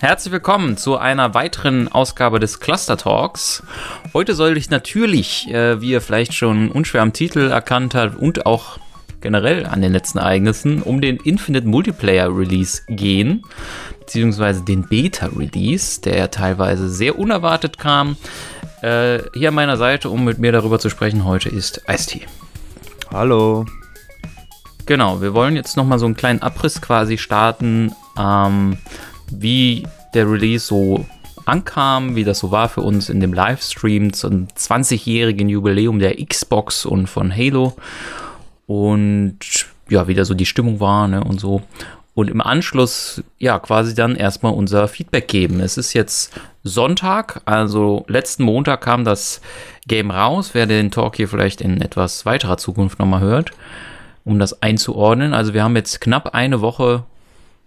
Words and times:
herzlich 0.00 0.32
willkommen 0.32 0.76
zu 0.76 0.96
einer 0.96 1.34
weiteren 1.34 1.88
Ausgabe 1.88 2.38
des 2.38 2.60
Cluster 2.60 2.96
Talks. 2.96 3.64
Heute 4.14 4.34
soll 4.34 4.56
ich 4.56 4.70
natürlich, 4.70 5.48
äh, 5.50 5.80
wie 5.80 5.90
ihr 5.90 6.00
vielleicht 6.00 6.34
schon 6.34 6.70
unschwer 6.70 7.02
am 7.02 7.12
Titel 7.12 7.50
erkannt 7.50 7.96
habt 7.96 8.16
und 8.16 8.46
auch 8.46 8.78
generell 9.20 9.66
an 9.66 9.82
den 9.82 9.92
letzten 9.92 10.18
Ereignissen, 10.18 10.82
um 10.82 11.00
den 11.00 11.16
Infinite 11.16 11.66
Multiplayer 11.66 12.28
Release 12.28 12.82
gehen, 12.88 13.42
beziehungsweise 13.98 14.62
den 14.62 14.86
Beta 14.86 15.26
Release, 15.36 16.00
der 16.00 16.16
ja 16.16 16.28
teilweise 16.28 16.88
sehr 16.88 17.18
unerwartet 17.18 17.78
kam. 17.78 18.16
Äh, 18.82 19.18
hier 19.34 19.48
an 19.48 19.54
meiner 19.54 19.76
Seite, 19.76 20.10
um 20.10 20.24
mit 20.24 20.38
mir 20.38 20.52
darüber 20.52 20.78
zu 20.78 20.90
sprechen, 20.90 21.24
heute 21.24 21.48
ist 21.48 21.82
Ice-T. 21.88 22.24
Hallo. 23.12 23.66
Genau, 24.86 25.20
wir 25.20 25.34
wollen 25.34 25.56
jetzt 25.56 25.76
nochmal 25.76 25.98
so 25.98 26.06
einen 26.06 26.16
kleinen 26.16 26.40
Abriss 26.40 26.80
quasi 26.80 27.18
starten, 27.18 27.92
ähm, 28.16 28.78
wie 29.30 29.86
der 30.14 30.30
Release 30.30 30.66
so 30.66 31.06
ankam, 31.44 32.14
wie 32.14 32.24
das 32.24 32.38
so 32.40 32.50
war 32.50 32.68
für 32.68 32.82
uns 32.82 33.08
in 33.08 33.20
dem 33.20 33.32
Livestream 33.32 34.12
zum 34.12 34.48
20-jährigen 34.48 35.48
Jubiläum 35.48 35.98
der 35.98 36.16
Xbox 36.24 36.84
und 36.84 37.06
von 37.06 37.34
Halo 37.34 37.74
und 38.66 39.38
ja, 39.88 40.06
wie 40.06 40.14
da 40.14 40.24
so 40.24 40.34
die 40.34 40.46
Stimmung 40.46 40.80
war 40.80 41.08
ne, 41.08 41.24
und 41.24 41.40
so. 41.40 41.62
Und 42.14 42.28
im 42.28 42.40
Anschluss, 42.40 43.22
ja, 43.38 43.58
quasi 43.60 43.94
dann 43.94 44.16
erstmal 44.16 44.52
unser 44.52 44.88
Feedback 44.88 45.28
geben. 45.28 45.60
Es 45.60 45.78
ist 45.78 45.92
jetzt 45.94 46.32
Sonntag, 46.64 47.42
also 47.44 48.04
letzten 48.08 48.42
Montag 48.42 48.80
kam 48.80 49.04
das 49.04 49.40
Game 49.86 50.10
raus. 50.10 50.50
Wer 50.52 50.66
den 50.66 50.90
Talk 50.90 51.16
hier 51.16 51.28
vielleicht 51.28 51.60
in 51.60 51.80
etwas 51.80 52.26
weiterer 52.26 52.58
Zukunft 52.58 52.98
nochmal 52.98 53.20
hört, 53.20 53.52
um 54.24 54.38
das 54.40 54.62
einzuordnen. 54.62 55.32
Also 55.32 55.54
wir 55.54 55.62
haben 55.62 55.76
jetzt 55.76 56.00
knapp 56.00 56.34
eine 56.34 56.60
Woche 56.60 57.04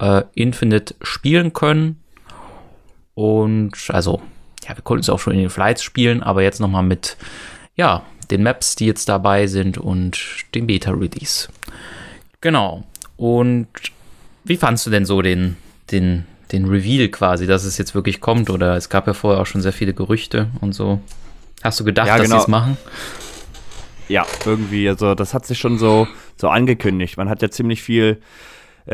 äh, 0.02 0.24
Infinite 0.34 0.96
spielen 1.02 1.54
können. 1.54 2.02
Und 3.14 3.74
also, 3.90 4.22
ja, 4.68 4.76
wir 4.76 4.84
konnten 4.84 5.02
es 5.02 5.10
auch 5.10 5.20
schon 5.20 5.34
in 5.34 5.40
den 5.40 5.50
Flights 5.50 5.84
spielen, 5.84 6.24
aber 6.24 6.42
jetzt 6.42 6.60
nochmal 6.60 6.84
mit, 6.84 7.16
ja, 7.76 8.04
den 8.32 8.44
Maps, 8.44 8.76
die 8.76 8.88
jetzt 8.88 9.08
dabei 9.08 9.48
sind 9.48 9.78
und 9.78 10.20
dem 10.56 10.68
Beta-Release. 10.68 11.50
Genau. 12.40 12.84
Und 13.18 13.68
wie 14.44 14.58
fandst 14.58 14.86
du 14.86 14.90
denn 14.90 15.06
so 15.06 15.22
den, 15.22 15.58
den, 15.92 16.26
den 16.52 16.66
Reveal 16.66 17.10
quasi, 17.10 17.46
dass 17.46 17.64
es 17.64 17.78
jetzt 17.78 17.94
wirklich 17.94 18.22
kommt? 18.22 18.50
Oder 18.50 18.76
es 18.78 18.90
gab 18.90 19.06
ja 19.06 19.14
vorher 19.14 19.42
auch 19.42 19.46
schon 19.46 19.62
sehr 19.62 19.74
viele 19.74 19.94
Gerüchte 19.94 20.48
und 20.62 20.74
so. 20.74 21.02
Hast 21.62 21.80
du 21.80 21.84
gedacht, 21.84 22.08
ja, 22.08 22.18
dass 22.18 22.26
genau. 22.26 22.38
sie 22.38 22.44
es 22.44 22.48
machen? 22.48 22.78
Ja, 24.08 24.26
irgendwie, 24.46 24.90
also 24.90 25.14
das 25.14 25.34
hat 25.34 25.46
sich 25.46 25.60
schon 25.60 25.78
so, 25.78 26.08
so 26.38 26.50
angekündigt. 26.50 27.18
Man 27.18 27.30
hat 27.30 27.42
ja 27.42 27.52
ziemlich 27.52 27.84
viel 27.84 28.22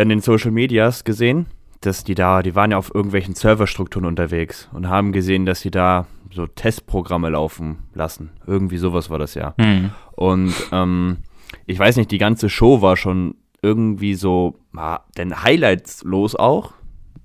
in 0.01 0.09
den 0.09 0.21
Social 0.21 0.51
Medias 0.51 1.03
gesehen, 1.03 1.47
dass 1.81 2.03
die 2.03 2.15
da, 2.15 2.43
die 2.43 2.55
waren 2.55 2.71
ja 2.71 2.77
auf 2.77 2.93
irgendwelchen 2.93 3.35
Serverstrukturen 3.35 4.05
unterwegs 4.05 4.69
und 4.73 4.87
haben 4.87 5.11
gesehen, 5.11 5.45
dass 5.45 5.61
sie 5.61 5.71
da 5.71 6.05
so 6.31 6.45
Testprogramme 6.45 7.29
laufen 7.29 7.79
lassen. 7.93 8.31
Irgendwie 8.45 8.77
sowas 8.77 9.09
war 9.09 9.17
das 9.17 9.33
ja. 9.33 9.55
Mhm. 9.57 9.91
Und 10.13 10.53
ähm, 10.71 11.17
ich 11.65 11.79
weiß 11.79 11.97
nicht, 11.97 12.11
die 12.11 12.17
ganze 12.17 12.49
Show 12.49 12.81
war 12.81 12.95
schon 12.95 13.35
irgendwie 13.61 14.13
so, 14.13 14.59
ah, 14.75 14.99
denn 15.17 15.43
Highlights 15.43 16.03
los 16.03 16.35
auch. 16.35 16.73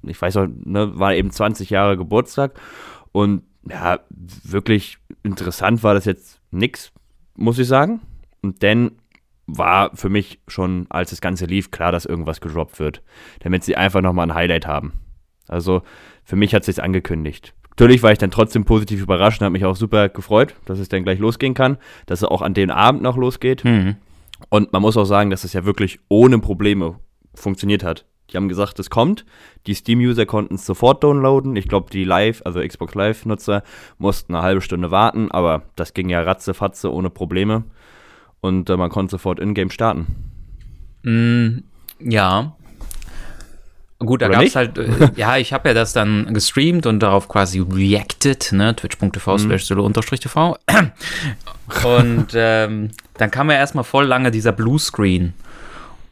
Ich 0.03 0.21
weiß 0.21 0.39
auch, 0.39 0.47
ne, 0.65 0.99
war 0.99 1.15
eben 1.15 1.31
20 1.31 1.71
Jahre 1.71 1.97
Geburtstag 1.97 2.59
und 3.13 3.43
ja, 3.69 4.01
wirklich 4.11 4.99
interessant 5.23 5.83
war 5.83 5.95
das 5.95 6.07
jetzt 6.07 6.41
nix, 6.51 6.91
muss 7.37 7.59
ich 7.59 7.69
sagen. 7.69 8.01
Und 8.41 8.63
dann 8.63 8.93
war 9.47 9.91
für 9.95 10.09
mich 10.09 10.41
schon, 10.47 10.87
als 10.89 11.11
das 11.11 11.21
Ganze 11.21 11.47
lief, 11.47 11.71
klar, 11.71 11.93
dass 11.93 12.07
irgendwas 12.07 12.41
gedroppt 12.41 12.79
wird, 12.79 13.03
damit 13.41 13.65
sie 13.65 13.77
einfach 13.77 14.01
nochmal 14.01 14.29
ein 14.29 14.35
Highlight 14.35 14.67
haben. 14.67 14.93
Also 15.49 15.83
für 16.25 16.37
mich 16.37 16.55
hat 16.55 16.63
es 16.63 16.67
sich 16.67 16.83
angekündigt. 16.83 17.55
Natürlich 17.71 18.03
war 18.03 18.13
ich 18.13 18.19
dann 18.19 18.31
trotzdem 18.31 18.65
positiv 18.65 19.01
überrascht 19.01 19.41
und 19.41 19.47
habe 19.47 19.53
mich 19.53 19.65
auch 19.65 19.77
super 19.77 20.09
gefreut, 20.09 20.55
dass 20.67 20.79
es 20.79 20.89
dann 20.89 21.05
gleich 21.05 21.19
losgehen 21.19 21.55
kann, 21.55 21.79
dass 22.07 22.21
es 22.21 22.29
auch 22.29 22.43
an 22.43 22.55
dem 22.55 22.71
Abend 22.71 23.03
noch 23.03 23.17
losgeht. 23.17 23.65
Mhm. 23.65 23.97
Und 24.51 24.73
man 24.73 24.83
muss 24.83 24.97
auch 24.97 25.05
sagen, 25.05 25.31
dass 25.31 25.45
es 25.45 25.53
ja 25.53 25.65
wirklich 25.65 25.99
ohne 26.09 26.39
Probleme 26.39 26.97
funktioniert 27.35 27.83
hat. 27.83 28.05
Die 28.31 28.37
haben 28.37 28.49
gesagt, 28.49 28.79
es 28.79 28.91
kommt. 28.91 29.25
Die 29.67 29.75
Steam-User 29.75 30.27
konnten 30.27 30.55
es 30.55 30.67
sofort 30.67 31.05
downloaden. 31.05 31.57
Ich 31.57 31.69
glaube, 31.69 31.91
die 31.91 32.05
Live, 32.05 32.43
also 32.45 32.61
Xbox 32.61 32.95
Live-Nutzer, 32.95 33.63
mussten 33.99 34.35
eine 34.35 34.43
halbe 34.43 34.61
Stunde 34.61 34.91
warten, 34.91 35.31
aber 35.31 35.63
das 35.77 35.93
ging 35.93 36.09
ja 36.09 36.23
ratzefatze 36.23 36.93
ohne 36.93 37.11
Probleme. 37.11 37.65
Und 38.43 38.69
äh, 38.69 38.77
man 38.77 38.91
konnte 38.91 39.13
sofort 39.13 39.39
in-game 39.39 39.71
starten. 39.71 40.07
Mm, 41.05 41.63
ja. 42.01 42.57
Gut, 44.01 44.21
da 44.21 44.29
gab 44.29 44.43
es 44.43 44.57
halt, 44.57 44.77
äh, 44.79 45.11
ja, 45.17 45.37
ich 45.37 45.53
habe 45.53 45.69
ja 45.69 45.75
das 45.75 45.93
dann 45.93 46.35
gestreamt 46.35 46.87
und 46.87 47.01
darauf 47.01 47.29
quasi 47.29 47.61
reacted, 47.61 48.51
ne, 48.53 48.75
twitch.tv 48.75 49.33
mhm. 49.35 49.39
slash 49.39 49.65
solo-tv. 49.65 50.59
und 51.85 52.27
ähm, 52.35 52.91
dann 53.17 53.31
kam 53.31 53.49
ja 53.49 53.57
erstmal 53.57 53.85
voll 53.85 54.07
lange 54.07 54.33
dieser 54.33 54.51
Bluescreen. 54.51 55.35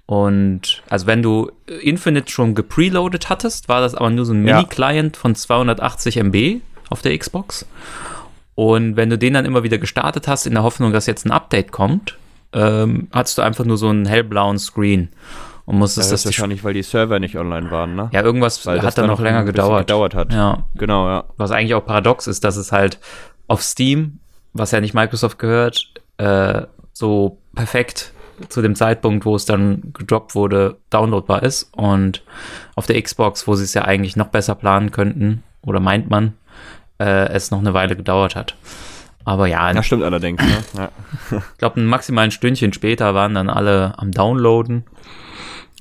Und 0.06 0.84
also 0.88 1.08
wenn 1.08 1.22
du 1.22 1.50
Infinite 1.82 2.30
schon 2.30 2.54
gepreloadet 2.54 3.28
hattest, 3.28 3.68
war 3.68 3.80
das 3.80 3.96
aber 3.96 4.10
nur 4.10 4.24
so 4.24 4.32
ein 4.32 4.42
Mini-Client 4.42 5.16
von 5.16 5.34
280 5.34 6.16
MB 6.16 6.60
auf 6.90 7.02
der 7.02 7.18
Xbox. 7.18 7.66
Und 8.54 8.96
wenn 8.96 9.10
du 9.10 9.18
den 9.18 9.34
dann 9.34 9.46
immer 9.46 9.62
wieder 9.62 9.78
gestartet 9.78 10.28
hast, 10.28 10.46
in 10.46 10.54
der 10.54 10.62
Hoffnung, 10.62 10.92
dass 10.92 11.06
jetzt 11.06 11.26
ein 11.26 11.30
Update 11.32 11.72
kommt, 11.72 12.18
ähm, 12.52 13.08
hattest 13.12 13.38
du 13.38 13.42
einfach 13.42 13.64
nur 13.64 13.76
so 13.76 13.88
einen 13.88 14.06
hellblauen 14.06 14.58
Screen. 14.58 15.10
Und 15.66 15.78
musstest 15.78 16.10
ja, 16.10 16.14
das, 16.14 16.22
das 16.22 16.32
wahrscheinlich, 16.32 16.64
weil 16.64 16.74
die 16.74 16.82
Server 16.82 17.20
nicht 17.20 17.36
online 17.36 17.70
waren, 17.70 17.94
ne? 17.94 18.10
Ja, 18.12 18.22
irgendwas 18.22 18.66
weil 18.66 18.82
hat 18.82 18.98
dann 18.98 19.06
noch 19.06 19.20
länger 19.20 19.44
gedauert. 19.44 19.86
gedauert 19.86 20.14
hat. 20.16 20.32
Ja. 20.32 20.64
Genau, 20.74 21.08
ja. 21.08 21.24
Was 21.36 21.52
eigentlich 21.52 21.74
auch 21.74 21.84
paradox 21.84 22.26
ist, 22.26 22.42
dass 22.42 22.56
es 22.56 22.72
halt 22.72 22.98
auf 23.46 23.62
Steam, 23.62 24.18
was 24.52 24.72
ja 24.72 24.80
nicht 24.80 24.94
Microsoft 24.94 25.38
gehört, 25.38 25.92
äh, 26.16 26.62
so 26.92 27.38
perfekt 27.54 28.12
zu 28.48 28.62
dem 28.62 28.74
Zeitpunkt, 28.74 29.24
wo 29.24 29.36
es 29.36 29.44
dann 29.44 29.92
gedroppt 29.92 30.34
wurde, 30.34 30.78
downloadbar 30.90 31.42
ist. 31.42 31.70
Und 31.76 32.24
auf 32.74 32.86
der 32.86 33.00
Xbox, 33.00 33.46
wo 33.46 33.54
sie 33.54 33.64
es 33.64 33.74
ja 33.74 33.82
eigentlich 33.84 34.16
noch 34.16 34.28
besser 34.28 34.54
planen 34.54 34.90
könnten, 34.90 35.44
oder 35.62 35.78
meint 35.78 36.10
man, 36.10 36.34
äh, 36.98 37.28
es 37.28 37.50
noch 37.50 37.58
eine 37.58 37.74
Weile 37.74 37.96
gedauert 37.96 38.34
hat. 38.34 38.56
Aber 39.24 39.46
ja. 39.46 39.72
Das 39.72 39.86
stimmt 39.86 40.02
allerdings. 40.02 40.42
Ne? 40.42 40.64
Ja. 40.76 40.90
ich 41.30 41.58
glaube, 41.58 41.80
ein 41.80 41.86
maximalen 41.86 42.30
Stündchen 42.30 42.72
später 42.72 43.14
waren 43.14 43.34
dann 43.34 43.50
alle 43.50 43.98
am 43.98 44.12
Downloaden. 44.12 44.84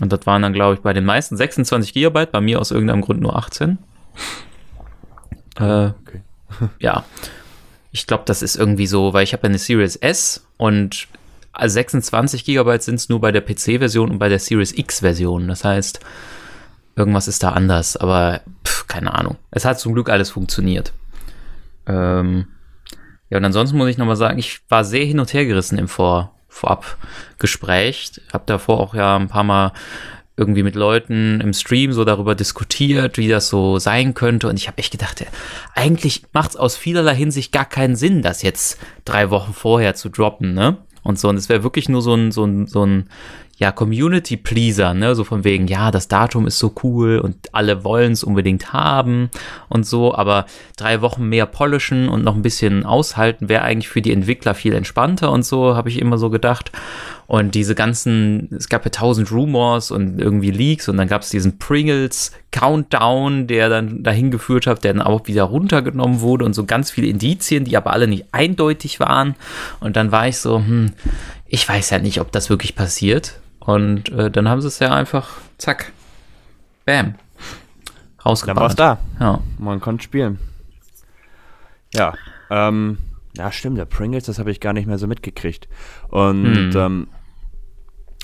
Und 0.02 0.14
das 0.14 0.26
waren 0.26 0.42
dann, 0.42 0.54
glaube 0.54 0.76
ich, 0.76 0.82
bei 0.82 0.94
den 0.94 1.06
meisten 1.06 1.36
26 1.36 1.94
Gigabyte, 1.94 2.32
bei 2.32 2.42
mir 2.42 2.60
aus 2.60 2.72
irgendeinem 2.72 3.02
Grund 3.02 3.22
nur 3.22 3.36
18. 3.36 3.78
Äh, 5.58 5.88
okay. 5.88 6.22
ja. 6.80 7.04
Ich 7.92 8.08
glaube, 8.08 8.24
das 8.26 8.42
ist 8.42 8.56
irgendwie 8.56 8.88
so, 8.88 9.14
weil 9.14 9.24
ich 9.24 9.34
habe 9.34 9.44
eine 9.44 9.58
Series 9.58 9.96
S 9.96 10.46
und 10.58 11.08
26 11.62 12.46
Gigabyte 12.46 12.84
sind 12.84 12.96
es 12.96 13.10
nur 13.10 13.20
bei 13.20 13.32
der 13.32 13.42
PC-Version 13.42 14.12
und 14.12 14.20
bei 14.20 14.30
der 14.30 14.40
Series 14.40 14.72
X-Version. 14.72 15.48
Das 15.48 15.66
heißt, 15.66 16.00
irgendwas 16.96 17.28
ist 17.28 17.44
da 17.44 17.52
anders, 17.52 17.98
aber 17.98 18.42
pff, 18.66 18.88
keine 18.88 19.14
Ahnung. 19.16 19.38
Es 19.52 19.66
hat 19.66 19.80
zum 19.80 19.94
Glück 19.94 20.10
alles 20.10 20.30
funktioniert. 20.30 20.94
Ähm, 21.88 22.48
ja, 23.30 23.38
und 23.38 23.46
ansonsten 23.46 23.78
muss 23.78 23.90
ich 23.90 23.98
nochmal 23.98 24.16
sagen, 24.16 24.40
ich 24.40 24.60
war 24.70 24.84
sehr 24.84 25.06
hin 25.06 25.20
und 25.20 25.34
her 25.34 25.46
gerissen 25.46 25.78
im 25.78 25.88
Vor 25.88 26.34
Vorabgespräch. 26.50 28.22
Hab 28.34 28.48
davor 28.48 28.80
auch 28.80 28.96
ja 28.96 29.16
ein 29.16 29.28
paar 29.28 29.44
Mal 29.44 29.72
irgendwie 30.36 30.64
mit 30.64 30.76
Leuten 30.76 31.42
im 31.42 31.54
Stream 31.54 31.92
so 31.92 32.06
darüber 32.06 32.34
diskutiert, 32.34 33.18
wie 33.18 33.28
das 33.28 33.50
so 33.50 33.78
sein 33.78 34.14
könnte. 34.14 34.48
Und 34.48 34.58
ich 34.58 34.68
habe 34.68 34.78
echt 34.78 34.92
gedacht, 34.92 35.24
eigentlich 35.76 36.24
macht 36.34 36.52
es 36.52 36.56
aus 36.56 36.76
vielerlei 36.78 37.14
Hinsicht 37.14 37.52
gar 37.52 37.66
keinen 37.66 37.96
Sinn, 37.96 38.22
das 38.22 38.42
jetzt 38.42 38.80
drei 39.06 39.30
Wochen 39.30 39.54
vorher 39.54 39.96
zu 39.96 40.10
droppen, 40.10 40.54
ne? 40.54 40.78
Und 41.04 41.20
so. 41.20 41.30
Und 41.30 41.38
es 41.38 41.50
wäre 41.50 41.64
wirklich 41.64 41.88
nur 41.90 42.02
so 42.02 42.16
ein, 42.16 42.32
so 42.32 42.46
ein, 42.46 42.68
so 42.68 42.86
ein, 42.86 43.10
ja, 43.60 43.74
Community 43.74 44.38
Pleaser, 44.38 44.94
ne, 44.94 45.16
so 45.16 45.26
von 45.26 45.44
wegen, 45.44 45.68
ja, 45.68 45.92
das 45.92 46.08
Datum 46.08 46.48
ist 46.48 46.60
so 46.60 46.74
cool 46.82 47.20
und 47.20 47.36
alle 47.52 47.84
wollen 47.84 48.14
es 48.14 48.24
unbedingt 48.24 48.72
haben 48.72 49.30
und 49.68 49.86
so, 49.86 50.16
aber 50.16 50.46
drei 50.78 51.02
Wochen 51.02 51.28
mehr 51.28 51.46
polischen 51.46 52.08
und 52.08 52.24
noch 52.24 52.36
ein 52.36 52.42
bisschen 52.42 52.86
aushalten 52.86 53.50
wäre 53.50 53.64
eigentlich 53.64 53.90
für 53.90 54.02
die 54.02 54.14
Entwickler 54.14 54.56
viel 54.56 54.74
entspannter 54.74 55.30
und 55.30 55.44
so, 55.44 55.76
habe 55.76 55.90
ich 55.90 56.00
immer 56.00 56.18
so 56.18 56.30
gedacht. 56.30 56.72
Und 57.28 57.54
diese 57.54 57.76
ganzen, 57.76 58.50
es 58.58 58.70
gab 58.70 58.86
ja 58.86 58.92
tausend 58.92 59.32
Rumors 59.32 59.92
und 59.92 60.20
irgendwie 60.20 60.50
Leaks 60.50 60.88
und 60.88 60.98
dann 60.98 61.08
gab 61.08 61.22
es 61.22 61.30
diesen 61.30 61.60
Pringles 61.60 62.32
Countdown, 62.52 63.46
der 63.46 63.70
dann 63.70 64.02
dahin 64.02 64.32
geführt 64.32 64.68
hat, 64.68 64.84
der 64.84 64.94
dann 64.94 65.04
auch 65.04 65.28
wieder 65.28 65.44
runtergenommen 65.44 66.22
wurde 66.22 66.46
und 66.46 66.54
so 66.54 66.66
ganz 66.66 66.90
viele 66.90 67.08
Indizien, 67.08 67.66
die 67.66 67.78
aber 67.78 67.92
alle 67.92 68.08
nicht 68.08 68.28
eindeutig 68.32 69.00
waren. 69.00 69.36
Und 69.80 69.96
dann 69.96 70.12
war 70.12 70.28
ich 70.28 70.38
so, 70.38 70.58
hm, 70.58 70.94
ich 71.46 71.68
weiß 71.68 71.90
ja 71.92 72.00
nicht, 72.00 72.20
ob 72.22 72.32
das 72.32 72.50
wirklich 72.50 72.74
passiert. 72.74 73.40
Und 73.70 74.10
äh, 74.10 74.32
dann 74.32 74.50
haben 74.50 74.62
sie 74.62 74.68
es 74.68 74.80
ja 74.80 74.92
einfach, 74.92 75.30
zack, 75.60 75.92
bam, 76.86 77.14
rausgebracht. 78.26 78.58
Dann 78.58 78.64
war 78.64 78.70
es 78.70 78.76
da. 79.20 79.24
Ja. 79.24 79.42
Man 79.60 79.80
konnte 79.80 80.04
spielen. 80.04 80.40
Ja, 81.94 82.16
ähm, 82.50 82.98
ja, 83.38 83.52
stimmt, 83.52 83.78
der 83.78 83.86
Pringles, 83.86 84.26
das 84.26 84.40
habe 84.40 84.50
ich 84.50 84.60
gar 84.60 84.74
nicht 84.74 84.88
mehr 84.88 84.98
so 84.98 85.06
mitgekriegt. 85.06 85.68
Und 86.08 86.56
hm. 86.56 86.72
ähm, 86.76 87.08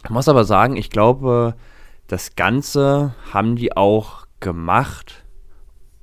ich 0.04 0.10
muss 0.10 0.28
aber 0.28 0.46
sagen, 0.46 0.78
ich 0.78 0.90
glaube, 0.90 1.54
das 2.08 2.36
Ganze 2.36 3.14
haben 3.32 3.56
die 3.56 3.78
auch 3.78 4.26
gemacht, 4.40 5.26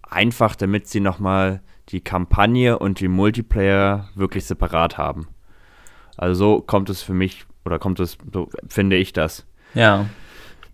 einfach, 0.09 0.55
damit 0.55 0.87
sie 0.87 1.01
nochmal 1.01 1.63
die 1.89 2.01
Kampagne 2.01 2.79
und 2.79 3.01
die 3.01 3.09
Multiplayer 3.09 4.09
wirklich 4.15 4.45
separat 4.45 4.99
haben. 4.99 5.27
Also 6.17 6.35
so 6.35 6.61
kommt 6.61 6.91
es 6.91 7.03
für 7.03 7.15
mich, 7.15 7.45
oder 7.65 7.79
kommt 7.79 8.01
es, 8.01 8.19
so 8.33 8.49
finde 8.69 8.97
ich 8.97 9.13
das. 9.13 9.47
Ja. 9.75 10.07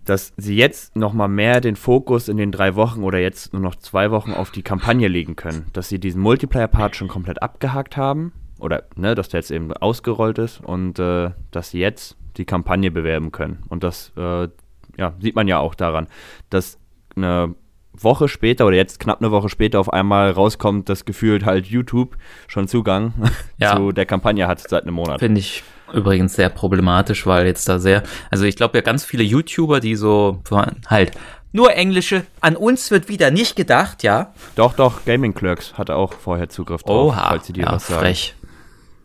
Dass 0.05 0.33
sie 0.37 0.57
jetzt 0.57 0.97
nochmal 0.97 1.29
mehr 1.29 1.61
den 1.61 1.77
Fokus 1.77 2.29
in 2.29 2.39
den 2.39 2.51
drei 2.51 2.75
Wochen 2.77 3.03
oder 3.03 3.19
jetzt 3.19 3.53
nur 3.53 3.61
noch 3.61 3.75
zwei 3.77 4.11
Wochen 4.11 4.33
auf 4.33 4.51
die 4.51 4.63
Kampagne 4.63 5.07
legen 5.09 5.37
können. 5.37 5.67
Dass 5.73 5.89
sie 5.89 5.99
diesen 5.99 6.23
Multiplayer-Part 6.23 6.97
schon 6.97 7.09
komplett 7.09 7.43
abgehakt 7.43 7.97
haben. 7.97 8.33
Oder, 8.59 8.85
ne, 8.97 9.15
dass 9.15 9.29
der 9.29 9.41
jetzt 9.41 9.51
eben 9.51 9.73
ausgerollt 9.73 10.39
ist 10.39 10.61
und 10.65 10.99
äh, 10.99 11.31
dass 11.51 11.71
sie 11.71 11.79
jetzt 11.79 12.17
die 12.39 12.45
Kampagne 12.45 12.91
bewerben 12.91 13.31
können. 13.33 13.63
Und 13.69 13.85
das, 13.85 14.13
äh, 14.17 14.49
ja, 14.97 15.13
sieht 15.21 15.37
man 15.37 15.47
ja 15.47 15.59
auch 15.59 15.75
daran, 15.75 16.09
dass 16.51 16.79
eine 17.15 17.55
Woche 17.93 18.29
später 18.29 18.67
oder 18.67 18.77
jetzt 18.77 19.01
knapp 19.01 19.21
eine 19.21 19.31
Woche 19.31 19.49
später 19.49 19.81
auf 19.81 19.93
einmal 19.93 20.31
rauskommt, 20.31 20.89
dass 20.89 21.05
gefühlt 21.05 21.45
halt 21.45 21.67
YouTube 21.67 22.17
schon 22.47 22.69
Zugang 22.69 23.13
Ja. 23.59 23.77
zu 23.77 23.93
der 23.93 24.07
Kampagne 24.07 24.47
hat 24.47 24.61
seit 24.61 24.85
einem 24.85 24.95
Monat. 24.95 25.21
Finde 25.21 25.41
ich 25.41 25.63
übrigens 25.93 26.35
sehr 26.35 26.49
problematisch, 26.49 27.27
weil 27.27 27.47
jetzt 27.47 27.69
da 27.69 27.79
sehr, 27.79 28.03
also 28.31 28.45
ich 28.45 28.57
glaube 28.57 28.79
ja 28.79 28.83
ganz 28.83 29.05
viele 29.05 29.23
YouTuber, 29.23 29.81
die 29.81 29.97
so 29.97 30.43
halt 30.89 31.13
nur 31.53 31.75
Englische, 31.75 32.25
an 32.41 32.57
uns 32.57 32.91
wird 32.91 33.09
wieder 33.09 33.31
nicht 33.31 33.57
gedacht, 33.57 34.03
ja. 34.03 34.33
Doch, 34.55 34.75
doch, 34.75 35.05
Gaming 35.07 35.33
Clerks 35.35 35.75
hatte 35.79 35.97
auch 35.97 36.13
vorher 36.13 36.49
Zugriff 36.51 36.83
drauf, 36.83 37.13
Oha, 37.15 37.29
falls 37.31 37.47
sie 37.47 37.53
dir 37.55 37.65
ja, 37.65 37.73
was 37.73 37.87
sagen. 37.87 38.01
frech. 38.01 38.35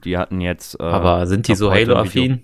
Die 0.03 0.17
hatten 0.17 0.41
jetzt. 0.41 0.77
Äh, 0.79 0.83
Aber 0.83 1.25
sind 1.27 1.47
die 1.47 1.55
so 1.55 1.71
Video. 1.71 1.95
Halo-affin? 1.95 2.43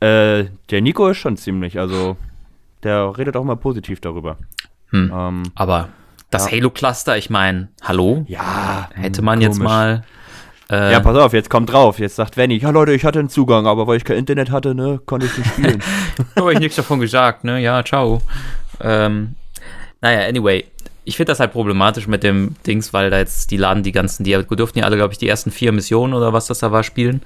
Äh, 0.00 0.44
der 0.70 0.80
Nico 0.82 1.08
ist 1.08 1.18
schon 1.18 1.36
ziemlich, 1.36 1.78
also 1.78 2.16
der 2.82 3.16
redet 3.16 3.36
auch 3.36 3.44
mal 3.44 3.56
positiv 3.56 4.00
darüber. 4.00 4.36
Hm. 4.90 5.10
Ähm, 5.14 5.42
Aber 5.54 5.88
das 6.30 6.50
Ja. 6.50 6.58
Halo-Cluster, 6.58 7.16
ich 7.16 7.30
meine, 7.30 7.68
hallo? 7.82 8.24
ja, 8.28 8.90
Hätte 8.94 9.22
man 9.22 9.40
jetzt 9.40 9.54
komisch. 9.58 9.64
mal. 9.72 10.04
Äh, 10.72 10.92
Ja, 10.92 11.00
pass 11.00 11.16
auf, 11.16 11.32
jetzt 11.34 11.50
kommt 11.50 11.70
drauf. 11.70 11.98
Jetzt 11.98 12.16
sagt 12.16 12.36
Venny, 12.36 12.56
ja 12.56 12.70
Leute, 12.70 12.92
ich 12.92 13.04
hatte 13.04 13.18
einen 13.18 13.28
Zugang, 13.28 13.66
aber 13.66 13.86
weil 13.86 13.98
ich 13.98 14.04
kein 14.04 14.16
Internet 14.16 14.50
hatte, 14.50 14.74
ne, 14.74 15.00
konnte 15.04 15.26
ich 15.26 15.36
nicht 15.38 15.50
spielen. 15.50 15.82
habe 16.36 16.52
ich 16.54 16.58
nichts 16.58 16.76
davon 16.76 16.98
gesagt, 16.98 17.44
ne? 17.44 17.60
Ja, 17.60 17.84
ciao. 17.84 18.22
Ähm, 18.80 19.34
naja, 20.00 20.26
anyway. 20.26 20.64
Ich 21.04 21.16
finde 21.16 21.32
das 21.32 21.40
halt 21.40 21.52
problematisch 21.52 22.06
mit 22.06 22.22
dem 22.22 22.54
Dings, 22.64 22.92
weil 22.92 23.10
da 23.10 23.18
jetzt 23.18 23.50
die 23.50 23.56
laden 23.56 23.82
die 23.82 23.90
ganzen, 23.90 24.22
die 24.22 24.40
durften 24.50 24.78
ja 24.78 24.84
alle, 24.84 24.96
glaube 24.96 25.12
ich, 25.12 25.18
die 25.18 25.28
ersten 25.28 25.50
vier 25.50 25.72
Missionen 25.72 26.14
oder 26.14 26.32
was 26.32 26.46
das 26.46 26.60
da 26.60 26.70
war, 26.70 26.84
spielen. 26.84 27.22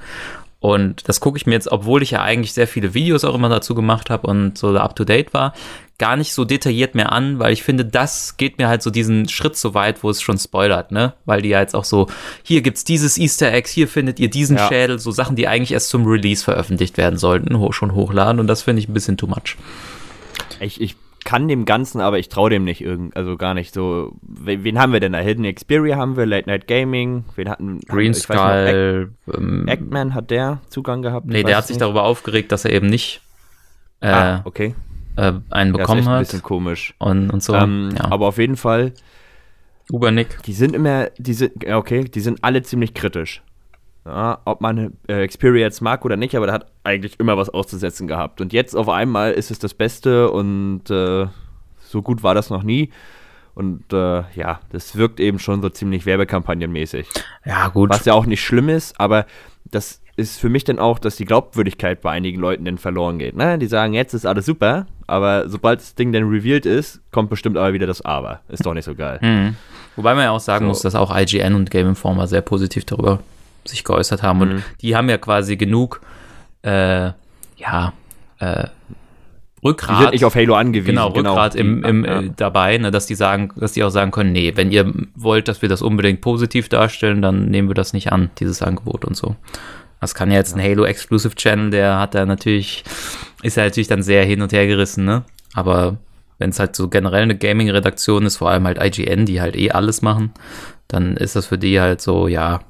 Und 0.58 1.08
das 1.08 1.20
gucke 1.20 1.36
ich 1.36 1.46
mir 1.46 1.52
jetzt, 1.52 1.70
obwohl 1.70 2.02
ich 2.02 2.12
ja 2.12 2.22
eigentlich 2.22 2.52
sehr 2.52 2.66
viele 2.66 2.94
Videos 2.94 3.24
auch 3.24 3.34
immer 3.34 3.48
dazu 3.48 3.74
gemacht 3.74 4.08
habe 4.10 4.26
und 4.26 4.56
so 4.56 4.72
da 4.72 4.82
up 4.82 4.96
to 4.96 5.04
date 5.04 5.34
war, 5.34 5.52
gar 5.98 6.16
nicht 6.16 6.32
so 6.32 6.44
detailliert 6.44 6.94
mehr 6.94 7.12
an, 7.12 7.38
weil 7.38 7.52
ich 7.52 7.62
finde, 7.62 7.84
das 7.84 8.36
geht 8.36 8.58
mir 8.58 8.68
halt 8.68 8.82
so 8.82 8.90
diesen 8.90 9.28
Schritt 9.28 9.56
so 9.56 9.74
weit, 9.74 10.02
wo 10.02 10.10
es 10.10 10.20
schon 10.20 10.38
spoilert, 10.38 10.92
ne? 10.92 11.14
Weil 11.24 11.42
die 11.42 11.50
ja 11.50 11.60
jetzt 11.60 11.74
auch 11.74 11.84
so, 11.84 12.08
hier 12.42 12.62
gibt's 12.62 12.84
dieses 12.84 13.16
Easter 13.16 13.52
Eggs, 13.52 13.70
hier 13.70 13.88
findet 13.88 14.18
ihr 14.18 14.28
diesen 14.28 14.56
Ja. 14.56 14.68
Schädel, 14.68 14.98
so 14.98 15.10
Sachen, 15.10 15.36
die 15.36 15.48
eigentlich 15.48 15.72
erst 15.72 15.88
zum 15.88 16.06
Release 16.06 16.44
veröffentlicht 16.44 16.98
werden 16.98 17.18
sollten, 17.18 17.58
ho 17.58 17.72
schon 17.72 17.94
hochladen 17.94 18.40
und 18.40 18.46
das 18.46 18.62
finde 18.62 18.80
ich 18.80 18.88
ein 18.88 18.94
bisschen 18.94 19.16
too 19.16 19.26
much. 19.26 19.56
ich, 20.60 20.80
ich 20.80 20.96
kann 21.26 21.46
dem 21.48 21.66
Ganzen, 21.66 22.00
aber 22.00 22.18
ich 22.18 22.30
traue 22.30 22.48
dem 22.48 22.64
nicht 22.64 22.80
irgend, 22.80 23.14
also 23.16 23.36
gar 23.36 23.52
nicht 23.52 23.74
so. 23.74 24.12
Wen, 24.22 24.64
wen 24.64 24.78
haben 24.78 24.94
wir 24.94 25.00
denn 25.00 25.12
da? 25.12 25.18
Hidden 25.18 25.44
Xperia 25.54 25.96
haben 25.96 26.16
wir, 26.16 26.24
Late 26.24 26.48
Night 26.48 26.66
Gaming, 26.66 27.24
wen 27.34 27.50
hatten 27.50 27.80
Green 27.80 28.14
Skull, 28.14 29.10
ähm, 29.34 29.68
Act- 29.68 29.82
Actman 29.82 30.14
hat 30.14 30.30
der 30.30 30.60
Zugang 30.70 31.02
gehabt? 31.02 31.26
nee, 31.26 31.42
der 31.42 31.58
hat 31.58 31.66
sich 31.66 31.74
nicht. 31.74 31.82
darüber 31.82 32.04
aufgeregt, 32.04 32.50
dass 32.52 32.64
er 32.64 32.72
eben 32.72 32.86
nicht 32.86 33.20
äh, 34.00 34.08
ah, 34.08 34.40
okay. 34.44 34.74
äh, 35.16 35.20
einen 35.22 35.42
Ja, 35.50 35.62
ist 35.62 35.72
bekommen 35.72 35.98
echt 35.98 36.08
ein 36.08 36.14
hat 36.14 36.20
bisschen 36.20 36.42
komisch. 36.42 36.94
und, 36.98 37.28
und 37.30 37.42
so. 37.42 37.54
ähm, 37.54 37.90
ja. 37.96 38.10
Aber 38.10 38.28
auf 38.28 38.38
jeden 38.38 38.56
Fall, 38.56 38.92
Ubernick. 39.92 40.42
die 40.44 40.52
sind 40.52 40.74
immer, 40.74 41.08
die 41.18 41.34
sind, 41.34 41.66
okay, 41.68 42.04
die 42.04 42.20
sind 42.20 42.38
alle 42.42 42.62
ziemlich 42.62 42.94
kritisch. 42.94 43.42
Ja, 44.06 44.38
ob 44.44 44.60
man 44.60 44.92
äh, 45.08 45.26
jetzt 45.56 45.80
mag 45.80 46.04
oder 46.04 46.16
nicht, 46.16 46.36
aber 46.36 46.46
der 46.46 46.54
hat 46.54 46.66
eigentlich 46.84 47.18
immer 47.18 47.36
was 47.36 47.50
auszusetzen 47.50 48.06
gehabt. 48.06 48.40
Und 48.40 48.52
jetzt 48.52 48.76
auf 48.76 48.88
einmal 48.88 49.32
ist 49.32 49.50
es 49.50 49.58
das 49.58 49.74
Beste 49.74 50.30
und 50.30 50.88
äh, 50.90 51.26
so 51.80 52.02
gut 52.02 52.22
war 52.22 52.34
das 52.34 52.48
noch 52.48 52.62
nie. 52.62 52.90
Und 53.54 53.92
äh, 53.92 54.22
ja, 54.34 54.60
das 54.70 54.96
wirkt 54.96 55.18
eben 55.18 55.38
schon 55.38 55.60
so 55.60 55.70
ziemlich 55.70 56.06
werbekampagnenmäßig. 56.06 57.08
Ja, 57.44 57.68
gut. 57.68 57.90
Was 57.90 58.04
ja 58.04 58.12
auch 58.12 58.26
nicht 58.26 58.44
schlimm 58.44 58.68
ist, 58.68 59.00
aber 59.00 59.26
das 59.64 60.02
ist 60.16 60.38
für 60.38 60.48
mich 60.48 60.64
dann 60.64 60.78
auch, 60.78 60.98
dass 60.98 61.16
die 61.16 61.24
Glaubwürdigkeit 61.24 62.00
bei 62.00 62.10
einigen 62.10 62.40
Leuten 62.40 62.64
dann 62.64 62.78
verloren 62.78 63.18
geht. 63.18 63.36
Ne? 63.36 63.58
Die 63.58 63.66
sagen, 63.66 63.92
jetzt 63.92 64.14
ist 64.14 64.24
alles 64.24 64.46
super, 64.46 64.86
aber 65.06 65.48
sobald 65.48 65.80
das 65.80 65.94
Ding 65.94 66.12
dann 66.12 66.24
revealed 66.28 66.64
ist, 66.64 67.00
kommt 67.10 67.28
bestimmt 67.28 67.56
aber 67.56 67.72
wieder 67.72 67.86
das 67.86 68.02
Aber. 68.02 68.40
Ist 68.48 68.64
doch 68.64 68.74
nicht 68.74 68.84
so 68.84 68.94
geil. 68.94 69.18
Mhm. 69.20 69.56
Wobei 69.96 70.14
man 70.14 70.24
ja 70.24 70.30
auch 70.30 70.40
sagen 70.40 70.64
So. 70.64 70.68
muss, 70.68 70.82
dass 70.82 70.94
auch 70.94 71.14
IGN 71.14 71.54
und 71.54 71.70
Game 71.70 71.88
Informer 71.88 72.26
sehr 72.26 72.42
positiv 72.42 72.84
darüber 72.84 73.20
sich 73.68 73.84
geäußert 73.84 74.22
haben. 74.22 74.40
Und 74.40 74.48
Mhm. 74.54 74.62
die 74.80 74.96
haben 74.96 75.08
ja 75.08 75.18
quasi 75.18 75.56
genug, 75.56 76.00
äh, 76.62 77.10
ja, 77.56 77.92
äh, 78.38 78.64
Die 79.62 79.66
Rückgrat. 79.68 79.98
sind 80.02 80.12
nicht 80.12 80.24
auf 80.24 80.34
Halo 80.34 80.54
angewiesen. 80.54 80.94
Genau, 80.94 81.08
Rückgrat 81.08 81.54
im, 81.56 81.82
im, 81.84 82.04
ja. 82.04 82.20
äh, 82.20 82.30
dabei, 82.36 82.78
ne, 82.78 82.90
dass 82.90 83.06
die 83.06 83.14
sagen, 83.14 83.50
dass 83.56 83.72
die 83.72 83.82
auch 83.82 83.90
sagen 83.90 84.10
können, 84.10 84.32
nee, 84.32 84.52
wenn 84.54 84.70
ihr 84.70 84.92
wollt, 85.14 85.48
dass 85.48 85.62
wir 85.62 85.68
das 85.68 85.82
unbedingt 85.82 86.20
positiv 86.20 86.68
darstellen, 86.68 87.22
dann 87.22 87.46
nehmen 87.46 87.68
wir 87.68 87.74
das 87.74 87.92
nicht 87.92 88.12
an, 88.12 88.30
dieses 88.38 88.62
Angebot 88.62 89.04
und 89.04 89.16
so. 89.16 89.34
Das 90.00 90.14
kann 90.14 90.30
ja 90.30 90.36
jetzt 90.36 90.54
ein 90.54 90.62
Halo 90.62 90.84
Exclusive 90.84 91.34
Channel, 91.34 91.70
der 91.70 91.98
hat 91.98 92.14
da 92.14 92.26
natürlich, 92.26 92.84
ist 93.42 93.56
ja 93.56 93.64
natürlich 93.64 93.88
dann 93.88 94.02
sehr 94.02 94.24
hin 94.24 94.42
und 94.42 94.52
her 94.52 94.66
gerissen, 94.66 95.04
ne? 95.04 95.24
Aber 95.54 95.96
wenn 96.38 96.50
es 96.50 96.58
halt 96.60 96.76
so 96.76 96.88
generell 96.88 97.22
eine 97.22 97.36
Gaming-Redaktion 97.36 98.26
ist, 98.26 98.36
vor 98.36 98.50
allem 98.50 98.66
halt 98.66 98.78
IGN, 98.80 99.24
die 99.24 99.40
halt 99.40 99.56
eh 99.56 99.70
alles 99.70 100.02
machen, 100.02 100.32
dann 100.86 101.16
ist 101.16 101.34
das 101.34 101.46
für 101.46 101.56
die 101.56 101.80
halt 101.80 102.02
so, 102.02 102.28
ja, 102.28 102.60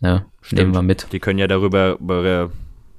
ne, 0.00 0.24
Stimmt. 0.40 0.60
nehmen 0.60 0.74
wir 0.74 0.82
mit. 0.82 1.12
Die 1.12 1.20
können 1.20 1.38
ja 1.38 1.46
darüber 1.46 1.98
über, 1.98 2.50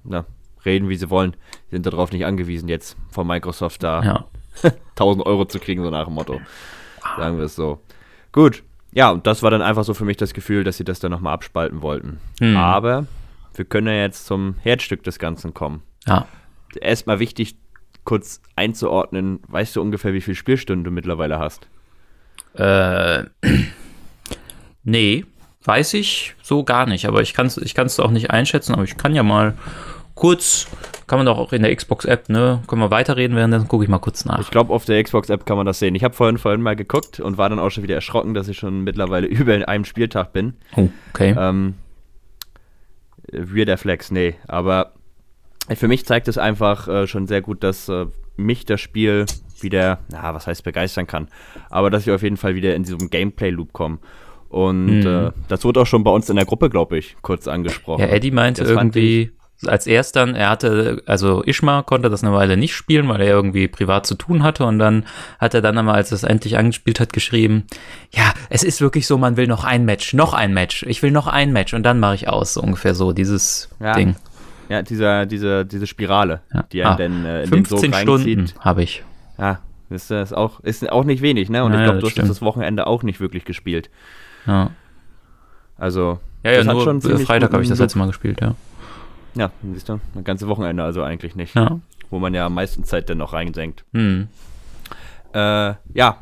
na, 0.03 0.25
reden, 0.65 0.89
wie 0.89 0.95
sie 0.95 1.09
wollen. 1.09 1.35
Die 1.69 1.75
sind 1.75 1.85
darauf 1.85 2.11
nicht 2.11 2.25
angewiesen, 2.25 2.69
jetzt 2.69 2.97
von 3.09 3.27
Microsoft 3.27 3.83
da 3.83 4.03
Ja. 4.03 4.25
1000 4.91 5.25
Euro 5.25 5.45
zu 5.45 5.59
kriegen, 5.59 5.83
so 5.83 5.89
nach 5.89 6.05
dem 6.05 6.15
Motto. 6.15 6.41
Sagen 7.17 7.37
wir 7.37 7.45
es 7.45 7.55
so. 7.55 7.79
Gut. 8.31 8.63
Ja, 8.91 9.11
und 9.11 9.27
das 9.27 9.43
war 9.43 9.51
dann 9.51 9.61
einfach 9.61 9.83
so 9.83 9.93
für 9.93 10.03
mich 10.05 10.17
das 10.17 10.33
Gefühl, 10.33 10.63
dass 10.63 10.77
sie 10.77 10.83
das 10.83 10.99
dann 10.99 11.11
nochmal 11.11 11.33
abspalten 11.33 11.81
wollten. 11.81 12.19
Hm. 12.39 12.57
Aber 12.57 13.05
wir 13.53 13.65
können 13.65 13.87
ja 13.87 13.93
jetzt 13.93 14.25
zum 14.25 14.55
Herzstück 14.61 15.03
des 15.03 15.19
Ganzen 15.19 15.53
kommen. 15.53 15.83
Ja. 16.07 16.27
Erstmal 16.81 17.19
wichtig, 17.19 17.55
kurz 18.03 18.41
einzuordnen, 18.55 19.39
weißt 19.47 19.75
du 19.75 19.81
ungefähr, 19.81 20.13
wie 20.13 20.21
viele 20.21 20.35
Spielstunden 20.35 20.83
du 20.83 20.91
mittlerweile 20.91 21.39
hast? 21.39 21.67
Äh, 22.55 23.25
nee, 24.83 25.25
weiß 25.63 25.93
ich 25.95 26.35
so 26.41 26.63
gar 26.63 26.85
nicht, 26.85 27.05
aber 27.05 27.21
ich 27.21 27.33
kann 27.33 27.47
es 27.47 27.57
ich 27.57 27.75
kann's 27.75 27.99
auch 27.99 28.11
nicht 28.11 28.31
einschätzen, 28.31 28.73
aber 28.73 28.83
ich 28.83 28.97
kann 28.97 29.13
ja 29.13 29.23
mal 29.23 29.55
kurz, 30.19 30.67
kann 31.07 31.17
man 31.17 31.25
doch 31.25 31.37
auch 31.37 31.53
in 31.53 31.61
der 31.61 31.73
Xbox-App, 31.73 32.29
ne, 32.29 32.61
können 32.67 32.81
wir 32.81 32.91
weiterreden, 32.91 33.37
währenddessen 33.37 33.69
gucke 33.69 33.85
ich 33.85 33.89
mal 33.89 33.99
kurz 33.99 34.25
nach. 34.25 34.39
Ich 34.41 34.51
glaube, 34.51 34.73
auf 34.73 34.83
der 34.83 35.01
Xbox-App 35.01 35.45
kann 35.45 35.55
man 35.57 35.65
das 35.65 35.79
sehen. 35.79 35.95
Ich 35.95 36.03
habe 36.03 36.13
vorhin, 36.13 36.37
vorhin 36.37 36.61
mal 36.61 36.75
geguckt 36.75 37.21
und 37.21 37.37
war 37.37 37.49
dann 37.49 37.57
auch 37.57 37.69
schon 37.69 37.83
wieder 37.83 37.95
erschrocken, 37.95 38.33
dass 38.33 38.49
ich 38.49 38.57
schon 38.57 38.83
mittlerweile 38.83 39.27
über 39.27 39.55
in 39.55 39.63
einem 39.63 39.85
Spieltag 39.85 40.33
bin. 40.33 40.55
Oh, 40.75 40.89
okay. 41.13 41.33
Ähm, 41.37 41.75
Weirder 43.31 43.77
Flex, 43.77 44.11
nee. 44.11 44.35
Aber 44.47 44.93
für 45.73 45.87
mich 45.87 46.05
zeigt 46.05 46.27
es 46.27 46.37
einfach 46.37 46.87
äh, 46.87 47.07
schon 47.07 47.27
sehr 47.27 47.41
gut, 47.41 47.63
dass 47.63 47.87
äh, 47.87 48.07
mich 48.35 48.65
das 48.65 48.81
Spiel 48.81 49.25
wieder, 49.61 49.99
na, 50.11 50.33
was 50.33 50.47
heißt 50.47 50.63
begeistern 50.63 51.07
kann, 51.07 51.27
aber 51.69 51.89
dass 51.89 52.07
ich 52.07 52.11
auf 52.11 52.23
jeden 52.23 52.37
Fall 52.37 52.55
wieder 52.55 52.75
in 52.75 52.83
diesem 52.83 53.09
Gameplay-Loop 53.09 53.73
komme. 53.73 53.99
Und 54.49 55.01
Mhm. 55.01 55.05
äh, 55.27 55.31
das 55.47 55.63
wurde 55.63 55.81
auch 55.81 55.85
schon 55.87 56.03
bei 56.03 56.11
uns 56.11 56.29
in 56.29 56.35
der 56.35 56.45
Gruppe, 56.45 56.69
glaube 56.69 56.97
ich, 56.97 57.15
kurz 57.21 57.47
angesprochen. 57.47 58.01
Ja, 58.01 58.07
Eddie 58.07 58.31
meinte 58.31 58.63
Das 58.63 58.71
irgendwie, 58.71 59.31
als 59.67 59.85
erst 59.85 60.15
dann, 60.15 60.33
er 60.35 60.49
hatte, 60.49 61.03
also 61.05 61.43
Ishma 61.45 61.83
konnte 61.83 62.09
das 62.09 62.23
eine 62.23 62.33
Weile 62.33 62.57
nicht 62.57 62.73
spielen, 62.73 63.07
weil 63.09 63.21
er 63.21 63.27
irgendwie 63.27 63.67
privat 63.67 64.05
zu 64.07 64.15
tun 64.15 64.41
hatte 64.41 64.65
und 64.65 64.79
dann 64.79 65.05
hat 65.37 65.53
er 65.53 65.61
dann 65.61 65.77
einmal, 65.77 65.95
als 65.95 66.11
es 66.11 66.23
endlich 66.23 66.57
angespielt 66.57 66.99
hat, 66.99 67.13
geschrieben, 67.13 67.65
ja, 68.11 68.33
es 68.49 68.63
ist 68.63 68.81
wirklich 68.81 69.05
so, 69.05 69.17
man 69.19 69.37
will 69.37 69.45
noch 69.47 69.65
ein 69.65 69.85
Match, 69.85 70.13
noch 70.13 70.33
ein 70.33 70.53
Match, 70.53 70.83
ich 70.87 71.03
will 71.03 71.11
noch 71.11 71.27
ein 71.27 71.51
Match 71.53 71.73
und 71.75 71.83
dann 71.83 71.99
mache 71.99 72.15
ich 72.15 72.27
aus, 72.27 72.53
so 72.55 72.61
ungefähr 72.61 72.95
so, 72.95 73.11
dieses 73.13 73.69
Ja, 73.79 73.93
Ding. 73.93 74.15
Ja, 74.69 74.81
dieser, 74.81 75.25
diese, 75.25 75.65
diese 75.65 75.85
Spirale, 75.87 76.41
Ja. 76.53 76.63
die 76.71 76.83
einen 76.83 76.93
Ah, 76.93 76.97
dann 76.97 77.25
äh, 77.25 77.43
in 77.43 77.51
den 77.51 77.65
Sog 77.65 77.79
15. 77.81 77.93
Stunden 78.01 78.45
habe 78.61 78.81
ich. 78.83 79.03
Ja, 79.37 79.59
ist, 79.89 80.09
das 80.11 80.31
auch, 80.31 80.59
ist 80.61 80.89
auch 80.91 81.03
nicht 81.03 81.21
wenig, 81.23 81.49
ne? 81.49 81.63
Und 81.63 81.73
Ja, 81.73 81.79
ich 81.79 81.83
glaube, 81.83 81.95
das 81.97 82.01
du 82.01 82.05
hast 82.07 82.11
stimmt. 82.13 82.29
das 82.29 82.41
Wochenende 82.41 82.85
auch 82.87 83.01
nicht 83.03 83.19
wirklich 83.19 83.45
gespielt. 83.45 83.89
Ja, 84.45 84.71
Also, 85.77 86.19
ja, 86.43 86.51
ja 86.51 86.57
das 86.59 86.67
hat 86.67 86.75
nur 86.75 86.83
schon 86.83 87.01
Freitag 87.01 87.53
habe 87.53 87.63
ich 87.63 87.69
das 87.69 87.79
letzte 87.79 87.99
Mal 87.99 88.07
gespielt, 88.07 88.41
ja. 88.41 88.55
Ja, 89.35 89.51
siehst 89.73 89.87
du, 89.89 89.99
ein 90.15 90.23
ganzes 90.23 90.47
Wochenende 90.47 90.83
also 90.83 91.03
eigentlich 91.03 91.35
nicht. 91.35 91.55
Ja. 91.55 91.79
Wo 92.09 92.19
man 92.19 92.33
ja 92.33 92.47
am 92.47 92.55
meisten 92.55 92.83
Zeit 92.83 93.09
dann 93.09 93.19
noch 93.19 93.33
reinsenkt. 93.33 93.85
Hm. 93.93 94.27
Äh, 95.33 95.73
ja, 95.93 96.17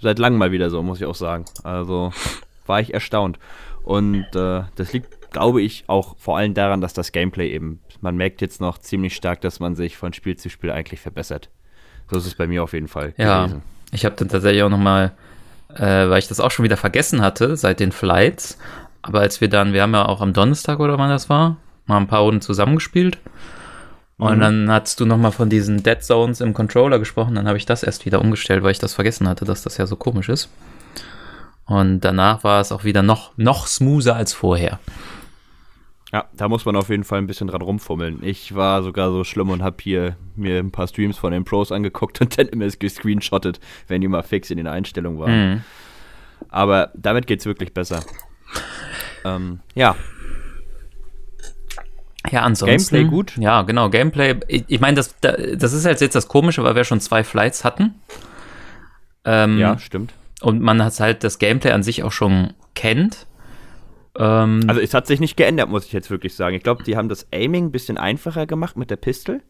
seit 0.00 0.18
langem 0.18 0.38
mal 0.38 0.52
wieder 0.52 0.70
so, 0.70 0.82
muss 0.82 1.00
ich 1.00 1.06
auch 1.06 1.14
sagen. 1.14 1.44
Also 1.64 2.12
war 2.66 2.80
ich 2.80 2.94
erstaunt. 2.94 3.38
Und 3.84 4.24
äh, 4.34 4.62
das 4.76 4.92
liegt, 4.92 5.30
glaube 5.30 5.60
ich, 5.62 5.84
auch 5.86 6.16
vor 6.18 6.38
allem 6.38 6.54
daran, 6.54 6.80
dass 6.80 6.92
das 6.94 7.12
Gameplay 7.12 7.50
eben, 7.52 7.80
man 8.00 8.16
merkt 8.16 8.40
jetzt 8.40 8.60
noch 8.60 8.78
ziemlich 8.78 9.14
stark, 9.14 9.40
dass 9.42 9.60
man 9.60 9.74
sich 9.76 9.96
von 9.96 10.12
Spiel 10.12 10.36
zu 10.36 10.48
Spiel 10.50 10.70
eigentlich 10.70 11.00
verbessert. 11.00 11.50
So 12.10 12.18
ist 12.18 12.26
es 12.26 12.34
bei 12.34 12.46
mir 12.46 12.62
auf 12.62 12.72
jeden 12.72 12.88
Fall 12.88 13.12
Ja, 13.18 13.44
gewesen. 13.44 13.62
ich 13.92 14.04
habe 14.04 14.16
dann 14.16 14.28
tatsächlich 14.28 14.62
auch 14.62 14.70
noch 14.70 14.78
mal 14.78 15.12
äh, 15.74 16.08
weil 16.08 16.18
ich 16.18 16.28
das 16.28 16.40
auch 16.40 16.50
schon 16.50 16.64
wieder 16.64 16.76
vergessen 16.76 17.20
hatte 17.20 17.56
seit 17.56 17.80
den 17.80 17.92
Flights. 17.92 18.58
Aber 19.02 19.20
als 19.20 19.40
wir 19.40 19.48
dann, 19.48 19.72
wir 19.72 19.82
haben 19.82 19.94
ja 19.94 20.06
auch 20.06 20.20
am 20.20 20.32
Donnerstag 20.32 20.80
oder 20.80 20.98
wann 20.98 21.10
das 21.10 21.28
war, 21.30 21.56
mal 21.86 21.96
ein 21.98 22.06
paar 22.08 22.20
Runden 22.20 22.40
zusammengespielt. 22.40 23.18
Und 24.18 24.38
Mhm. 24.38 24.40
dann 24.40 24.70
hast 24.70 24.98
du 25.00 25.06
nochmal 25.06 25.30
von 25.32 25.48
diesen 25.48 25.82
Dead 25.82 26.02
Zones 26.02 26.40
im 26.40 26.52
Controller 26.52 26.98
gesprochen. 26.98 27.36
Dann 27.36 27.46
habe 27.46 27.56
ich 27.56 27.66
das 27.66 27.82
erst 27.84 28.04
wieder 28.04 28.20
umgestellt, 28.20 28.62
weil 28.64 28.72
ich 28.72 28.80
das 28.80 28.94
vergessen 28.94 29.28
hatte, 29.28 29.44
dass 29.44 29.62
das 29.62 29.76
ja 29.76 29.86
so 29.86 29.94
komisch 29.96 30.28
ist. 30.28 30.50
Und 31.66 32.00
danach 32.00 32.44
war 32.44 32.60
es 32.60 32.72
auch 32.72 32.82
wieder 32.84 33.02
noch, 33.02 33.32
noch 33.36 33.66
smoother 33.66 34.16
als 34.16 34.32
vorher. 34.32 34.78
Ja, 36.12 36.24
da 36.32 36.48
muss 36.48 36.64
man 36.64 36.74
auf 36.76 36.88
jeden 36.88 37.04
Fall 37.04 37.18
ein 37.18 37.26
bisschen 37.26 37.48
dran 37.48 37.60
rumfummeln. 37.60 38.20
Ich 38.22 38.54
war 38.54 38.82
sogar 38.82 39.10
so 39.10 39.24
schlimm 39.24 39.50
und 39.50 39.62
habe 39.62 39.76
hier 39.82 40.16
mir 40.36 40.58
ein 40.58 40.70
paar 40.70 40.86
Streams 40.88 41.18
von 41.18 41.32
den 41.32 41.44
Pros 41.44 41.70
angeguckt 41.70 42.20
und 42.22 42.38
dann 42.38 42.46
immer 42.48 42.66
gescreenshottet, 42.68 43.60
wenn 43.88 44.00
die 44.00 44.08
mal 44.08 44.22
fix 44.22 44.50
in 44.50 44.56
den 44.56 44.66
Einstellungen 44.66 45.18
waren. 45.18 45.50
Mhm. 45.50 45.62
Aber 46.48 46.90
damit 46.94 47.26
geht's 47.26 47.44
wirklich 47.44 47.74
besser. 47.74 48.02
Ähm, 49.26 49.60
ja, 49.74 49.96
Ja, 52.30 52.42
ansonsten. 52.42 52.94
Gameplay 52.94 53.10
gut? 53.10 53.36
Ja, 53.38 53.62
genau, 53.62 53.88
Gameplay. 53.90 54.36
Ich, 54.48 54.64
ich 54.66 54.80
meine, 54.80 54.96
das, 54.96 55.14
da- 55.20 55.32
das 55.36 55.72
ist 55.72 55.84
halt 55.86 56.00
jetzt 56.00 56.14
das 56.14 56.28
Komische, 56.28 56.62
weil 56.64 56.74
wir 56.74 56.84
schon 56.84 57.00
zwei 57.00 57.24
Flights 57.24 57.64
hatten. 57.64 57.94
Ähm, 59.24 59.58
ja, 59.58 59.78
stimmt. 59.78 60.14
Und 60.40 60.60
man 60.62 60.82
hat 60.82 60.98
halt 61.00 61.24
das 61.24 61.38
Gameplay 61.38 61.72
an 61.72 61.82
sich 61.82 62.02
auch 62.02 62.12
schon 62.12 62.54
kennt. 62.74 63.26
Ähm, 64.18 64.60
Also 64.66 64.80
es 64.80 64.92
hat 64.94 65.06
sich 65.06 65.20
nicht 65.20 65.36
geändert, 65.36 65.68
muss 65.68 65.86
ich 65.86 65.92
jetzt 65.92 66.10
wirklich 66.10 66.34
sagen. 66.34 66.56
Ich 66.56 66.62
glaube, 66.62 66.82
die 66.82 66.96
haben 66.96 67.08
das 67.08 67.26
Aiming 67.32 67.66
ein 67.66 67.72
bisschen 67.72 67.98
einfacher 67.98 68.46
gemacht 68.46 68.76
mit 68.76 68.90
der 68.90 68.96
Pistol. 68.96 69.40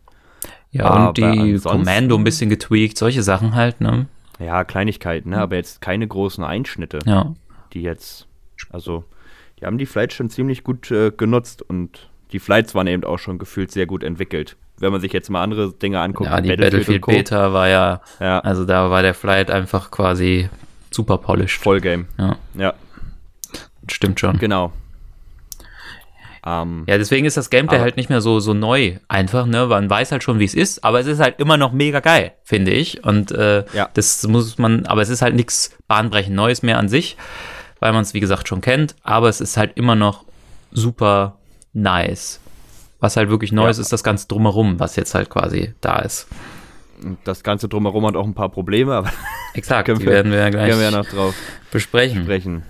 ja, 0.70 0.84
aber 0.84 1.08
und 1.08 1.16
die 1.18 1.58
Kommando 1.58 2.16
ein 2.16 2.24
bisschen 2.24 2.50
getweakt, 2.50 2.98
solche 2.98 3.22
Sachen 3.22 3.54
halt, 3.54 3.80
ne? 3.80 4.06
Ja, 4.38 4.62
Kleinigkeiten, 4.64 5.30
ne? 5.30 5.38
aber 5.40 5.56
jetzt 5.56 5.80
keine 5.80 6.06
großen 6.06 6.44
Einschnitte, 6.44 7.00
Ja. 7.06 7.34
die 7.72 7.82
jetzt, 7.82 8.28
also 8.70 9.04
die 9.58 9.66
haben 9.66 9.78
die 9.78 9.86
Flights 9.86 10.14
schon 10.14 10.30
ziemlich 10.30 10.62
gut 10.62 10.90
äh, 10.92 11.10
genutzt 11.10 11.62
und 11.62 12.08
die 12.30 12.38
Flights 12.38 12.74
waren 12.76 12.86
eben 12.86 13.02
auch 13.04 13.18
schon 13.18 13.38
gefühlt 13.38 13.72
sehr 13.72 13.86
gut 13.86 14.04
entwickelt. 14.04 14.56
Wenn 14.78 14.92
man 14.92 15.00
sich 15.00 15.12
jetzt 15.12 15.28
mal 15.28 15.42
andere 15.42 15.72
Dinge 15.72 15.98
anguckt, 15.98 16.30
Ja, 16.30 16.40
die 16.40 16.50
Battlefield, 16.54 17.02
Co. 17.02 17.10
Beta 17.10 17.52
war 17.52 17.68
ja, 17.68 18.00
Ja, 18.20 18.38
also 18.40 18.64
da 18.64 18.90
war 18.90 19.02
der 19.02 19.14
Flight 19.14 19.50
einfach 19.50 19.90
quasi 19.90 20.48
super 20.92 21.18
polished. 21.18 21.60
Vollgame. 21.60 22.04
Ja, 22.16 22.36
Ja, 22.54 22.74
stimmt 23.92 24.20
schon. 24.20 24.38
genau. 24.38 24.72
Ähm, 26.46 26.84
Ja, 26.86 26.98
deswegen 26.98 27.26
ist 27.26 27.36
das 27.36 27.50
Gameplay 27.50 27.80
halt 27.80 27.96
nicht 27.96 28.10
mehr 28.10 28.20
so, 28.20 28.38
so 28.40 28.54
neu 28.54 28.96
einfach, 29.08 29.44
ne? 29.46 29.66
Man 29.66 29.90
weiß 29.90 30.12
halt 30.12 30.22
schon, 30.22 30.38
wie 30.38 30.44
es 30.44 30.54
ist, 30.54 30.84
aber 30.84 31.00
es 31.00 31.06
ist 31.06 31.20
halt 31.20 31.40
immer 31.40 31.56
noch 31.56 31.72
mega 31.72 32.00
geil, 32.00 32.32
finde 32.44 32.70
ich. 32.70 33.02
Und 33.04 33.32
äh, 33.32 33.64
Ja. 33.72 33.88
das 33.94 34.26
muss 34.26 34.56
man, 34.58 34.86
aber 34.86 35.02
es 35.02 35.08
ist 35.08 35.20
halt 35.22 35.34
nichts 35.34 35.76
bahnbrechend 35.88 36.34
Neues 36.36 36.62
mehr 36.62 36.78
an 36.78 36.88
sich, 36.88 37.16
weil 37.80 37.92
man 37.92 38.02
es, 38.02 38.14
wie 38.14 38.20
gesagt, 38.20 38.46
schon 38.48 38.60
kennt, 38.60 38.94
aber 39.02 39.28
es 39.28 39.40
ist 39.40 39.56
halt 39.56 39.76
immer 39.76 39.94
noch 39.96 40.24
super 40.70 41.36
nice. 41.72 42.40
Was 43.00 43.16
halt 43.16 43.30
wirklich 43.30 43.52
Neues 43.52 43.76
Ja. 43.78 43.82
ist, 43.82 43.92
das 43.92 44.02
Ganze 44.04 44.26
drumherum, 44.28 44.78
was 44.80 44.96
jetzt 44.96 45.14
halt 45.14 45.30
quasi 45.30 45.74
da 45.80 45.98
ist. 46.00 46.28
das 47.24 47.44
Ganze 47.44 47.68
drumherum 47.68 48.04
hat 48.06 48.16
auch 48.16 48.24
ein 48.26 48.34
paar 48.34 48.48
Probleme, 48.48 48.92
aber 48.94 49.10
Exakt, 49.54 49.86
Können 49.86 50.00
die 50.00 50.06
wir- 50.06 50.12
werden 50.12 50.32
wir 50.32 50.38
ja 50.38 50.50
gleich 50.50 50.76
wir 50.76 50.82
ja 50.82 50.90
noch 50.90 51.06
drauf 51.06 51.34
besprechen. 51.70 52.22
sprechen. 52.24 52.62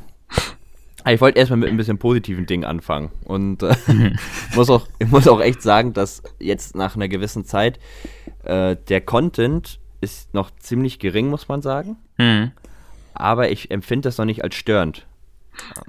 Ah, 1.05 1.13
Ich 1.13 1.21
wollte 1.21 1.39
erstmal 1.39 1.59
mit 1.59 1.69
ein 1.69 1.77
bisschen 1.77 1.99
positiven 1.99 2.47
Dingen 2.47 2.65
anfangen. 2.65 3.11
Und 3.25 3.63
äh, 3.63 3.75
muss 4.55 4.69
auch, 4.71 4.87
ich 4.99 5.09
muss 5.09 5.29
auch 5.29 5.41
echt 5.41 5.63
sagen, 5.63 5.93
dass 5.93 6.23
jetzt 6.39 6.75
nach 6.77 6.97
einer 6.97 7.09
gewissen 7.09 7.45
Zeit 7.45 7.79
äh, 8.45 8.77
der 8.89 9.01
Content 9.01 9.81
ist 10.01 10.35
noch 10.35 10.51
ziemlich 10.59 10.99
gering, 10.99 11.29
muss 11.29 11.49
man 11.49 11.63
sagen. 11.63 11.97
Hm. 12.17 12.53
Aber 13.15 13.51
ich 13.51 13.71
empfinde 13.71 14.09
das 14.09 14.19
noch 14.19 14.25
nicht 14.25 14.45
als 14.45 14.55
störend. 14.55 15.07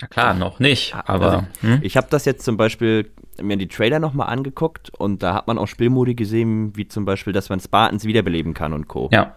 Na 0.02 0.08
klar, 0.08 0.34
noch 0.34 0.60
nicht, 0.60 0.96
aber 0.96 1.32
Also, 1.32 1.46
hm? 1.62 1.80
Ich 1.84 1.96
habe 1.96 2.08
das 2.10 2.26
jetzt 2.26 2.44
zum 2.44 2.58
Beispiel 2.58 3.12
mir 3.40 3.56
die 3.56 3.68
Trailer 3.68 4.00
nochmal 4.00 4.30
angeguckt 4.30 4.92
und 4.98 5.22
da 5.22 5.36
hat 5.36 5.46
man 5.48 5.60
auch 5.60 5.68
Spielmodi 5.68 6.16
gesehen, 6.16 6.76
wie 6.76 6.88
zum 6.88 7.06
Beispiel, 7.06 7.34
dass 7.34 7.50
man 7.50 7.60
Spartans 7.60 8.06
wiederbeleben 8.06 8.54
kann 8.54 8.74
und 8.74 8.88
Co. 8.88 9.10
ja. 9.12 9.36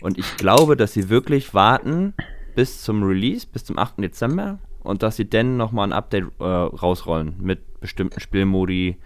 Und 0.00 0.18
ich 0.18 0.36
glaube, 0.36 0.76
dass 0.76 0.92
sie 0.94 1.10
wirklich 1.10 1.54
warten 1.54 2.14
bis 2.56 2.82
zum 2.82 3.04
Release, 3.04 3.46
bis 3.46 3.64
zum 3.64 3.78
8. 3.78 3.98
Dezember 3.98 4.58
und 4.82 5.02
dass 5.02 5.16
sie 5.16 5.28
dann 5.28 5.56
nochmal 5.56 5.88
ein 5.88 5.92
Update 5.92 6.26
äh, 6.38 6.44
rausrollen 6.44 7.36
mit 7.40 7.80
bestimmten 7.80 8.20
Spielmodi 8.20 8.96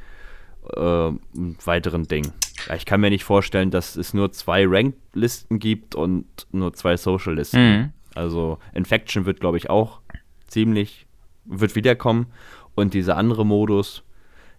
äh, 0.74 0.80
und 0.80 1.66
weiteren 1.66 2.04
Dingen. 2.04 2.32
Ich 2.74 2.86
kann 2.86 3.00
mir 3.00 3.10
nicht 3.10 3.24
vorstellen, 3.24 3.70
dass 3.70 3.96
es 3.96 4.14
nur 4.14 4.32
zwei 4.32 4.64
Ranked-Listen 4.66 5.58
gibt 5.58 5.94
und 5.94 6.26
nur 6.52 6.72
zwei 6.72 6.96
Social-Listen. 6.96 7.60
Mhm. 7.60 7.92
Also 8.14 8.58
Infection 8.72 9.26
wird, 9.26 9.40
glaube 9.40 9.58
ich, 9.58 9.68
auch 9.70 10.00
ziemlich, 10.46 11.06
wird 11.44 11.76
wiederkommen. 11.76 12.26
Und 12.74 12.94
dieser 12.94 13.16
andere 13.16 13.44
Modus, 13.44 14.02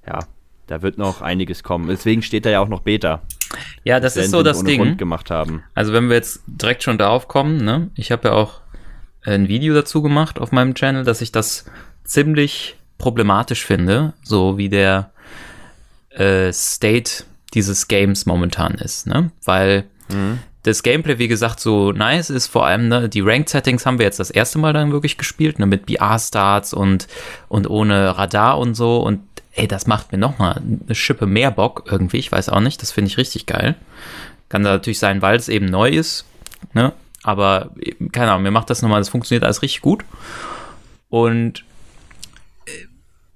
ja, 0.07 0.19
da 0.67 0.81
wird 0.81 0.97
noch 0.97 1.21
einiges 1.21 1.63
kommen. 1.63 1.87
Deswegen 1.87 2.21
steht 2.21 2.45
da 2.45 2.49
ja 2.49 2.59
auch 2.59 2.67
noch 2.67 2.81
Beta. 2.81 3.21
Ja, 3.83 3.99
das 3.99 4.17
ist 4.17 4.31
so 4.31 4.43
das 4.43 4.63
Ding. 4.63 4.81
Grund 4.81 4.97
gemacht 4.97 5.31
haben. 5.31 5.63
Also 5.73 5.93
wenn 5.93 6.09
wir 6.09 6.15
jetzt 6.15 6.43
direkt 6.45 6.83
schon 6.83 6.97
darauf 6.97 7.27
kommen, 7.27 7.63
ne? 7.63 7.89
Ich 7.95 8.11
habe 8.11 8.29
ja 8.29 8.33
auch 8.33 8.61
ein 9.33 9.47
Video 9.47 9.73
dazu 9.73 10.01
gemacht 10.01 10.39
auf 10.39 10.51
meinem 10.51 10.73
Channel, 10.75 11.03
dass 11.03 11.21
ich 11.21 11.31
das 11.31 11.65
ziemlich 12.03 12.75
problematisch 12.97 13.65
finde, 13.65 14.13
so 14.23 14.57
wie 14.57 14.69
der 14.69 15.11
äh, 16.09 16.51
State 16.51 17.23
dieses 17.53 17.87
Games 17.87 18.25
momentan 18.25 18.75
ist, 18.75 19.07
ne? 19.07 19.31
Weil 19.45 19.85
das 20.63 20.83
Gameplay, 20.83 21.17
wie 21.17 21.27
gesagt, 21.27 21.59
so 21.59 21.91
nice 21.91 22.29
ist, 22.29 22.47
vor 22.47 22.65
allem, 22.65 22.89
ne, 22.89 23.07
die 23.07 23.21
Ranked 23.21 23.49
Settings 23.49 23.85
haben 23.85 23.99
wir 23.99 24.05
jetzt 24.05 24.19
das 24.19 24.29
erste 24.29 24.59
Mal 24.59 24.73
dann 24.73 24.91
wirklich 24.91 25.17
gespielt, 25.17 25.59
ne, 25.59 25.65
mit 25.65 25.85
BR-Starts 25.85 26.73
und, 26.73 27.07
und 27.47 27.69
ohne 27.69 28.17
Radar 28.17 28.57
und 28.59 28.75
so 28.75 28.97
und 28.99 29.21
ey, 29.53 29.67
das 29.67 29.87
macht 29.87 30.11
mir 30.11 30.17
nochmal 30.17 30.61
eine 30.85 30.95
Schippe 30.95 31.25
mehr 31.25 31.51
Bock 31.51 31.85
irgendwie, 31.89 32.17
ich 32.17 32.31
weiß 32.31 32.49
auch 32.49 32.59
nicht, 32.59 32.81
das 32.81 32.91
finde 32.91 33.09
ich 33.09 33.17
richtig 33.17 33.45
geil. 33.45 33.75
Kann 34.49 34.63
da 34.63 34.71
natürlich 34.71 34.99
sein, 34.99 35.21
weil 35.21 35.35
es 35.35 35.49
eben 35.49 35.65
neu 35.65 35.89
ist, 35.89 36.25
ne? 36.73 36.93
Aber 37.27 37.71
keine 38.13 38.31
Ahnung, 38.31 38.43
mir 38.43 38.51
macht 38.51 38.69
das 38.69 38.81
nochmal, 38.81 39.01
das 39.01 39.09
funktioniert 39.09 39.43
alles 39.43 39.61
richtig 39.61 39.81
gut. 39.81 40.05
Und 41.09 41.65
äh, 42.65 42.71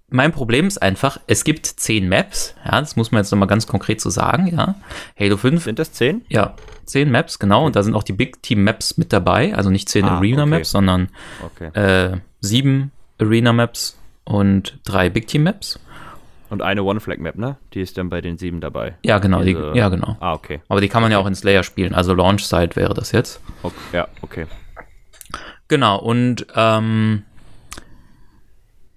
mein 0.07 0.31
Problem 0.31 0.65
ist 0.65 0.81
einfach, 0.81 1.19
es 1.27 1.43
gibt 1.43 1.65
zehn 1.65 2.07
Maps, 2.07 2.55
ja, 2.63 2.79
das 2.79 2.95
muss 2.95 3.11
man 3.11 3.21
jetzt 3.21 3.31
nochmal 3.31 3.49
ganz 3.49 3.67
konkret 3.67 3.99
so 3.99 4.09
sagen, 4.09 4.47
ja. 4.47 4.75
Halo 5.19 5.35
5, 5.35 5.65
Sind 5.65 5.77
das 5.77 5.91
zehn? 5.91 6.23
ja, 6.29 6.53
zehn 6.85 7.11
Maps, 7.11 7.37
genau, 7.37 7.65
und 7.65 7.75
da 7.75 7.83
sind 7.83 7.93
auch 7.93 8.03
die 8.03 8.13
Big 8.13 8.41
Team 8.41 8.63
Maps 8.63 8.97
mit 8.97 9.11
dabei, 9.11 9.53
also 9.55 9.69
nicht 9.69 9.89
zehn 9.89 10.05
Ah, 10.05 10.15
Arena 10.17 10.43
okay. 10.43 10.49
Maps, 10.51 10.71
sondern 10.71 11.09
Okay. 11.43 11.67
äh, 11.77 12.17
sieben 12.39 12.91
Arena 13.19 13.51
Maps 13.51 13.97
und 14.23 14.79
drei 14.85 15.09
Big 15.09 15.27
Team 15.27 15.43
Maps. 15.43 15.79
Und 16.51 16.61
eine 16.61 16.83
One-Flag-Map, 16.83 17.37
ne? 17.37 17.55
Die 17.73 17.81
ist 17.81 17.97
dann 17.97 18.09
bei 18.09 18.19
den 18.21 18.37
sieben 18.37 18.59
dabei. 18.61 18.95
Ja, 19.03 19.19
genau, 19.19 19.39
die, 19.39 19.53
Diese- 19.55 19.71
ja, 19.73 19.87
genau. 19.89 20.17
Ah, 20.19 20.33
okay. 20.33 20.59
Aber 20.67 20.81
die 20.81 20.89
kann 20.89 21.01
man 21.01 21.11
ja 21.11 21.17
auch 21.17 21.25
in 21.25 21.33
Slayer 21.33 21.63
spielen, 21.63 21.95
also 21.95 22.13
Launch 22.13 22.45
Side 22.45 22.75
wäre 22.75 22.93
das 22.93 23.13
jetzt. 23.13 23.39
okay. 23.63 23.75
Ja, 23.93 24.07
okay. 24.21 24.45
Genau, 25.69 25.97
und 25.97 26.45
ähm, 26.55 27.23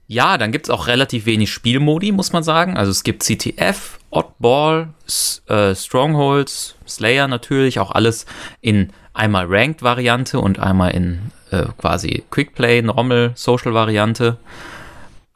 ja, 0.09 0.37
dann 0.37 0.51
gibt 0.53 0.67
es 0.67 0.71
auch 0.71 0.89
relativ 0.89 1.27
wenig 1.27 1.53
Spielmodi, 1.53 2.11
muss 2.13 2.33
man 2.33 2.43
sagen. 2.43 2.77
Also 2.77 2.91
es 2.91 3.05
gibt 3.05 3.23
CTF, 3.23 3.99
Oddball, 4.11 4.89
S 5.07 5.43
äh, 5.49 5.75
Strongholds, 5.77 6.75
Slayer 6.87 7.29
natürlich, 7.29 7.79
auch 7.79 7.93
alles 7.93 8.27
in 8.61 8.91
einmal 9.13 9.47
Ranked-Variante 9.49 10.41
und 10.41 10.59
einmal 10.59 10.91
in 10.91 11.31
äh, 11.53 11.67
quasi 11.79 12.25
Quickplay, 12.31 12.83
Normal, 12.83 13.31
Social-Variante. 13.37 14.37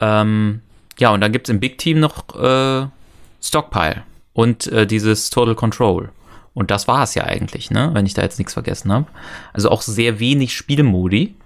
Ähm, 0.00 0.60
ja, 0.99 1.11
und 1.11 1.21
dann 1.21 1.33
gibt 1.33 1.49
es 1.49 1.52
im 1.52 1.61
Big 1.61 1.78
Team 1.78 2.00
noch 2.00 2.35
äh, 2.35 2.87
Stockpile 3.40 4.02
und 4.33 4.67
äh, 4.69 4.87
dieses 4.87 5.31
Total 5.31 5.55
Control. 5.55 6.11
Und 6.55 6.71
das 6.71 6.88
war 6.88 7.05
es 7.05 7.14
ja 7.14 7.25
eigentlich, 7.25 7.71
ne? 7.71 7.90
Wenn 7.93 8.05
ich 8.05 8.14
da 8.14 8.23
jetzt 8.23 8.38
nichts 8.38 8.52
vergessen 8.52 8.93
habe. 8.93 9.07
Also 9.52 9.71
auch 9.71 9.81
sehr 9.81 10.19
wenig 10.19 10.57
Spielmodi. 10.57 11.37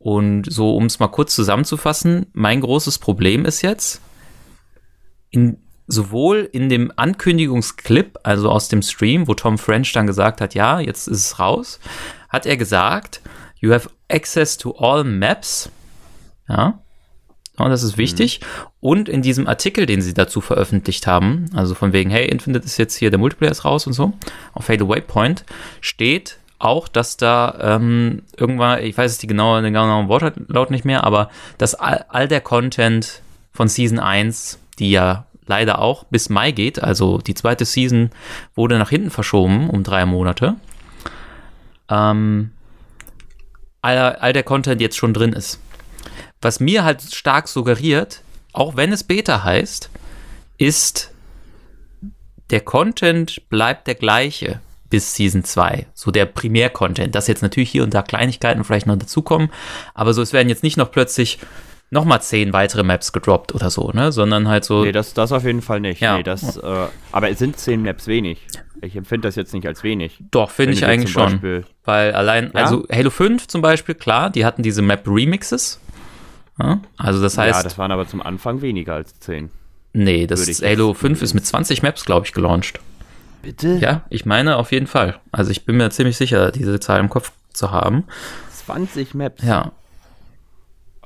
Und 0.00 0.50
so, 0.50 0.76
um 0.76 0.86
es 0.86 0.98
mal 0.98 1.08
kurz 1.08 1.34
zusammenzufassen, 1.34 2.26
mein 2.32 2.62
großes 2.62 2.98
Problem 2.98 3.44
ist 3.44 3.62
jetzt, 3.62 4.00
in, 5.30 5.58
sowohl 5.86 6.48
in 6.50 6.68
dem 6.68 6.90
Ankündigungsclip, 6.96 8.18
also 8.22 8.50
aus 8.50 8.68
dem 8.68 8.82
Stream, 8.82 9.28
wo 9.28 9.34
Tom 9.34 9.58
French 9.58 9.92
dann 9.92 10.06
gesagt 10.06 10.40
hat, 10.40 10.54
ja, 10.54 10.80
jetzt 10.80 11.06
ist 11.06 11.18
es 11.18 11.38
raus, 11.38 11.78
hat 12.28 12.46
er 12.46 12.56
gesagt, 12.56 13.20
you 13.60 13.72
have 13.72 13.90
access 14.08 14.56
to 14.56 14.74
all 14.78 15.04
maps. 15.04 15.70
Ja. 16.48 16.80
Das 17.68 17.82
ist 17.82 17.98
wichtig. 17.98 18.40
Und 18.80 19.08
in 19.08 19.22
diesem 19.22 19.46
Artikel, 19.46 19.86
den 19.86 20.00
sie 20.00 20.14
dazu 20.14 20.40
veröffentlicht 20.40 21.06
haben, 21.06 21.46
also 21.54 21.74
von 21.74 21.92
wegen, 21.92 22.10
hey, 22.10 22.26
Infinite 22.26 22.64
ist 22.64 22.78
jetzt 22.78 22.96
hier, 22.96 23.10
der 23.10 23.18
Multiplayer 23.18 23.50
ist 23.50 23.64
raus 23.64 23.86
und 23.86 23.92
so, 23.92 24.12
auf 24.52 24.68
Halo 24.68 24.88
Waypoint, 24.88 25.44
steht 25.80 26.38
auch, 26.58 26.88
dass 26.88 27.16
da 27.16 27.58
ähm, 27.60 28.22
irgendwann, 28.36 28.82
ich 28.82 28.96
weiß 28.96 29.12
es 29.12 29.18
die 29.18 29.26
genaue, 29.26 29.62
den 29.62 29.72
genauen 29.72 30.08
Wortlaut 30.08 30.70
nicht 30.70 30.84
mehr, 30.84 31.04
aber 31.04 31.30
dass 31.58 31.74
all, 31.74 32.04
all 32.08 32.28
der 32.28 32.40
Content 32.40 33.22
von 33.52 33.68
Season 33.68 33.98
1, 33.98 34.58
die 34.78 34.90
ja 34.90 35.26
leider 35.46 35.80
auch 35.80 36.04
bis 36.04 36.28
Mai 36.28 36.52
geht, 36.52 36.82
also 36.82 37.18
die 37.18 37.34
zweite 37.34 37.64
Season 37.64 38.10
wurde 38.54 38.78
nach 38.78 38.90
hinten 38.90 39.10
verschoben 39.10 39.68
um 39.70 39.82
drei 39.82 40.06
Monate, 40.06 40.56
ähm, 41.88 42.52
all, 43.82 44.16
all 44.16 44.32
der 44.32 44.42
Content 44.42 44.80
jetzt 44.80 44.96
schon 44.96 45.14
drin 45.14 45.32
ist. 45.32 45.60
Was 46.40 46.60
mir 46.60 46.84
halt 46.84 47.02
stark 47.02 47.48
suggeriert, 47.48 48.22
auch 48.52 48.76
wenn 48.76 48.92
es 48.92 49.04
Beta 49.04 49.44
heißt, 49.44 49.90
ist, 50.58 51.12
der 52.50 52.60
Content 52.60 53.42
bleibt 53.48 53.86
der 53.86 53.94
gleiche 53.94 54.60
bis 54.88 55.14
Season 55.14 55.44
2. 55.44 55.86
So 55.94 56.10
der 56.10 56.26
Primär-Content. 56.26 57.14
Dass 57.14 57.28
jetzt 57.28 57.42
natürlich 57.42 57.70
hier 57.70 57.84
und 57.84 57.94
da 57.94 58.02
Kleinigkeiten 58.02 58.64
vielleicht 58.64 58.86
noch 58.86 58.96
dazukommen, 58.96 59.50
aber 59.94 60.14
so, 60.14 60.22
es 60.22 60.32
werden 60.32 60.48
jetzt 60.48 60.62
nicht 60.64 60.76
noch 60.76 60.90
plötzlich 60.90 61.38
nochmal 61.90 62.22
zehn 62.22 62.52
weitere 62.52 62.82
Maps 62.84 63.12
gedroppt 63.12 63.54
oder 63.54 63.68
so, 63.70 63.90
ne? 63.92 64.10
Sondern 64.12 64.48
halt 64.48 64.64
so. 64.64 64.82
Nee, 64.84 64.92
das, 64.92 65.12
das 65.14 65.32
auf 65.32 65.44
jeden 65.44 65.62
Fall 65.62 65.80
nicht. 65.80 66.00
Ja. 66.00 66.16
Nee, 66.16 66.22
das, 66.22 66.56
äh, 66.56 66.86
aber 67.12 67.30
es 67.30 67.38
sind 67.38 67.58
zehn 67.58 67.82
Maps 67.82 68.06
wenig. 68.06 68.46
Ich 68.80 68.96
empfinde 68.96 69.28
das 69.28 69.36
jetzt 69.36 69.52
nicht 69.52 69.66
als 69.66 69.82
wenig. 69.82 70.18
Doch, 70.30 70.50
finde 70.50 70.72
ich 70.72 70.84
eigentlich 70.86 71.10
schon. 71.12 71.32
Beispiel- 71.32 71.64
Weil 71.84 72.12
allein, 72.14 72.46
Ja? 72.54 72.62
also 72.62 72.84
Halo 72.90 73.10
5 73.10 73.46
zum 73.46 73.60
Beispiel, 73.60 73.94
klar, 73.94 74.30
die 74.30 74.44
hatten 74.44 74.62
diese 74.62 74.82
Map-Remixes. 74.82 75.78
Ja, 75.82 75.89
also 76.98 77.22
das 77.22 77.36
heißt, 77.38 77.58
ja, 77.58 77.62
das 77.62 77.78
waren 77.78 77.90
aber 77.92 78.06
zum 78.06 78.22
Anfang 78.22 78.60
weniger 78.62 78.94
als 78.94 79.18
zehn. 79.20 79.50
nee, 79.92 80.26
das 80.26 80.46
ich 80.48 80.62
Halo 80.62 80.88
jetzt- 80.90 81.00
5 81.00 81.22
ist 81.22 81.34
mit 81.34 81.44
20 81.46 81.82
Maps, 81.82 82.04
glaube 82.04 82.26
ich, 82.26 82.32
gelauncht. 82.32 82.80
Bitte? 83.42 83.78
Ja, 83.80 84.02
ich 84.10 84.26
meine 84.26 84.56
auf 84.56 84.70
jeden 84.72 84.86
Fall. 84.86 85.18
Also 85.32 85.50
ich 85.50 85.64
bin 85.64 85.76
mir 85.78 85.90
ziemlich 85.90 86.16
sicher, 86.16 86.52
diese 86.52 86.78
Zahl 86.80 87.00
im 87.00 87.08
Kopf 87.08 87.32
zu 87.52 87.70
haben. 87.70 88.04
20 88.52 89.14
Maps. 89.14 89.42
Ja, 89.42 89.72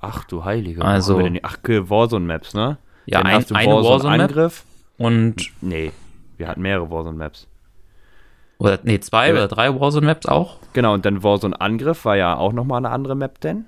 Ach 0.00 0.25
du 0.25 0.44
Heilige. 0.44 0.84
Also- 0.84 1.18
Ach, 1.42 1.56
Warzone-Maps, 1.64 2.52
ne? 2.54 2.76
Ja, 3.06 3.18
Dann 3.18 3.26
ein- 3.28 3.37
hast 3.37 3.50
du 3.50 3.54
eine. 3.54 3.73
Warzone-Angriff. 3.73 4.64
und, 4.99 5.37
Nee, 5.62 5.92
wir 6.37 6.46
hatten 6.49 6.61
mehrere 6.62 6.90
Warzone-Maps. 6.90 7.46
oder, 8.58 8.78
nee, 8.82 9.00
zwei 9.00 9.28
Ja. 9.28 9.32
oder 9.32 9.49
drei 9.49 9.78
Warzone-Maps 9.80 10.26
auch. 10.26 10.58
Genau, 10.75 10.92
und 10.94 11.06
dann 11.06 11.23
Warzone-Angriff 11.23 12.04
war 12.04 12.16
ja 12.16 12.37
auch 12.37 12.52
nochmal 12.52 12.78
eine 12.78 12.90
andere 12.90 13.14
Map 13.14 13.40
denn. 13.40 13.64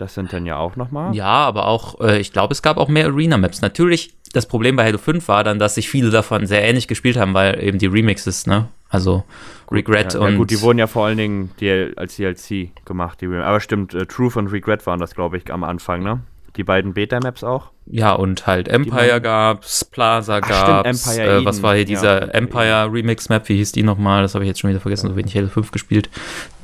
Das 0.00 0.14
sind 0.14 0.32
dann 0.32 0.46
ja 0.46 0.56
auch 0.56 0.76
nochmal. 0.76 1.14
Ja, 1.14 1.26
aber 1.26 1.66
auch, 1.66 2.00
äh, 2.00 2.18
ich 2.18 2.32
glaube, 2.32 2.52
es 2.52 2.62
gab 2.62 2.78
auch 2.78 2.88
mehr 2.88 3.06
Arena-Maps. 3.06 3.60
Natürlich, 3.60 4.14
das 4.32 4.46
Problem 4.46 4.76
bei 4.76 4.86
Halo 4.86 4.96
5 4.96 5.28
war 5.28 5.44
dann, 5.44 5.58
dass 5.58 5.74
sich 5.74 5.90
viele 5.90 6.10
davon 6.10 6.46
sehr 6.46 6.62
ähnlich 6.62 6.88
gespielt 6.88 7.18
haben, 7.18 7.34
weil 7.34 7.62
eben 7.62 7.78
die 7.78 7.86
Remixes, 7.86 8.46
ne? 8.46 8.68
Also 8.88 9.24
Regret 9.70 10.14
ja, 10.14 10.20
und. 10.20 10.32
ja, 10.32 10.36
gut, 10.38 10.50
die 10.50 10.62
wurden 10.62 10.78
ja 10.78 10.86
vor 10.86 11.04
allen 11.04 11.18
Dingen 11.18 11.50
DL 11.60 11.92
als 11.96 12.16
DLC 12.16 12.70
gemacht. 12.86 13.20
Die, 13.20 13.26
aber 13.26 13.60
stimmt, 13.60 13.92
äh, 13.92 14.06
Truth 14.06 14.36
und 14.36 14.48
Regret 14.48 14.86
waren 14.86 14.98
das, 14.98 15.14
glaube 15.14 15.36
ich, 15.36 15.52
am 15.52 15.64
Anfang, 15.64 16.02
ne? 16.02 16.20
Die 16.56 16.64
beiden 16.64 16.94
Beta-Maps 16.94 17.44
auch. 17.44 17.70
Ja, 17.84 18.12
und 18.12 18.46
halt 18.46 18.68
Empire 18.68 19.20
gab's, 19.20 19.84
Plaza 19.84 20.40
Ach, 20.42 20.48
gab's, 20.48 21.02
stimmt, 21.02 21.18
Empire 21.18 21.40
äh, 21.40 21.44
was 21.44 21.62
war 21.62 21.74
hier 21.74 21.82
Ja, 21.82 21.86
dieser 21.86 22.34
Empire 22.34 22.64
Empire 22.64 22.92
Remix 22.92 23.28
Map, 23.28 23.48
wie 23.50 23.56
hieß 23.56 23.72
die 23.72 23.82
nochmal? 23.82 24.22
Das 24.22 24.34
habe 24.34 24.44
ich 24.44 24.48
jetzt 24.48 24.60
schon 24.60 24.70
wieder 24.70 24.80
vergessen, 24.80 25.10
so 25.10 25.16
wenig 25.16 25.36
Halo 25.36 25.48
5 25.48 25.70
gespielt. 25.70 26.08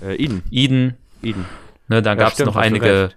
Äh, 0.03 0.15
Eden. 0.17 0.43
Eden, 0.51 0.95
Eden. 1.23 1.45
ne, 1.89 2.01
da 2.01 2.15
gab's 2.15 2.35
stimmt, 2.35 2.47
noch 2.47 2.57
einige 2.57 3.05
recht. 3.05 3.17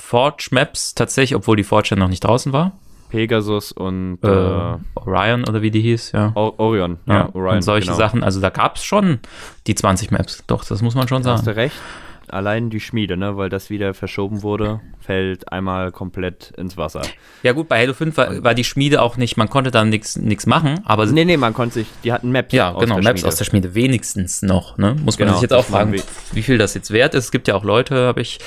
Forge 0.00 0.48
Maps 0.50 0.94
tatsächlich, 0.94 1.36
obwohl 1.36 1.56
die 1.56 1.64
Forge 1.64 1.88
ja 1.92 1.96
noch 1.96 2.08
nicht 2.08 2.24
draußen 2.24 2.52
war. 2.52 2.72
Pegasus 3.10 3.72
und 3.72 4.18
Äh, 4.22 4.28
äh, 4.28 4.76
Orion 4.94 5.42
oder 5.48 5.62
wie 5.62 5.70
die 5.72 5.80
hieß, 5.80 6.12
ja. 6.12 6.32
O- 6.36 6.54
Orion. 6.58 6.98
Ja, 7.06 7.14
Ja, 7.14 7.28
Orion. 7.34 7.56
und 7.56 7.62
solche 7.62 7.86
genau. 7.86 7.98
Sachen, 7.98 8.22
also 8.22 8.40
da 8.40 8.50
gab's 8.50 8.84
schon 8.84 9.18
die 9.66 9.74
20 9.74 10.10
Maps. 10.12 10.44
Doch, 10.46 10.64
das 10.64 10.80
muss 10.80 10.94
man 10.94 11.08
schon 11.08 11.22
Da 11.22 11.32
hast 11.32 11.44
sagen. 11.44 11.56
du 11.56 11.60
recht. 11.60 11.76
Allein 12.28 12.70
die 12.70 12.78
Schmiede, 12.78 13.16
ne, 13.16 13.36
weil 13.36 13.48
das 13.48 13.70
wieder 13.70 13.92
verschoben 13.92 14.44
wurde, 14.44 14.78
fällt 15.00 15.50
einmal 15.50 15.90
komplett 15.90 16.52
ins 16.56 16.76
Wasser. 16.76 17.02
Ja 17.42 17.50
gut, 17.50 17.66
bei 17.66 17.80
Halo 17.82 17.92
5 17.92 18.16
war, 18.16 18.44
war 18.44 18.54
die 18.54 18.62
Schmiede 18.62 19.02
auch 19.02 19.16
nicht, 19.16 19.36
man 19.36 19.50
konnte 19.50 19.72
da 19.72 19.84
nichts 19.84 20.46
machen, 20.46 20.78
aber 20.84 21.06
Nee, 21.06 21.24
nee, 21.24 21.36
man 21.36 21.54
konnte 21.54 21.74
sich, 21.80 21.88
die 22.04 22.12
hatten 22.12 22.30
Maps. 22.30 22.52
Ja, 22.52 22.70
aus 22.70 22.82
genau, 22.84 22.94
der 22.96 23.02
Maps 23.02 23.18
Schmiede. 23.18 23.28
aus 23.28 23.34
der 23.36 23.44
Schmiede, 23.46 23.74
wenigstens 23.74 24.42
noch, 24.42 24.78
ne? 24.78 24.94
Muss 25.04 25.18
man 25.18 25.26
Genau, 25.26 25.38
sich 25.38 25.42
jetzt 25.42 25.54
auch 25.54 25.64
fragen, 25.64 25.92
wie, 25.92 26.02
wie 26.30 26.42
viel 26.42 26.56
das 26.56 26.74
jetzt 26.74 26.92
wert 26.92 27.14
ist. 27.14 27.24
Es 27.24 27.30
gibt 27.32 27.48
ja 27.48 27.56
auch 27.56 27.64
Leute, 27.64 28.06
habe 28.06 28.20
ich 28.20 28.38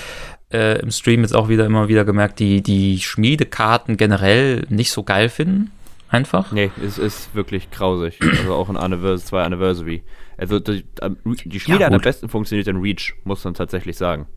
äh, 0.54 0.80
im 0.80 0.92
Stream 0.92 1.22
jetzt 1.22 1.36
auch 1.36 1.50
wieder 1.50 1.66
immer 1.66 1.88
wieder 1.88 2.06
gemerkt, 2.06 2.40
die 2.40 2.62
die 2.62 3.00
Schmiedekarten 3.00 3.98
generell 3.98 4.66
nicht 4.70 4.92
so 4.92 5.04
geil 5.04 5.30
finden. 5.30 5.72
Einfach. 6.10 6.52
Nee, 6.52 6.70
es 6.86 7.00
ist 7.00 7.34
wirklich 7.34 7.72
grausig. 7.72 8.20
Also 8.40 8.54
auch 8.54 8.70
in 8.70 8.78
Anniversary, 8.78 9.26
zwei 9.28 9.44
Anniversary. 9.44 10.04
Also 10.38 10.60
die, 10.60 10.86
ähm, 11.02 11.18
die 11.26 11.60
Schmiede 11.60 11.80
Ja, 11.82 11.86
hat 11.88 11.94
am 11.94 12.02
besten 12.02 12.30
funktioniert 12.30 12.68
in 12.68 12.78
Reach, 12.78 13.14
muss 13.24 13.44
man 13.44 13.54
tatsächlich 13.54 13.98
sagen. 13.98 14.28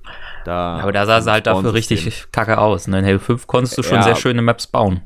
Da 0.44 0.78
Aber 0.78 0.92
da 0.92 1.04
sah 1.06 1.20
sie 1.20 1.30
halt 1.30 1.46
dafür 1.46 1.74
richtig 1.74 2.26
kacke 2.32 2.58
aus. 2.58 2.86
Ne? 2.88 3.00
In 3.00 3.04
Halo 3.06 3.18
5 3.18 3.46
konntest 3.46 3.76
du 3.78 3.82
schon 3.82 3.96
Ja. 3.96 4.02
sehr 4.02 4.16
schöne 4.16 4.42
Maps 4.42 4.66
bauen. 4.66 5.02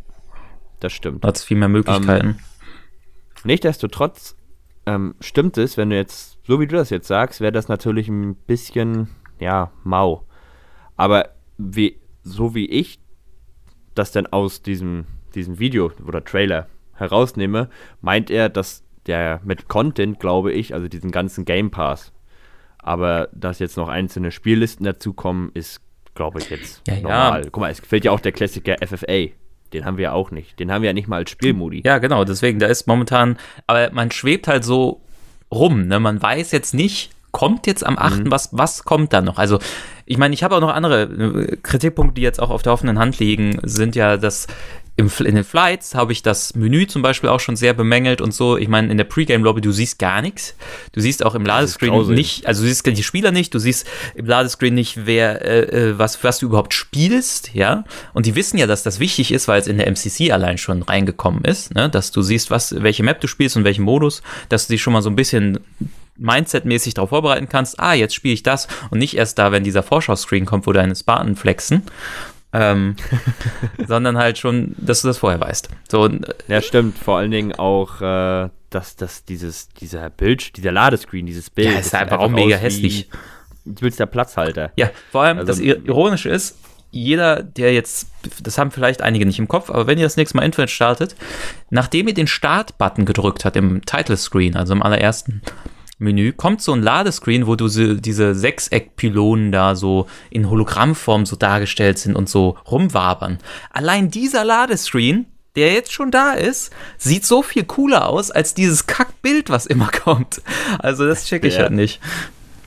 Das 0.80 0.92
stimmt. 0.92 1.24
Da 1.24 1.28
hat 1.28 1.38
viel 1.38 1.56
mehr 1.56 1.68
Möglichkeiten. 1.68 2.38
Nichtsdestotrotz 3.44 4.36
ähm, 4.86 5.14
stimmt 5.20 5.58
es, 5.58 5.76
wenn 5.76 5.90
du 5.90 5.96
jetzt, 5.96 6.38
so 6.46 6.60
wie 6.60 6.66
du 6.66 6.76
das 6.76 6.90
jetzt 6.90 7.06
sagst, 7.08 7.40
wäre 7.40 7.52
das 7.52 7.68
natürlich 7.68 8.08
ein 8.08 8.34
bisschen, 8.34 9.08
ja, 9.38 9.70
mau. 9.84 10.26
Aber 11.00 11.30
wie, 11.56 11.96
so 12.22 12.54
wie 12.54 12.66
ich 12.66 13.00
das 13.94 14.12
dann 14.12 14.26
aus 14.26 14.60
diesem, 14.60 15.06
diesem 15.34 15.58
Video 15.58 15.90
oder 16.06 16.22
Trailer 16.22 16.66
herausnehme, 16.94 17.70
meint 18.02 18.30
er, 18.30 18.50
dass 18.50 18.82
der 19.06 19.40
mit 19.44 19.66
Content, 19.68 20.20
glaube 20.20 20.52
ich, 20.52 20.74
also 20.74 20.88
diesen 20.88 21.10
ganzen 21.10 21.46
Game 21.46 21.70
Pass, 21.70 22.12
aber 22.78 23.28
dass 23.32 23.60
jetzt 23.60 23.78
noch 23.78 23.88
einzelne 23.88 24.30
Spiellisten 24.30 24.84
dazukommen, 24.84 25.50
ist, 25.54 25.80
glaube 26.14 26.38
ich, 26.40 26.50
jetzt 26.50 26.82
Ja, 26.86 26.94
ja. 26.94 27.00
normal. 27.00 27.42
Guck 27.50 27.60
mal, 27.62 27.70
es 27.70 27.80
fehlt 27.80 28.04
ja 28.04 28.12
auch 28.12 28.20
der 28.20 28.32
Klassiker 28.32 28.76
FFA. 28.86 29.28
Den 29.72 29.84
haben 29.86 29.96
wir 29.96 30.04
ja 30.04 30.12
auch 30.12 30.30
nicht. 30.32 30.58
Den 30.60 30.70
haben 30.70 30.82
wir 30.82 30.90
ja 30.90 30.94
nicht 30.94 31.08
mal 31.08 31.16
als 31.16 31.30
Spielmodi. 31.30 31.80
Ja, 31.84 31.96
genau, 31.98 32.24
deswegen, 32.24 32.58
da 32.58 32.66
ist 32.66 32.86
momentan, 32.86 33.38
aber 33.66 33.90
man 33.92 34.10
schwebt 34.10 34.48
halt 34.48 34.64
so 34.64 35.00
rum, 35.50 35.86
ne? 35.86 35.98
Man 35.98 36.20
weiß 36.20 36.52
jetzt 36.52 36.74
nicht, 36.74 37.10
kommt 37.30 37.66
jetzt 37.66 37.86
am 37.86 37.96
8., 37.96 38.24
Mhm. 38.24 38.30
was, 38.30 38.50
was 38.52 38.84
kommt 38.84 39.12
da 39.12 39.20
noch? 39.22 39.38
Also, 39.38 39.58
ich 40.10 40.18
meine, 40.18 40.34
ich 40.34 40.42
habe 40.42 40.56
auch 40.56 40.60
noch 40.60 40.74
andere 40.74 41.02
äh, 41.02 41.56
Kritikpunkte, 41.62 42.14
die 42.16 42.22
jetzt 42.22 42.42
auch 42.42 42.50
auf 42.50 42.62
der 42.62 42.72
offenen 42.72 42.98
Hand 42.98 43.20
liegen, 43.20 43.60
sind 43.62 43.94
ja, 43.94 44.16
dass 44.16 44.48
im, 44.96 45.08
in 45.20 45.36
den 45.36 45.44
Flights 45.44 45.94
habe 45.94 46.10
ich 46.10 46.20
das 46.20 46.56
Menü 46.56 46.88
zum 46.88 47.00
Beispiel 47.00 47.30
auch 47.30 47.38
schon 47.38 47.54
sehr 47.54 47.74
bemängelt 47.74 48.20
und 48.20 48.34
so. 48.34 48.56
Ich 48.56 48.66
meine, 48.66 48.90
in 48.90 48.96
der 48.96 49.04
Pre-Game-Lobby, 49.04 49.60
du 49.60 49.70
siehst 49.70 50.00
gar 50.00 50.20
nichts. 50.20 50.56
Du 50.90 51.00
siehst 51.00 51.24
auch 51.24 51.36
im 51.36 51.46
Ladescreen 51.46 52.12
nicht, 52.12 52.44
also 52.44 52.62
du 52.62 52.68
siehst 52.68 52.84
die 52.84 53.04
Spieler 53.04 53.30
nicht, 53.30 53.54
du 53.54 53.60
siehst 53.60 53.86
im 54.16 54.26
Ladescreen 54.26 54.74
nicht, 54.74 55.06
wer, 55.06 55.44
äh, 55.44 55.90
äh, 55.90 55.98
was, 55.98 56.24
was 56.24 56.40
du 56.40 56.46
überhaupt 56.46 56.74
spielst, 56.74 57.54
ja. 57.54 57.84
Und 58.12 58.26
die 58.26 58.34
wissen 58.34 58.58
ja, 58.58 58.66
dass 58.66 58.82
das 58.82 58.98
wichtig 58.98 59.30
ist, 59.30 59.46
weil 59.46 59.60
es 59.60 59.68
in 59.68 59.78
der 59.78 59.86
MCC 59.86 60.32
allein 60.32 60.58
schon 60.58 60.82
reingekommen 60.82 61.44
ist, 61.44 61.72
ne? 61.72 61.88
dass 61.88 62.10
du 62.10 62.22
siehst, 62.22 62.50
was, 62.50 62.82
welche 62.82 63.04
Map 63.04 63.20
du 63.20 63.28
spielst 63.28 63.56
und 63.56 63.62
welchen 63.62 63.84
Modus, 63.84 64.22
dass 64.48 64.66
du 64.66 64.72
dich 64.72 64.82
schon 64.82 64.92
mal 64.92 65.02
so 65.02 65.08
ein 65.08 65.16
bisschen 65.16 65.60
Mindset-mäßig 66.20 66.94
darauf 66.94 67.10
vorbereiten 67.10 67.48
kannst, 67.48 67.80
ah, 67.80 67.94
jetzt 67.94 68.14
spiele 68.14 68.34
ich 68.34 68.42
das 68.42 68.68
und 68.90 68.98
nicht 68.98 69.16
erst 69.16 69.38
da, 69.38 69.52
wenn 69.52 69.64
dieser 69.64 69.82
Vorschau-Screen 69.82 70.44
kommt, 70.46 70.66
wo 70.66 70.72
deine 70.72 70.94
Spartan 70.94 71.34
flexen, 71.36 71.82
ähm, 72.52 72.96
sondern 73.86 74.18
halt 74.18 74.38
schon, 74.38 74.74
dass 74.78 75.02
du 75.02 75.08
das 75.08 75.18
vorher 75.18 75.40
weißt. 75.40 75.68
So, 75.90 76.06
äh, 76.06 76.20
Ja, 76.48 76.60
stimmt. 76.62 76.98
Vor 76.98 77.18
allen 77.18 77.30
Dingen 77.30 77.52
auch, 77.54 78.00
äh, 78.00 78.48
dass, 78.70 78.96
dass 78.96 79.24
dieses, 79.24 79.68
dieser 79.70 80.10
Bild, 80.10 80.56
dieser 80.56 80.72
Ladescreen, 80.72 81.26
dieses 81.26 81.50
Bild. 81.50 81.72
Ja, 81.72 81.78
ist 81.78 81.86
sieht 81.90 81.94
einfach 82.00 82.18
auch 82.18 82.28
mega 82.30 82.56
hässlich. 82.56 83.08
Du 83.64 83.82
willst 83.82 84.00
der 84.00 84.06
Platzhalter. 84.06 84.72
Ja, 84.76 84.90
vor 85.12 85.22
allem 85.22 85.38
Also- 85.38 85.48
das 85.52 85.60
Ir- 85.60 85.84
Ironische 85.86 86.28
ist, 86.28 86.56
jeder, 86.92 87.44
der 87.44 87.72
jetzt, 87.72 88.08
das 88.42 88.58
haben 88.58 88.72
vielleicht 88.72 89.00
einige 89.00 89.24
nicht 89.24 89.38
im 89.38 89.46
Kopf, 89.46 89.70
aber 89.70 89.86
wenn 89.86 89.96
ihr 89.98 90.04
das 90.06 90.16
nächste 90.16 90.36
Mal 90.36 90.42
Infinite 90.44 90.72
startet, 90.72 91.14
nachdem 91.70 92.08
ihr 92.08 92.14
den 92.14 92.26
Start-Button 92.26 93.04
gedrückt 93.04 93.44
habt 93.44 93.54
im 93.54 93.84
Title-Screen, 93.86 94.56
also 94.56 94.72
im 94.72 94.82
allerersten 94.82 95.40
Menü, 96.00 96.32
kommt 96.32 96.62
so 96.62 96.72
ein 96.72 96.82
Ladescreen, 96.82 97.46
wo 97.46 97.56
du 97.56 97.68
so, 97.68 97.94
diese 97.94 98.34
Sechseck-Pylonen 98.34 99.52
da 99.52 99.74
so 99.76 100.06
in 100.30 100.48
Hologrammform 100.48 101.26
so 101.26 101.36
dargestellt 101.36 101.98
sind 101.98 102.16
und 102.16 102.28
so 102.28 102.56
rumwabern. 102.70 103.38
Allein 103.70 104.10
dieser 104.10 104.44
Ladescreen, 104.44 105.26
der 105.56 105.72
jetzt 105.74 105.92
schon 105.92 106.10
da 106.10 106.32
ist, 106.32 106.72
sieht 106.96 107.26
so 107.26 107.42
viel 107.42 107.64
cooler 107.64 108.08
aus 108.08 108.30
als 108.30 108.54
dieses 108.54 108.86
Kackbild, 108.86 109.50
was 109.50 109.66
immer 109.66 109.88
kommt. 110.04 110.40
Also 110.78 111.06
das 111.06 111.26
check 111.26 111.44
ich 111.44 111.54
Ja. 111.56 111.62
halt 111.64 111.72
nicht. 111.72 112.00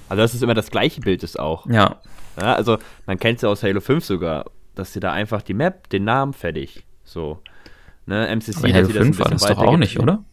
Also 0.10 0.22
das 0.22 0.34
ist 0.36 0.44
immer 0.44 0.54
das 0.54 0.70
gleiche 0.70 1.02
Bild 1.02 1.24
ist 1.24 1.40
auch. 1.40 1.66
Ja. 1.68 2.02
Ja, 2.40 2.54
also 2.56 2.78
man 3.08 3.18
kennt 3.20 3.38
es 3.38 3.42
ja 3.42 3.50
aus 3.50 3.64
Halo 3.64 3.80
5 3.82 4.06
sogar, 4.06 4.46
dass 4.76 4.94
sie 4.94 5.00
da 5.00 5.12
einfach 5.12 5.42
die 5.42 5.54
Map, 5.54 5.90
den 5.90 6.04
Namen 6.04 6.34
fertig. 6.34 6.84
So. 7.04 7.40
Ne, 8.06 8.28
MCC, 8.36 8.58
Aber 8.58 8.68
in 8.68 8.76
Halo 8.76 8.88
sie 8.88 8.94
das 8.94 9.02
ein 9.02 9.14
5 9.14 9.20
war 9.20 9.32
das 9.32 9.42
doch 9.46 9.58
auch 9.58 9.78
nicht, 9.78 10.00
oder? 10.00 10.24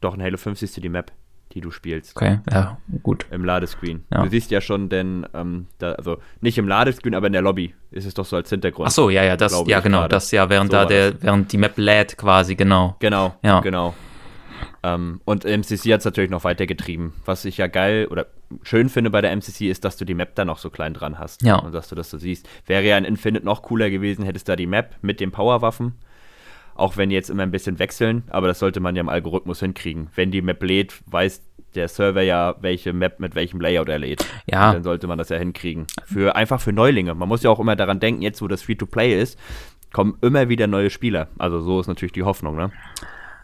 Doch, 0.00 0.14
in 0.14 0.22
Halo 0.22 0.36
5 0.36 0.58
siehst 0.58 0.76
du 0.76 0.80
die 0.80 0.88
Map, 0.88 1.10
die 1.52 1.60
du 1.60 1.70
spielst. 1.70 2.16
Okay, 2.16 2.40
ja, 2.50 2.78
gut. 3.02 3.26
Im 3.30 3.44
Ladescreen. 3.44 4.04
Ja. 4.12 4.22
Du 4.22 4.30
siehst 4.30 4.50
ja 4.50 4.60
schon 4.60 4.88
denn, 4.88 5.26
ähm, 5.34 5.66
da, 5.78 5.92
also 5.92 6.18
nicht 6.40 6.58
im 6.58 6.68
Ladescreen, 6.68 7.14
aber 7.14 7.26
in 7.28 7.32
der 7.32 7.42
Lobby 7.42 7.74
ist 7.90 8.06
es 8.06 8.14
doch 8.14 8.24
so 8.26 8.36
als 8.36 8.50
Hintergrund. 8.50 8.88
Ach 8.88 8.92
so, 8.92 9.10
ja, 9.10 9.24
ja, 9.24 9.36
das, 9.36 9.64
ja, 9.66 9.80
genau, 9.80 9.98
gerade. 10.00 10.10
das 10.10 10.30
ja, 10.30 10.48
während 10.50 10.70
So 10.70 10.76
da 10.78 10.84
der, 10.84 11.22
während 11.22 11.50
die 11.52 11.58
Map 11.58 11.72
lädt 11.76 12.16
quasi, 12.18 12.54
genau. 12.54 12.96
Genau, 12.98 13.34
Ja. 13.42 13.60
genau. 13.60 13.94
Ähm, 14.82 15.20
und 15.24 15.44
MCC 15.44 15.92
hat 15.92 16.00
es 16.00 16.04
natürlich 16.04 16.30
noch 16.30 16.44
weitergetrieben. 16.44 17.12
Was 17.24 17.44
ich 17.44 17.56
ja 17.58 17.66
geil 17.66 18.06
oder 18.10 18.26
schön 18.62 18.88
finde 18.88 19.10
bei 19.10 19.20
der 19.20 19.32
MCC 19.34 19.68
ist, 19.70 19.84
dass 19.84 19.96
du 19.96 20.04
die 20.04 20.14
Map 20.14 20.34
da 20.36 20.44
noch 20.44 20.58
so 20.58 20.70
klein 20.70 20.94
dran 20.94 21.18
hast. 21.18 21.42
Ja. 21.42 21.56
Und 21.56 21.72
dass 21.72 21.88
du 21.88 21.94
das 21.94 22.10
so 22.10 22.18
siehst. 22.18 22.48
Wäre 22.66 22.82
ja 22.84 22.96
in 22.96 23.04
Infinite 23.04 23.44
noch 23.44 23.62
cooler 23.62 23.90
gewesen, 23.90 24.24
hättest 24.24 24.48
da 24.48 24.56
die 24.56 24.66
Map 24.66 24.96
mit 25.02 25.20
den 25.20 25.30
Powerwaffen. 25.32 25.94
Auch 26.78 26.96
wenn 26.96 27.08
die 27.08 27.16
jetzt 27.16 27.28
immer 27.28 27.42
ein 27.42 27.50
bisschen 27.50 27.78
wechseln, 27.80 28.22
aber 28.30 28.46
das 28.46 28.60
sollte 28.60 28.78
man 28.78 28.94
ja 28.94 29.00
im 29.00 29.08
Algorithmus 29.08 29.58
hinkriegen. 29.60 30.08
Wenn 30.14 30.30
die 30.30 30.40
Map 30.42 30.62
lädt, 30.62 30.94
weiß 31.06 31.42
der 31.74 31.88
Server 31.88 32.22
ja, 32.22 32.54
welche 32.60 32.92
Map 32.92 33.18
mit 33.18 33.34
welchem 33.34 33.60
Layout 33.60 33.88
er 33.88 33.98
lädt. 33.98 34.24
Ja. 34.46 34.72
Dann 34.72 34.84
sollte 34.84 35.06
man 35.08 35.18
das 35.18 35.28
ja 35.28 35.36
hinkriegen. 35.36 35.86
Für, 36.06 36.36
einfach 36.36 36.60
für 36.60 36.72
Neulinge. 36.72 37.14
Man 37.14 37.28
muss 37.28 37.42
ja 37.42 37.50
auch 37.50 37.58
immer 37.60 37.76
daran 37.76 38.00
denken, 38.00 38.22
jetzt 38.22 38.40
wo 38.40 38.48
das 38.48 38.62
Free-to-Play 38.62 39.20
ist, 39.20 39.38
kommen 39.92 40.16
immer 40.20 40.48
wieder 40.48 40.66
neue 40.68 40.88
Spieler. 40.88 41.28
Also 41.36 41.60
so 41.60 41.80
ist 41.80 41.88
natürlich 41.88 42.12
die 42.12 42.22
Hoffnung, 42.22 42.56
ne? 42.56 42.70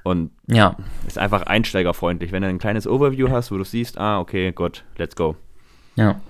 Und 0.04 0.30
Ja, 0.46 0.76
ist 1.06 1.18
einfach 1.18 1.42
einsteigerfreundlich. 1.42 2.30
Wenn 2.30 2.42
du 2.42 2.48
ein 2.48 2.58
kleines 2.58 2.86
Overview 2.86 3.30
hast, 3.30 3.50
wo 3.50 3.56
du 3.58 3.64
siehst, 3.64 3.98
ah, 3.98 4.20
okay, 4.20 4.52
gut, 4.52 4.84
let's 4.96 5.16
go. 5.16 5.36
ja. 5.96 6.20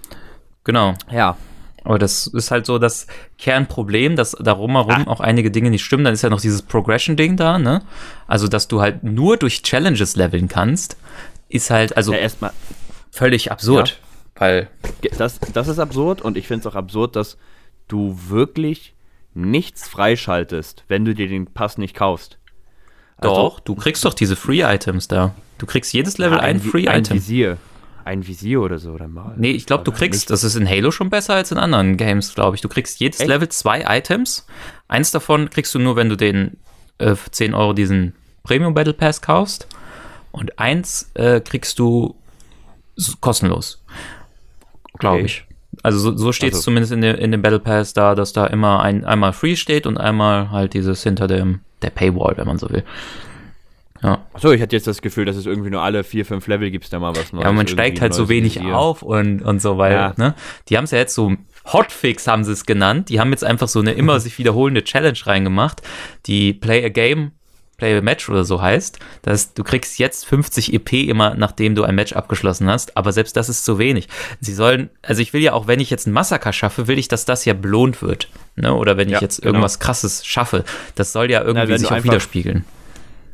Genau. 0.64 0.94
Ja, 1.10 1.36
Aber 1.84 1.98
das 1.98 2.26
ist 2.26 2.50
halt 2.50 2.64
so 2.64 2.78
das 2.78 3.06
Kernproblem, 3.38 4.16
dass 4.16 4.32
darum 4.32 4.72
herum 4.72 5.06
auch 5.06 5.20
einige 5.20 5.50
Dinge 5.50 5.70
nicht 5.70 5.84
stimmen. 5.84 6.04
Dann 6.04 6.14
ist 6.14 6.22
ja 6.22 6.30
noch 6.30 6.40
dieses 6.40 6.62
Progression-Ding 6.62 7.36
da, 7.36 7.58
ne? 7.58 7.82
Also, 8.26 8.48
dass 8.48 8.68
du 8.68 8.80
halt 8.80 9.04
nur 9.04 9.36
durch 9.36 9.62
Challenges 9.62 10.16
leveln 10.16 10.48
kannst, 10.48 10.96
ist 11.48 11.70
halt 11.70 11.96
also 11.96 12.12
ja 12.12 12.18
erstmal, 12.18 12.52
völlig 13.10 13.52
absurd. 13.52 14.00
Weil, 14.36 14.68
das, 15.18 15.38
das 15.52 15.68
ist 15.68 15.78
absurd 15.78 16.22
und 16.22 16.36
ich 16.36 16.48
finde 16.48 16.66
es 16.66 16.72
auch 16.72 16.76
absurd, 16.76 17.16
dass 17.16 17.36
du 17.86 18.18
wirklich 18.28 18.94
nichts 19.34 19.86
freischaltest, 19.86 20.84
wenn 20.88 21.04
du 21.04 21.14
dir 21.14 21.28
den 21.28 21.46
Pass 21.46 21.76
nicht 21.76 21.94
kaufst. 21.94 22.38
Also, 23.18 23.34
doch, 23.34 23.60
du 23.60 23.74
kriegst 23.74 24.04
doch 24.04 24.14
diese 24.14 24.36
Free-Items 24.36 25.08
da. 25.08 25.34
Du 25.58 25.66
kriegst 25.66 25.92
jedes 25.92 26.18
Level 26.18 26.38
Ja, 26.38 26.44
ein 26.44 26.56
Ein 26.56 26.60
Free-Item. 26.60 27.16
Visier. 27.16 27.58
Ein 28.04 28.26
Visier 28.26 28.60
oder 28.60 28.78
so, 28.78 28.90
oder 28.92 29.08
mal. 29.08 29.34
Nee, 29.38 29.52
ich 29.52 29.64
glaube, 29.66 29.82
du 29.84 29.90
kriegst, 29.92 30.28
das 30.30 30.44
ist 30.44 30.56
in 30.56 30.68
Halo 30.68 30.90
schon 30.90 31.08
besser 31.10 31.34
als 31.34 31.50
in 31.52 31.58
anderen 31.58 31.96
Games, 31.96 32.34
glaube 32.34 32.54
ich. 32.56 32.60
Du 32.60 32.68
kriegst 32.68 33.00
jedes 33.00 33.20
Echt? 33.20 33.28
Level 33.28 33.48
zwei 33.48 33.84
Items. 33.88 34.46
Eins 34.88 35.10
davon 35.10 35.48
kriegst 35.48 35.74
du 35.74 35.78
nur, 35.78 35.96
wenn 35.96 36.10
du 36.10 36.16
den 36.16 36.58
äh, 36.98 37.14
für 37.14 37.30
10 37.30 37.54
Euro 37.54 37.72
diesen 37.72 38.14
Premium 38.42 38.74
Battle 38.74 38.92
Pass 38.92 39.22
kaufst. 39.22 39.68
Und 40.32 40.58
eins 40.58 41.10
äh, 41.14 41.40
kriegst 41.40 41.78
du 41.78 42.14
kostenlos. 43.20 43.82
Glaube 44.98 45.16
Okay. 45.16 45.26
ich. 45.26 45.44
Also 45.82 45.98
so, 45.98 46.16
so 46.16 46.32
steht 46.32 46.50
es 46.52 46.56
Also- 46.58 46.64
zumindest 46.66 46.92
in, 46.92 47.00
dem 47.00 47.16
in 47.16 47.30
dem 47.32 47.42
Battle 47.42 47.58
Pass 47.58 47.94
da, 47.94 48.14
dass 48.14 48.32
da 48.32 48.46
immer 48.46 48.80
ein, 48.82 49.04
einmal 49.04 49.32
free 49.32 49.56
steht 49.56 49.86
und 49.86 49.96
einmal 49.98 50.50
halt 50.50 50.74
dieses 50.74 51.02
hinter 51.02 51.26
dem 51.26 51.60
der 51.82 51.90
Paywall, 51.90 52.36
wenn 52.36 52.46
man 52.46 52.58
so 52.58 52.68
will. 52.70 52.84
Ja. 54.04 54.18
Achso, 54.34 54.52
ich 54.52 54.60
hatte 54.60 54.76
jetzt 54.76 54.86
das 54.86 55.00
Gefühl, 55.00 55.24
dass 55.24 55.34
es 55.36 55.46
irgendwie 55.46 55.70
nur 55.70 55.80
alle 55.82 56.04
vier, 56.04 56.26
fünf 56.26 56.46
Level 56.46 56.70
gibt 56.70 56.92
da 56.92 56.98
mal 56.98 57.16
was 57.16 57.32
Neues. 57.32 57.44
Ja, 57.44 57.52
man 57.52 57.66
steigt 57.66 58.00
halt 58.02 58.12
so 58.12 58.28
wenig 58.28 58.56
Visier. 58.56 58.76
auf 58.76 59.02
und, 59.02 59.40
und 59.42 59.62
so, 59.62 59.78
weil, 59.78 59.92
Ja. 59.92 60.14
ne? 60.18 60.34
Die 60.68 60.76
haben 60.76 60.84
es 60.84 60.90
ja 60.90 60.98
jetzt 60.98 61.14
so 61.14 61.32
Hotfix 61.72 62.26
haben 62.26 62.44
sie 62.44 62.52
es 62.52 62.66
genannt. 62.66 63.08
Die 63.08 63.18
haben 63.20 63.30
jetzt 63.30 63.42
einfach 63.44 63.68
so 63.68 63.80
eine 63.80 63.92
immer 63.92 64.20
sich 64.20 64.36
wiederholende 64.38 64.84
Challenge 64.84 65.18
reingemacht, 65.24 65.80
die 66.26 66.52
Play 66.52 66.84
a 66.84 66.90
Game, 66.90 67.30
Play 67.78 67.96
a 67.96 68.02
Match 68.02 68.28
oder 68.28 68.44
so 68.44 68.60
heißt. 68.60 68.98
Das 69.22 69.32
heißt, 69.32 69.58
du 69.58 69.64
kriegst 69.64 69.98
jetzt 69.98 70.26
50 70.26 70.74
EP 70.74 70.92
immer, 71.08 71.34
nachdem 71.34 71.74
du 71.74 71.82
ein 71.84 71.94
Match 71.94 72.12
abgeschlossen 72.12 72.68
hast, 72.68 72.98
aber 72.98 73.12
selbst 73.12 73.34
das 73.38 73.48
ist 73.48 73.64
zu 73.64 73.78
wenig. 73.78 74.08
Sie 74.40 74.52
sollen, 74.52 74.90
also 75.00 75.22
ich 75.22 75.32
will 75.32 75.40
ja 75.40 75.54
auch, 75.54 75.66
wenn 75.66 75.80
ich 75.80 75.88
jetzt 75.88 76.06
ein 76.06 76.12
Massaker 76.12 76.52
schaffe, 76.52 76.86
will 76.86 76.98
ich, 76.98 77.08
dass 77.08 77.24
das 77.24 77.46
ja 77.46 77.54
belohnt 77.54 78.02
wird. 78.02 78.28
Ne? 78.56 78.74
Oder 78.74 78.98
wenn 78.98 79.08
ich 79.08 79.14
Ja, 79.14 79.20
jetzt 79.22 79.40
genau. 79.40 79.54
irgendwas 79.54 79.78
krasses 79.80 80.26
schaffe. 80.26 80.64
Das 80.94 81.12
soll 81.12 81.30
ja 81.30 81.42
irgendwie 81.42 81.68
wenn 81.68 81.78
sich 81.78 81.90
auch 81.90 82.04
widerspiegeln. 82.04 82.66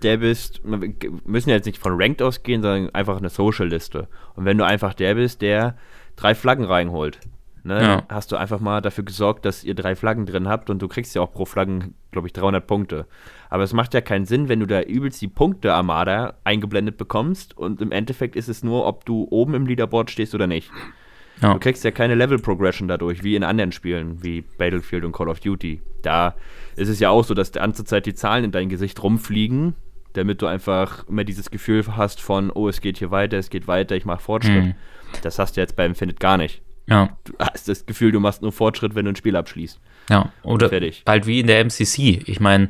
Der 0.00 0.18
bist, 0.18 0.60
wir 0.64 0.78
müssen 1.24 1.50
ja 1.50 1.56
jetzt 1.56 1.66
nicht 1.66 1.78
von 1.78 2.00
Ranked 2.00 2.22
ausgehen, 2.22 2.62
sondern 2.62 2.94
einfach 2.94 3.18
eine 3.18 3.28
Social-Liste. 3.28 4.08
Und 4.34 4.44
wenn 4.44 4.58
du 4.58 4.64
einfach 4.64 4.94
der 4.94 5.14
bist, 5.14 5.42
der 5.42 5.76
drei 6.16 6.34
Flaggen 6.34 6.64
reinholt, 6.64 7.20
ne, 7.62 7.82
Ja. 7.82 8.02
hast 8.08 8.32
du 8.32 8.36
einfach 8.36 8.60
mal 8.60 8.80
dafür 8.80 9.04
gesorgt, 9.04 9.44
dass 9.44 9.64
ihr 9.64 9.74
drei 9.74 9.94
Flaggen 9.94 10.26
drin 10.26 10.48
habt 10.48 10.70
und 10.70 10.80
du 10.82 10.88
kriegst 10.88 11.14
ja 11.14 11.22
auch 11.22 11.32
pro 11.32 11.44
Flaggen, 11.44 11.94
glaube 12.10 12.26
ich, 12.26 12.32
300 12.32 12.66
Punkte. 12.66 13.06
Aber 13.48 13.62
es 13.62 13.72
macht 13.72 13.94
ja 13.94 14.00
keinen 14.00 14.24
Sinn, 14.26 14.48
wenn 14.48 14.60
du 14.60 14.66
da 14.66 14.82
übelst 14.82 15.20
die 15.22 15.28
Punkte-Armada 15.28 16.34
eingeblendet 16.44 16.96
bekommst 16.96 17.56
und 17.56 17.80
im 17.80 17.92
Endeffekt 17.92 18.36
ist 18.36 18.48
es 18.48 18.62
nur, 18.64 18.86
ob 18.86 19.04
du 19.04 19.26
oben 19.30 19.54
im 19.54 19.66
Leaderboard 19.66 20.10
stehst 20.10 20.34
oder 20.34 20.46
nicht. 20.46 20.70
Ja. 21.42 21.54
Du 21.54 21.58
kriegst 21.60 21.84
ja 21.84 21.90
keine 21.90 22.14
Level-Progression 22.16 22.86
dadurch, 22.86 23.22
wie 23.24 23.34
in 23.34 23.44
anderen 23.44 23.72
Spielen, 23.72 24.22
wie 24.22 24.42
Battlefield 24.42 25.04
und 25.04 25.12
Call 25.12 25.28
of 25.30 25.40
Duty. 25.40 25.80
Da 26.02 26.34
ist 26.76 26.88
es 26.88 27.00
ja 27.00 27.08
auch 27.08 27.24
so, 27.24 27.32
dass 27.32 27.50
die 27.50 27.58
ganze 27.60 27.84
Zeit 27.84 28.04
die 28.04 28.14
Zahlen 28.14 28.44
in 28.44 28.52
dein 28.52 28.68
Gesicht 28.68 29.02
rumfliegen, 29.02 29.74
damit 30.14 30.42
du 30.42 30.46
einfach 30.46 31.06
immer 31.08 31.24
dieses 31.24 31.50
Gefühl 31.50 31.84
hast 31.96 32.20
von, 32.20 32.50
oh, 32.50 32.68
es 32.68 32.80
geht 32.80 32.98
hier 32.98 33.10
weiter, 33.10 33.38
es 33.38 33.50
geht 33.50 33.68
weiter, 33.68 33.96
ich 33.96 34.04
mache 34.04 34.20
Fortschritt. 34.20 34.64
Mhm. 34.64 34.74
Das 35.22 35.38
hast 35.38 35.56
du 35.56 35.60
jetzt 35.60 35.76
bei 35.76 35.86
Infinite 35.86 36.18
gar 36.18 36.36
nicht. 36.36 36.62
Ja. 36.88 37.16
Du 37.24 37.34
hast 37.38 37.68
das 37.68 37.86
Gefühl, 37.86 38.12
du 38.12 38.20
machst 38.20 38.42
nur 38.42 38.52
Fortschritt, 38.52 38.94
wenn 38.94 39.04
du 39.04 39.12
ein 39.12 39.16
Spiel 39.16 39.36
abschließt. 39.36 39.78
Ja, 40.08 40.32
oder 40.42 40.68
Fertig. 40.68 41.04
halt 41.06 41.26
wie 41.26 41.38
in 41.38 41.46
der 41.46 41.64
MCC. 41.64 42.22
Ich 42.26 42.40
meine, 42.40 42.68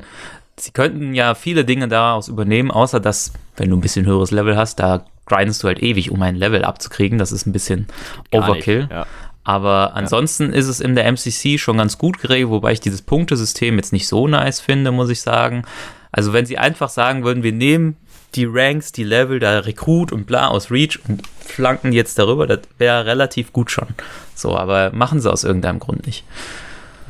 sie 0.58 0.72
könnten 0.72 1.14
ja 1.14 1.34
viele 1.34 1.64
Dinge 1.64 1.88
daraus 1.88 2.28
übernehmen, 2.28 2.70
außer 2.70 3.00
dass, 3.00 3.32
wenn 3.56 3.70
du 3.70 3.76
ein 3.76 3.80
bisschen 3.80 4.04
höheres 4.04 4.30
Level 4.30 4.56
hast, 4.56 4.78
da 4.78 5.06
grindest 5.26 5.62
du 5.62 5.68
halt 5.68 5.82
ewig, 5.82 6.10
um 6.10 6.20
ein 6.20 6.36
Level 6.36 6.64
abzukriegen. 6.64 7.18
Das 7.18 7.32
ist 7.32 7.46
ein 7.46 7.52
bisschen 7.52 7.86
Gar 8.30 8.48
Overkill. 8.48 8.80
Nicht. 8.80 8.92
Ja. 8.92 9.06
Aber 9.42 9.94
ansonsten 9.94 10.52
ist 10.52 10.66
es 10.66 10.80
in 10.80 10.94
der 10.94 11.10
MCC 11.10 11.58
schon 11.58 11.78
ganz 11.78 11.96
gut 11.96 12.20
geregelt, 12.20 12.50
wobei 12.50 12.72
ich 12.72 12.80
dieses 12.80 13.00
Punktesystem 13.02 13.76
jetzt 13.76 13.92
nicht 13.92 14.06
so 14.06 14.28
nice 14.28 14.60
finde, 14.60 14.92
muss 14.92 15.08
ich 15.08 15.22
sagen. 15.22 15.64
Also 16.12 16.32
wenn 16.32 16.46
sie 16.46 16.58
einfach 16.58 16.88
sagen 16.88 17.24
würden, 17.24 17.42
wir 17.42 17.52
nehmen 17.52 17.96
die 18.34 18.44
Ranks, 18.44 18.92
die 18.92 19.04
Level, 19.04 19.38
da 19.38 19.60
Recruit 19.60 20.12
und 20.12 20.26
bla 20.26 20.48
aus 20.48 20.70
Reach 20.70 20.98
und 21.08 21.26
flanken 21.26 21.92
jetzt 21.92 22.18
darüber, 22.18 22.46
das 22.46 22.60
wäre 22.78 23.06
relativ 23.06 23.52
gut 23.52 23.70
schon. 23.70 23.88
So, 24.34 24.56
aber 24.56 24.92
machen 24.92 25.20
sie 25.20 25.30
aus 25.30 25.44
irgendeinem 25.44 25.78
Grund 25.78 26.06
nicht. 26.06 26.24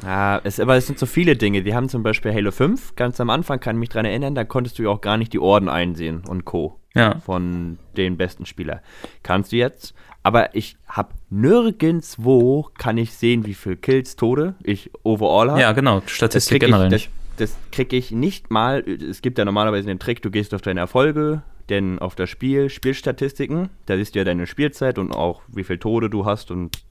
Ja, 0.03 0.41
es, 0.45 0.59
aber 0.59 0.77
es 0.77 0.87
sind 0.87 0.99
so 0.99 1.07
viele 1.07 1.37
Dinge. 1.37 1.63
Die 1.63 1.75
haben 1.75 1.89
zum 1.89 2.03
Beispiel 2.03 2.33
Halo 2.33 2.51
5, 2.51 2.97
ganz 2.97 3.21
am 3.21 3.29
Anfang, 3.29 3.61
kann 3.61 3.77
ich 3.77 3.81
mich 3.81 3.89
dran 3.91 4.07
erinnern, 4.07 4.35
da 4.35 4.45
konntest 4.45 4.79
du 4.79 4.85
ja 4.85 4.89
auch 4.89 5.01
gar 5.01 5.19
nicht 5.19 5.33
die 5.33 5.39
Orden 5.39 5.69
einsehen 5.69 6.23
und 6.27 6.45
Co. 6.45 6.77
Ja. 6.93 7.21
von 7.21 7.79
den 7.97 8.17
besten 8.17 8.47
Spieler. 8.47 8.83
Kannst 9.23 9.53
du 9.53 9.57
jetzt, 9.57 9.95
aber 10.25 10.57
ich 10.57 10.77
habe 10.89 11.11
nirgendwo 11.31 12.69
kann 12.77 12.99
ich 12.99 13.15
sehen, 13.15 13.47
wie 13.47 13.55
viel 13.55 13.77
Kills, 13.77 14.17
Tode 14.17 14.55
ich 14.65 14.91
overall 15.05 15.53
habe. 15.53 15.61
Ja, 15.61 15.71
genau, 15.71 16.03
Statistik 16.07 16.61
generell 16.61 16.87
ich, 16.87 16.93
nicht. 16.93 17.11
Das, 17.41 17.51
das 17.53 17.59
krieg 17.73 17.93
ich 17.93 18.11
nicht 18.13 18.51
mal. 18.51 18.81
Es 18.89 19.23
gibt 19.23 19.39
ja 19.39 19.45
normalerweise 19.45 19.87
den 19.87 19.99
Trick, 19.99 20.23
du 20.23 20.31
gehst 20.31 20.55
auf 20.55 20.63
deine 20.63 20.81
Erfolge, 20.81 21.43
denn 21.69 21.99
auf 21.99 22.15
das 22.15 22.29
Spiel, 22.31 22.69
Spielstatistiken, 22.69 23.69
da 23.87 23.97
siehst 23.97 24.15
du 24.15 24.19
ja 24.21 24.25
deine 24.25 24.47
Spielzeit 24.47 24.99
und 24.99 25.13
auch 25.13 25.43
wie 25.49 25.65
viel 25.65 25.79
Tode 25.79 26.11
du 26.11 26.25
hast 26.25 26.51
und 26.51 26.83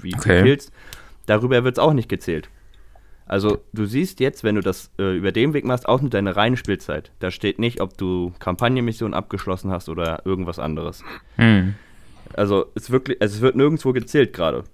wie 0.00 0.14
Okay. 0.14 0.22
viel 0.36 0.42
Kills. 0.42 0.72
Darüber 1.26 1.64
wird 1.64 1.76
es 1.76 1.82
auch 1.82 1.92
nicht 1.94 2.08
gezählt. 2.08 2.48
Also 3.26 3.58
du 3.72 3.86
siehst 3.86 4.20
jetzt, 4.20 4.44
wenn 4.44 4.56
du 4.56 4.60
das 4.60 4.90
äh, 4.98 5.16
über 5.16 5.32
den 5.32 5.54
Weg 5.54 5.64
machst, 5.64 5.88
auch 5.88 6.00
nur 6.02 6.10
deine 6.10 6.36
reine 6.36 6.58
Spielzeit. 6.58 7.10
Da 7.20 7.30
steht 7.30 7.58
nicht, 7.58 7.80
ob 7.80 7.96
du 7.96 8.34
Kampagnenmissionen 8.38 9.14
abgeschlossen 9.14 9.70
hast 9.70 9.88
oder 9.88 10.22
irgendwas 10.26 10.58
anderes. 10.58 11.02
Hm. 11.36 11.74
Also 12.34 12.66
es, 12.74 12.90
wirklich, 12.90 13.22
also 13.22 13.36
es 13.36 13.40
wird 13.40 13.56
nirgendwo 13.56 13.92
gezählt 13.94 14.34
gerade. 14.34 14.64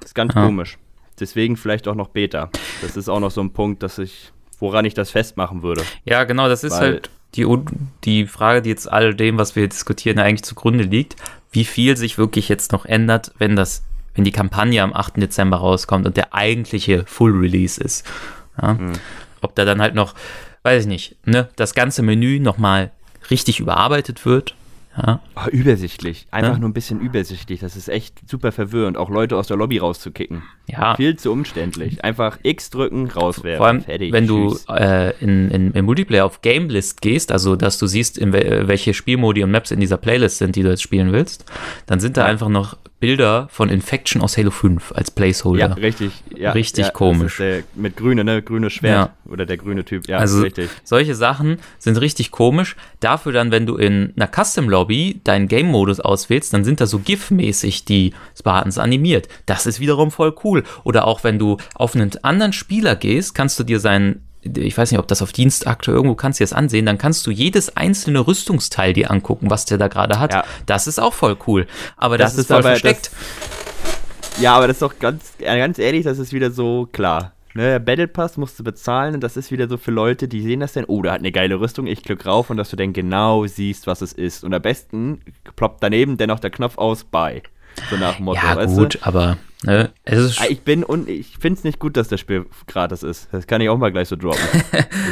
Das 0.00 0.10
ist 0.10 0.14
ganz 0.14 0.34
Ja. 0.34 0.44
komisch. 0.44 0.78
Deswegen 1.20 1.56
vielleicht 1.56 1.86
auch 1.86 1.94
noch 1.94 2.08
Beta. 2.08 2.50
Das 2.82 2.96
ist 2.96 3.08
auch 3.08 3.20
noch 3.20 3.30
so 3.30 3.42
ein 3.42 3.52
Punkt, 3.52 3.82
dass 3.84 3.98
ich, 3.98 4.32
woran 4.60 4.84
ich 4.84 4.94
das 4.94 5.10
festmachen 5.10 5.62
würde. 5.62 5.82
Ja, 6.04 6.24
genau, 6.24 6.48
das 6.48 6.64
ist 6.64 6.72
Weil- 6.74 6.80
halt 6.80 7.10
die, 7.34 7.46
die 8.04 8.26
Frage, 8.26 8.62
die 8.62 8.70
jetzt 8.70 8.90
all 8.90 9.14
dem, 9.14 9.38
was 9.38 9.56
wir 9.56 9.68
diskutieren, 9.68 10.18
eigentlich 10.18 10.42
zugrunde 10.42 10.84
liegt, 10.84 11.16
wie 11.52 11.64
viel 11.64 11.96
sich 11.96 12.18
wirklich 12.18 12.48
jetzt 12.48 12.72
noch 12.72 12.84
ändert, 12.86 13.32
wenn 13.38 13.56
das, 13.56 13.82
wenn 14.14 14.24
die 14.24 14.32
Kampagne 14.32 14.82
am 14.82 14.92
8. 14.92 15.20
Dezember 15.20 15.58
rauskommt 15.58 16.06
und 16.06 16.16
der 16.16 16.34
eigentliche 16.34 17.04
Full 17.06 17.32
Release 17.32 17.80
ist. 17.80 18.06
Ja? 18.60 18.76
Ob 19.40 19.54
da 19.54 19.64
dann 19.64 19.80
halt 19.80 19.94
noch, 19.94 20.14
weiß 20.64 20.82
ich 20.82 20.88
nicht, 20.88 21.16
ne, 21.24 21.48
das 21.56 21.74
ganze 21.74 22.02
Menü 22.02 22.40
nochmal 22.40 22.90
richtig 23.30 23.60
überarbeitet 23.60 24.26
wird. 24.26 24.54
Ja, 24.96 25.20
Ah, 25.36 25.46
übersichtlich. 25.48 26.26
Einfach 26.32 26.54
Ja. 26.54 26.58
nur 26.58 26.68
ein 26.68 26.72
bisschen 26.72 27.00
übersichtlich. 27.00 27.60
Das 27.60 27.76
ist 27.76 27.88
echt 27.88 28.28
super 28.28 28.50
verwirrend, 28.50 28.96
auch 28.96 29.08
Leute 29.08 29.36
aus 29.36 29.46
der 29.46 29.56
Lobby 29.56 29.78
rauszukicken. 29.78 30.42
ja. 30.66 30.96
Viel 30.96 31.16
zu 31.16 31.30
umständlich. 31.32 32.02
Einfach 32.04 32.38
X 32.42 32.70
drücken, 32.70 33.08
rauswerfen. 33.08 33.58
Vor 33.58 33.66
allem, 33.68 33.80
Fertig. 33.82 34.12
wenn 34.12 34.26
du 34.26 34.48
Tschüss. 34.50 34.66
äh, 34.68 35.14
in, 35.20 35.50
in, 35.50 35.70
im 35.72 35.84
Multiplayer 35.84 36.24
auf 36.26 36.42
Game 36.42 36.68
List 36.68 37.00
gehst, 37.02 37.30
also 37.30 37.54
dass 37.56 37.78
du 37.78 37.86
siehst, 37.86 38.18
in 38.18 38.32
wel 38.32 38.66
welche 38.68 38.92
Spielmodi 38.92 39.44
und 39.44 39.50
Maps 39.52 39.70
in 39.70 39.78
dieser 39.80 39.96
Playlist 39.96 40.38
sind, 40.38 40.56
die 40.56 40.62
du 40.64 40.70
jetzt 40.70 40.82
spielen 40.82 41.12
willst, 41.12 41.44
dann 41.86 42.00
sind 42.00 42.16
da 42.16 42.24
einfach 42.24 42.48
noch 42.48 42.76
Bilder 43.00 43.48
von 43.50 43.70
Infection 43.70 44.20
aus 44.20 44.36
Halo 44.36 44.50
5 44.50 44.92
als 44.92 45.08
Ja, 45.08 45.14
Placeholder. 45.14 45.76
richtig. 45.78 46.12
Ja, 46.36 46.52
Richtig 46.52 46.86
ja, 46.86 46.90
komisch. 46.92 47.38
Der, 47.38 47.62
mit 47.74 47.96
grüne, 47.96 48.24
ne? 48.24 48.42
Grüne 48.42 48.68
Schwert. 48.70 49.12
Oder 49.28 49.46
der 49.46 49.56
grüne 49.56 49.84
Typ. 49.84 50.06
Ja, 50.06 50.18
also 50.18 50.42
richtig. 50.42 50.68
solche 50.84 51.14
Sachen 51.14 51.58
sind 51.78 51.96
richtig 52.00 52.30
komisch. 52.30 52.76
Dafür 53.00 53.32
dann, 53.32 53.50
wenn 53.50 53.64
du 53.66 53.76
in 53.76 54.12
einer 54.16 54.28
Custom 54.28 54.68
Lobby 54.68 55.20
deinen 55.24 55.48
Game-Modus 55.48 56.00
auswählst, 56.00 56.52
dann 56.52 56.64
sind 56.64 56.80
da 56.80 56.86
so 56.86 56.98
GIF-mäßig 56.98 57.84
die 57.86 58.12
Spartans 58.38 58.76
animiert. 58.78 59.28
Das 59.46 59.66
ist 59.66 59.80
wiederum 59.80 60.10
voll 60.10 60.34
cool. 60.44 60.62
Oder 60.84 61.06
auch 61.06 61.24
wenn 61.24 61.38
du 61.38 61.56
auf 61.74 61.94
einen 61.94 62.10
anderen 62.22 62.52
Spieler 62.52 62.96
gehst, 62.96 63.34
kannst 63.34 63.58
du 63.58 63.64
dir 63.64 63.80
seinen 63.80 64.22
ich 64.42 64.76
weiß 64.76 64.90
nicht, 64.90 64.98
ob 64.98 65.08
das 65.08 65.22
auf 65.22 65.32
Dienstakte 65.32 65.90
irgendwo 65.90 66.14
kannst 66.14 66.40
du 66.40 66.44
das 66.44 66.52
ansehen, 66.52 66.86
dann 66.86 66.98
kannst 66.98 67.26
du 67.26 67.30
jedes 67.30 67.76
einzelne 67.76 68.26
Rüstungsteil 68.26 68.92
dir 68.92 69.10
angucken, 69.10 69.50
was 69.50 69.66
der 69.66 69.78
da 69.78 69.88
gerade 69.88 70.18
hat. 70.18 70.32
Ja. 70.32 70.44
Das 70.66 70.86
ist 70.86 70.98
auch 70.98 71.12
voll 71.12 71.36
cool. 71.46 71.66
Aber 71.96 72.16
das, 72.16 72.32
Das 72.32 72.38
ist 72.38 72.50
ist 72.50 72.54
voll 72.54 72.62
versteckt. 72.62 73.10
Ja, 74.40 74.54
aber 74.54 74.66
das 74.66 74.76
ist 74.76 74.82
doch 74.82 74.98
ganz, 74.98 75.32
ganz 75.38 75.78
ehrlich, 75.78 76.04
das 76.04 76.18
ist 76.18 76.32
wieder 76.32 76.50
so 76.50 76.88
klar. 76.90 77.32
Ne, 77.52 77.80
Battle 77.80 78.06
Pass 78.06 78.36
musst 78.36 78.58
du 78.60 78.64
bezahlen 78.64 79.14
und 79.14 79.20
das 79.22 79.36
ist 79.36 79.50
wieder 79.50 79.68
so 79.68 79.76
für 79.76 79.90
Leute, 79.90 80.28
die 80.28 80.40
sehen 80.40 80.60
das 80.60 80.74
dann, 80.74 80.84
oh, 80.84 81.02
der 81.02 81.12
hat 81.12 81.18
eine 81.18 81.32
geile 81.32 81.58
Rüstung, 81.58 81.86
ich 81.86 82.02
klicke 82.02 82.24
rauf 82.28 82.48
und 82.48 82.56
dass 82.56 82.70
du 82.70 82.76
dann 82.76 82.92
genau 82.92 83.44
siehst, 83.46 83.88
was 83.88 84.02
es 84.02 84.12
ist. 84.12 84.44
Und 84.44 84.54
am 84.54 84.62
besten 84.62 85.20
ploppt 85.56 85.82
daneben 85.82 86.16
dennoch 86.16 86.38
der 86.38 86.50
Knopf 86.50 86.78
aus, 86.78 87.02
bei. 87.02 87.42
So 87.90 87.96
nach 87.96 88.16
dem 88.16 88.26
Motto, 88.26 88.40
ja, 88.44 88.64
gut, 88.66 88.98
aber 89.02 89.36
ne. 89.64 89.92
Ah, 90.06 90.44
ich 90.48 90.60
bin 90.62 90.84
und 90.84 91.08
ich 91.08 91.36
finde 91.38 91.58
es 91.58 91.64
nicht 91.64 91.78
gut, 91.78 91.96
dass 91.96 92.08
das 92.08 92.20
Spiel 92.20 92.46
gratis 92.66 93.02
ist. 93.02 93.28
Das 93.32 93.46
kann 93.46 93.60
ich 93.60 93.68
auch 93.68 93.78
mal 93.78 93.92
gleich 93.92 94.08
so 94.08 94.16
droppen. 94.16 94.40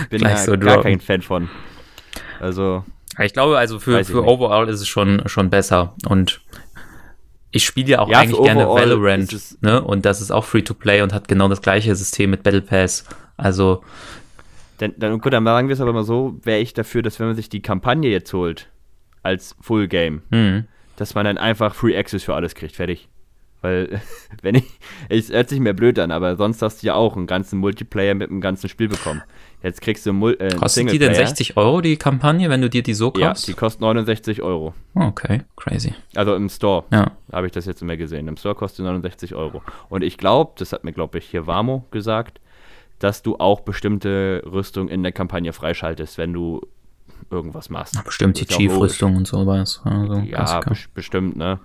Ich 0.03 0.09
bin 0.11 0.23
ja 0.23 0.37
so 0.37 0.53
gar 0.53 0.77
droppen. 0.77 0.83
kein 0.83 1.01
Fan 1.01 1.23
von. 1.23 1.49
Also. 2.41 2.85
Ich 3.21 3.33
glaube, 3.33 3.59
also 3.59 3.81
für, 3.81 4.05
für 4.05 4.25
Overall 4.25 4.69
ist 4.69 4.81
es 4.81 4.87
schon, 4.87 5.23
schon 5.27 5.51
besser. 5.51 5.95
Und 6.09 6.41
ich 7.51 7.65
spiele 7.65 7.89
ja 7.89 7.99
auch 8.01 8.09
ja, 8.09 8.21
eigentlich 8.21 8.41
gerne 8.41 8.69
Valorant, 8.69 9.63
ne? 9.63 9.83
Und 9.83 10.05
das 10.05 10.21
ist 10.21 10.31
auch 10.31 10.45
Free-to-Play 10.45 11.03
und 11.03 11.13
hat 11.13 11.27
genau 11.29 11.49
das 11.49 11.61
gleiche 11.61 11.95
System 11.97 12.31
mit 12.31 12.43
Battle 12.43 12.63
Pass. 12.63 13.05
Also. 13.37 13.83
Dann, 14.79 14.95
dann, 14.97 15.19
gut, 15.19 15.33
dann 15.33 15.45
sagen 15.45 15.69
wir 15.69 15.73
es 15.73 15.81
aber 15.81 15.93
mal 15.93 16.05
so, 16.05 16.39
wäre 16.45 16.61
ich 16.61 16.75
dafür, 16.75 17.03
dass 17.03 17.19
wenn 17.19 17.27
man 17.27 17.35
sich 17.35 17.49
die 17.49 17.63
Kampagne 17.63 18.11
jetzt 18.11 18.33
holt, 18.33 18.69
als 19.25 19.57
Full 19.61 19.89
Game, 19.89 20.23
mhm. 20.31 20.67
dass 20.97 21.17
man 21.17 21.25
dann 21.25 21.39
einfach 21.39 21.75
Free 21.75 21.97
Access 21.99 22.23
für 22.23 22.35
alles 22.35 22.55
kriegt, 22.55 22.77
fertig. 22.77 23.09
Weil, 23.61 24.01
wenn 24.43 24.55
ich, 24.57 24.65
es 25.09 25.31
hört 25.31 25.49
sich 25.49 25.61
mehr 25.61 25.73
blöd 25.73 25.99
an, 25.99 26.11
aber 26.11 26.37
sonst 26.37 26.63
hast 26.63 26.83
du 26.83 26.87
ja 26.89 26.95
auch 26.95 27.17
einen 27.17 27.27
ganzen 27.27 27.59
Multiplayer 27.59 28.15
mit 28.15 28.31
einem 28.31 28.41
ganzen 28.41 28.69
Spiel 28.69 28.89
bekommen. 28.89 29.23
Jetzt 29.63 29.81
kriegst 29.81 30.07
du 30.07 30.13
Mul 30.13 30.37
äh, 30.39 30.55
Kostet 30.55 30.93
die 30.93 30.99
denn 30.99 31.15
60 31.15 31.57
Euro, 31.57 31.81
die 31.81 31.97
Kampagne, 31.97 32.49
wenn 32.49 32.63
du 32.63 32.71
dir 32.71 32.83
die 32.83 32.95
so 32.95 33.11
kaufst? 33.11 33.49
Ja, 33.49 33.53
die 33.53 33.59
kostet 33.59 33.81
69 33.81 34.41
Euro. 34.43 34.73
Okay, 34.95 35.43
crazy. 35.57 35.95
Also 36.15 36.35
im 36.37 36.49
Store. 36.49 36.85
Ja. 36.93 37.13
Habe 37.33 37.47
ich 37.47 37.53
das 37.53 37.67
jetzt 37.67 37.83
immer 37.83 37.97
gesehen. 37.97 38.29
Im 38.29 38.37
Store 38.37 38.55
kostet 38.55 38.85
69 38.85 39.35
Euro. 39.35 39.63
Und 39.89 40.03
ich 40.03 40.17
glaube, 40.17 40.53
das 40.57 40.73
hat 40.73 40.85
mir, 40.85 40.93
glaube 40.93 41.19
ich, 41.19 41.27
hier 41.27 41.49
Wamo 41.49 41.87
gesagt, 41.91 42.41
dass 43.01 43.23
du 43.23 43.37
auch 43.37 43.61
bestimmte 43.61 44.43
Rüstung 44.47 44.89
in 44.89 45.03
der 45.03 45.13
Kampagne 45.13 45.53
freischaltest, 45.53 46.19
wenn 46.19 46.33
du 46.33 46.61
irgendwas 47.31 47.69
machst. 47.69 48.03
bestimmt 48.05 48.41
die 48.41 48.47
Chief-Rüstung 48.47 49.17
und 49.17 49.27
sowas. 49.27 49.81
Also, 49.85 50.19
ja, 50.19 50.61
bestimmt, 50.95 51.37
ne? 51.37 51.59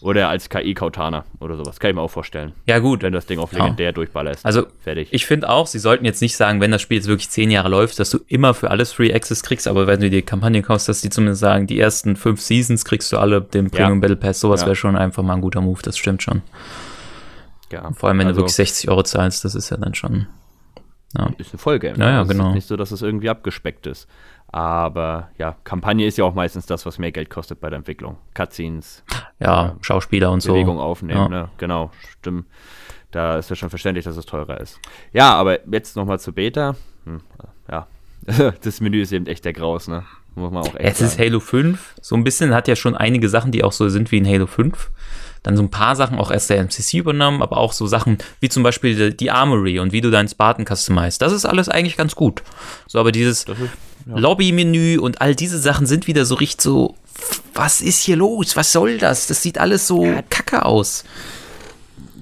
Oder 0.00 0.28
als 0.28 0.48
KI-Kautana 0.48 1.24
oder 1.40 1.56
sowas. 1.56 1.80
Kann 1.80 1.90
ich 1.90 1.96
mir 1.96 2.02
auch 2.02 2.10
vorstellen. 2.10 2.52
Ja, 2.66 2.78
gut. 2.78 3.02
Wenn 3.02 3.12
das 3.12 3.26
Ding 3.26 3.38
auf 3.38 3.52
legendär 3.52 3.86
ja. 3.86 3.92
durchballerst. 3.92 4.46
Also, 4.46 4.66
fertig. 4.80 5.08
Ich 5.10 5.26
finde 5.26 5.48
auch, 5.48 5.66
sie 5.66 5.78
sollten 5.78 6.04
jetzt 6.04 6.22
nicht 6.22 6.36
sagen, 6.36 6.60
wenn 6.60 6.70
das 6.70 6.82
Spiel 6.82 6.98
jetzt 6.98 7.08
wirklich 7.08 7.30
zehn 7.30 7.50
Jahre 7.50 7.68
läuft, 7.68 7.98
dass 7.98 8.10
du 8.10 8.18
immer 8.28 8.54
für 8.54 8.70
alles 8.70 8.92
Free 8.92 9.12
Access 9.12 9.42
kriegst, 9.42 9.66
aber 9.66 9.86
wenn 9.86 10.00
du 10.00 10.10
die 10.10 10.22
Kampagne 10.22 10.62
kaufst, 10.62 10.88
dass 10.88 11.00
die 11.00 11.10
zumindest 11.10 11.40
sagen, 11.40 11.66
die 11.66 11.80
ersten 11.80 12.16
fünf 12.16 12.40
Seasons 12.40 12.84
kriegst 12.84 13.12
du 13.12 13.18
alle 13.18 13.40
den 13.40 13.70
Premium 13.70 13.98
ja. 13.98 14.00
Battle 14.00 14.16
Pass. 14.16 14.40
Sowas 14.40 14.60
ja. 14.60 14.66
wäre 14.66 14.76
schon 14.76 14.96
einfach 14.96 15.22
mal 15.22 15.34
ein 15.34 15.40
guter 15.40 15.60
Move, 15.60 15.80
das 15.82 15.98
stimmt 15.98 16.22
schon. 16.22 16.42
Ja. 17.72 17.90
Vor 17.92 18.08
allem, 18.08 18.18
wenn 18.18 18.28
also, 18.28 18.38
du 18.38 18.42
wirklich 18.42 18.56
60 18.56 18.88
Euro 18.90 19.02
zahlst, 19.02 19.44
das 19.44 19.54
ist 19.54 19.70
ja 19.70 19.76
dann 19.76 19.94
schon. 19.94 20.26
Ja. 21.16 21.30
Ist 21.38 21.52
eine 21.52 21.58
Vollgame. 21.58 21.98
Ja, 21.98 22.10
ja, 22.10 22.22
genau. 22.24 22.48
Ist 22.48 22.54
nicht 22.54 22.68
so, 22.68 22.76
dass 22.76 22.90
es 22.90 23.02
irgendwie 23.02 23.30
abgespeckt 23.30 23.86
ist. 23.86 24.06
Aber 24.50 25.28
ja, 25.36 25.56
Kampagne 25.64 26.06
ist 26.06 26.16
ja 26.16 26.24
auch 26.24 26.34
meistens 26.34 26.64
das, 26.64 26.86
was 26.86 26.98
mehr 26.98 27.12
Geld 27.12 27.28
kostet 27.28 27.60
bei 27.60 27.68
der 27.68 27.78
Entwicklung. 27.78 28.16
Cutscenes. 28.34 29.04
Ja, 29.40 29.68
äh, 29.68 29.72
Schauspieler 29.82 30.30
und 30.30 30.42
Bewegung 30.42 30.46
so. 30.46 30.52
Bewegung 30.54 30.80
aufnehmen, 30.80 31.20
ja. 31.20 31.28
ne? 31.28 31.48
Genau, 31.58 31.90
stimmt. 32.18 32.46
Da 33.10 33.38
ist 33.38 33.50
ja 33.50 33.56
schon 33.56 33.70
verständlich, 33.70 34.04
dass 34.04 34.16
es 34.16 34.26
teurer 34.26 34.60
ist. 34.60 34.80
Ja, 35.12 35.34
aber 35.34 35.66
jetzt 35.70 35.96
nochmal 35.96 36.18
zu 36.18 36.32
Beta. 36.32 36.76
Hm, 37.04 37.20
ja, 37.70 37.86
das 38.62 38.80
Menü 38.80 39.02
ist 39.02 39.12
eben 39.12 39.26
echt 39.26 39.44
der 39.44 39.52
Graus, 39.52 39.88
ne? 39.88 40.04
Muss 40.34 40.52
man 40.52 40.62
auch 40.62 40.74
echt 40.74 40.84
Jetzt 40.84 40.98
sagen. 40.98 41.10
ist 41.10 41.18
Halo 41.18 41.40
5. 41.40 41.94
So 42.00 42.14
ein 42.14 42.24
bisschen 42.24 42.54
hat 42.54 42.68
ja 42.68 42.76
schon 42.76 42.94
einige 42.94 43.28
Sachen, 43.28 43.52
die 43.52 43.64
auch 43.64 43.72
so 43.72 43.88
sind 43.88 44.12
wie 44.12 44.18
in 44.18 44.26
Halo 44.26 44.46
5 44.46 44.90
dann 45.42 45.56
so 45.56 45.62
ein 45.62 45.70
paar 45.70 45.96
Sachen 45.96 46.18
auch 46.18 46.30
erst 46.30 46.50
der 46.50 46.58
MCC 46.62 46.98
übernommen, 46.98 47.42
aber 47.42 47.58
auch 47.58 47.72
so 47.72 47.86
Sachen 47.86 48.18
wie 48.40 48.48
zum 48.48 48.62
Beispiel 48.62 48.94
die, 48.94 49.16
die 49.16 49.30
Armory 49.30 49.78
und 49.78 49.92
wie 49.92 50.00
du 50.00 50.10
deinen 50.10 50.28
Spartan 50.28 50.66
customized. 50.66 51.22
Das 51.22 51.32
ist 51.32 51.44
alles 51.44 51.68
eigentlich 51.68 51.96
ganz 51.96 52.14
gut. 52.14 52.42
So, 52.86 52.98
aber 52.98 53.12
dieses 53.12 53.46
ja. 54.08 54.16
Lobby-Menü 54.16 54.98
und 54.98 55.20
all 55.20 55.34
diese 55.34 55.58
Sachen 55.58 55.86
sind 55.86 56.06
wieder 56.06 56.24
so 56.24 56.34
richtig 56.34 56.62
so, 56.62 56.96
was 57.54 57.80
ist 57.80 58.00
hier 58.00 58.16
los? 58.16 58.56
Was 58.56 58.72
soll 58.72 58.98
das? 58.98 59.26
Das 59.26 59.42
sieht 59.42 59.58
alles 59.58 59.86
so 59.86 60.04
ja. 60.04 60.22
kacke 60.22 60.64
aus. 60.64 61.04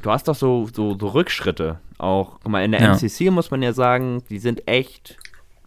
Du 0.03 0.11
hast 0.11 0.29
doch 0.29 0.35
so, 0.35 0.69
so, 0.73 0.97
so 0.99 1.09
Rückschritte. 1.09 1.79
Auch, 1.99 2.39
guck 2.43 2.53
mal, 2.53 2.65
in 2.65 2.73
der 2.73 2.81
ja. 2.81 2.93
MCC 2.95 3.31
muss 3.31 3.51
man 3.51 3.63
ja 3.63 3.73
sagen, 3.73 4.23
die 4.29 4.39
sind 4.39 4.69
echt, 4.69 5.17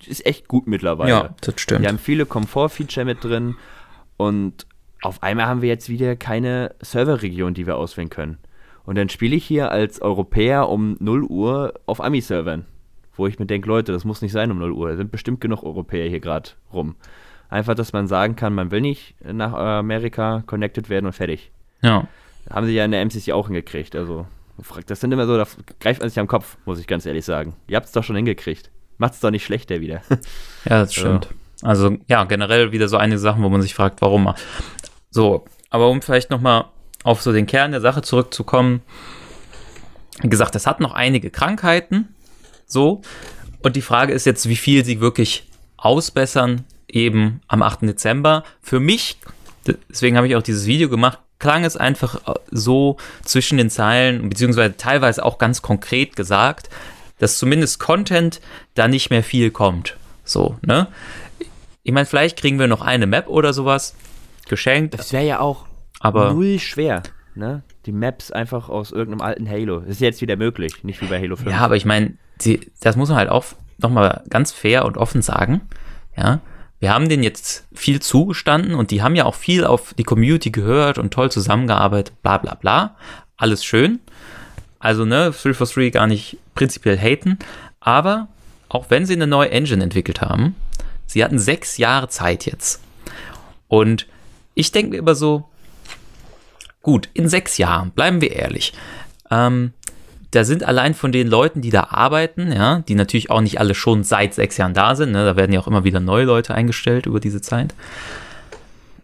ist 0.06 0.26
echt 0.26 0.48
gut 0.48 0.68
mittlerweile. 0.68 1.10
Ja, 1.10 1.30
das 1.42 1.60
stimmt. 1.60 1.84
Die 1.84 1.88
haben 1.88 2.00
viele 2.00 2.26
Komfort-Feature 2.26 3.06
mit 3.06 3.24
drin 3.24 3.56
und 4.18 4.66
auf 5.02 5.24
einmal 5.24 5.48
haben 5.48 5.62
wir 5.62 5.70
jetzt 5.70 5.90
wieder 5.90 6.16
keine 6.16 6.76
Serverregion, 6.82 7.54
die 7.54 7.66
wir 7.66 7.78
auswählen 7.78 8.10
können. 8.10 8.38
Und 8.86 8.98
dann 8.98 9.10
spiele 9.10 9.36
ich 9.36 9.46
hier 9.46 9.72
als 9.72 10.02
Europäer 10.02 10.68
um 10.68 10.98
0 11.00 11.24
Uhr 11.24 11.74
auf 11.86 12.02
Ami-Servern, 12.02 12.66
wo 13.20 13.28
ich 13.28 13.38
mir 13.38 13.46
denke, 13.46 13.68
Leute, 13.68 13.92
das 13.92 14.06
muss 14.06 14.22
nicht 14.22 14.32
sein 14.32 14.52
um 14.52 14.58
0 14.58 14.72
Uhr. 14.72 14.90
Da 14.90 14.96
sind 14.96 15.12
bestimmt 15.12 15.42
genug 15.42 15.64
Europäer 15.64 16.10
hier 16.10 16.20
gerade 16.20 16.52
rum. 16.74 16.96
Einfach, 17.50 17.76
dass 17.76 17.94
man 17.94 18.08
sagen 18.08 18.36
kann, 18.36 18.54
man 18.54 18.72
will 18.72 18.82
nicht 18.82 19.16
nach 19.24 19.54
Amerika 19.54 20.44
connected 20.46 20.90
werden 20.90 21.06
und 21.06 21.14
fertig. 21.14 21.52
Ja. 21.82 22.08
Haben 22.50 22.66
sie 22.68 22.74
ja 22.74 22.86
in 22.86 22.92
der 22.92 23.02
MCC 23.06 23.32
auch 23.32 23.48
hingekriegt. 23.48 23.96
Also, 23.96 24.28
das 24.88 25.00
sind 25.00 25.12
immer 25.12 25.26
so, 25.26 25.38
da 25.38 25.46
greift 25.80 26.02
man 26.02 26.10
sich 26.10 26.20
am 26.20 26.28
Kopf, 26.28 26.58
muss 26.66 26.80
ich 26.80 26.88
ganz 26.88 27.06
ehrlich 27.06 27.26
sagen. 27.26 27.56
Ihr 27.68 27.76
habt 27.76 27.88
es 27.88 27.92
doch 27.92 28.04
schon 28.04 28.16
hingekriegt. 28.16 28.72
Macht 28.98 29.14
es 29.14 29.20
doch 29.20 29.32
nicht 29.32 29.46
schlechter 29.46 29.82
wieder. 29.82 30.02
Ja, 30.66 30.82
das 30.82 30.94
stimmt. 30.94 31.30
Also, 31.62 31.88
also 31.88 31.98
ja, 32.08 32.24
generell 32.26 32.72
wieder 32.72 32.88
so 32.88 32.98
einige 32.98 33.20
Sachen, 33.20 33.44
wo 33.44 33.50
man 33.50 33.62
sich 33.62 33.74
fragt, 33.74 34.02
warum. 34.02 34.34
So, 35.10 35.46
aber 35.70 35.90
um 35.90 36.02
vielleicht 36.02 36.30
nochmal 36.30 36.66
auf 37.04 37.22
so 37.22 37.32
den 37.32 37.46
Kern 37.46 37.72
der 37.72 37.82
Sache 37.82 38.02
zurückzukommen. 38.02 38.82
Wie 40.22 40.30
gesagt, 40.30 40.56
es 40.56 40.68
hat 40.68 40.80
noch 40.82 40.94
einige 40.94 41.30
Krankheiten. 41.30 42.14
So. 42.70 43.02
Und 43.62 43.76
die 43.76 43.82
Frage 43.82 44.14
ist 44.14 44.26
jetzt, 44.26 44.48
wie 44.48 44.56
viel 44.56 44.86
sie 44.86 45.02
wirklich 45.02 45.50
ausbessern, 45.76 46.64
eben 46.88 47.42
am 47.48 47.62
8. 47.62 47.82
Dezember. 47.82 48.44
Für 48.62 48.80
mich, 48.80 49.18
deswegen 49.90 50.16
habe 50.16 50.28
ich 50.28 50.36
auch 50.38 50.42
dieses 50.42 50.66
Video 50.66 50.88
gemacht, 50.88 51.20
klang 51.40 51.66
es 51.66 51.76
einfach 51.76 52.22
so 52.52 52.98
zwischen 53.26 53.58
den 53.58 53.70
Zeilen, 53.70 54.30
beziehungsweise 54.30 54.78
teilweise 54.78 55.26
auch 55.26 55.38
ganz 55.38 55.62
konkret 55.62 56.16
gesagt, 56.16 56.70
dass 57.18 57.38
zumindest 57.38 57.80
Content 57.80 58.40
da 58.76 58.88
nicht 58.88 59.10
mehr 59.10 59.24
viel 59.24 59.52
kommt. 59.52 59.98
So, 60.24 60.58
ne? 60.62 60.88
Ich 61.84 61.92
meine, 61.92 62.06
vielleicht 62.06 62.38
kriegen 62.38 62.60
wir 62.60 62.68
noch 62.68 62.82
eine 62.82 63.08
Map 63.08 63.28
oder 63.28 63.54
sowas 63.54 63.96
geschenkt. 64.48 64.94
Das 64.94 65.12
wäre 65.12 65.26
ja 65.26 65.40
auch 65.40 65.66
aber 66.00 66.34
null 66.34 66.60
schwer, 66.60 67.04
ne? 67.36 67.64
Die 67.86 67.92
Maps 67.92 68.32
einfach 68.32 68.70
aus 68.70 68.92
irgendeinem 68.92 69.22
alten 69.22 69.50
Halo. 69.50 69.80
Das 69.80 69.90
ist 69.90 70.02
jetzt 70.02 70.22
wieder 70.22 70.36
möglich, 70.36 70.84
nicht 70.84 71.02
wie 71.02 71.08
bei 71.08 71.20
Halo 71.20 71.36
5. 71.36 71.50
Ja, 71.50 71.60
aber 71.60 71.76
ich 71.76 71.86
meine, 71.86 72.16
das 72.82 72.96
muss 72.96 73.10
man 73.10 73.18
halt 73.18 73.30
auch 73.30 73.46
nochmal 73.78 74.24
ganz 74.30 74.52
fair 74.52 74.86
und 74.86 74.98
offen 74.98 75.22
sagen. 75.22 75.62
Ja, 76.16 76.42
wir 76.80 76.94
haben 76.94 77.10
denen 77.10 77.24
jetzt 77.24 77.66
viel 77.74 78.02
zugestanden 78.02 78.74
und 78.74 78.92
die 78.92 79.02
haben 79.02 79.16
ja 79.16 79.26
auch 79.26 79.36
viel 79.36 79.66
auf 79.66 79.94
die 79.94 80.04
Community 80.04 80.50
gehört 80.50 80.98
und 80.98 81.14
toll 81.14 81.32
zusammengearbeitet, 81.32 82.14
bla 82.22 82.38
bla 82.38 82.56
bla. 82.56 82.96
Alles 83.38 83.64
schön. 83.64 84.00
Also, 84.80 85.04
ne, 85.04 85.32
343 85.32 85.92
gar 85.92 86.08
nicht 86.08 86.38
prinzipiell 86.56 86.98
haten. 86.98 87.38
Aber 87.82 88.30
auch 88.70 88.90
wenn 88.90 89.06
sie 89.06 89.14
eine 89.14 89.28
neue 89.28 89.52
Engine 89.52 89.84
entwickelt 89.84 90.22
haben, 90.22 90.56
sie 91.06 91.24
hatten 91.24 91.40
sechs 91.40 91.78
Jahre 91.78 92.08
Zeit 92.08 92.46
jetzt. 92.46 92.82
Und 93.68 94.08
ich 94.56 94.72
denke 94.72 94.92
mir 94.92 94.98
immer 94.98 95.16
so, 95.16 95.50
gut, 96.82 97.10
in 97.14 97.28
sechs 97.28 97.58
Jahren, 97.58 97.92
bleiben 97.92 98.22
wir 98.22 98.32
ehrlich, 98.32 98.74
ähm, 99.32 99.74
da 100.32 100.44
sind 100.44 100.64
allein 100.64 100.94
von 100.94 101.12
den 101.12 101.28
Leuten, 101.28 101.62
die 101.62 101.72
da 101.72 101.86
arbeiten, 101.86 102.52
ja, 102.52 102.80
die 102.88 102.96
natürlich 102.96 103.32
auch 103.32 103.42
nicht 103.42 103.60
alle 103.60 103.74
schon 103.74 104.04
seit 104.04 104.34
sechs 104.34 104.58
Jahren 104.58 104.74
da 104.74 104.96
sind, 104.96 105.12
ne, 105.12 105.26
da 105.26 105.36
werden 105.36 105.52
ja 105.52 105.60
auch 105.60 105.68
immer 105.68 105.84
wieder 105.84 106.00
neue 106.00 106.26
Leute 106.26 106.54
eingestellt 106.54 107.06
über 107.06 107.20
diese 107.20 107.42
Zeit, 107.42 107.74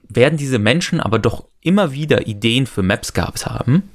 werden 0.08 0.38
diese 0.38 0.60
Menschen 0.60 1.00
aber 1.00 1.20
doch 1.20 1.46
immer 1.62 1.92
wieder 1.92 2.28
Ideen 2.28 2.68
für 2.68 2.84
Maps 2.84 3.14
gehabt 3.14 3.48
haben, 3.48 3.90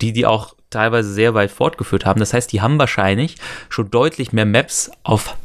die 0.00 0.12
die 0.12 0.24
auch 0.24 0.54
teilweise 0.70 1.12
sehr 1.12 1.34
weit 1.34 1.50
fortgeführt 1.50 2.06
haben. 2.06 2.20
Das 2.20 2.32
heißt, 2.32 2.50
die 2.52 2.60
haben 2.60 2.78
wahrscheinlich 2.78 3.36
schon 3.68 3.90
deutlich 3.90 4.32
mehr 4.32 4.46
Maps 4.46 4.90
auf 5.02 5.36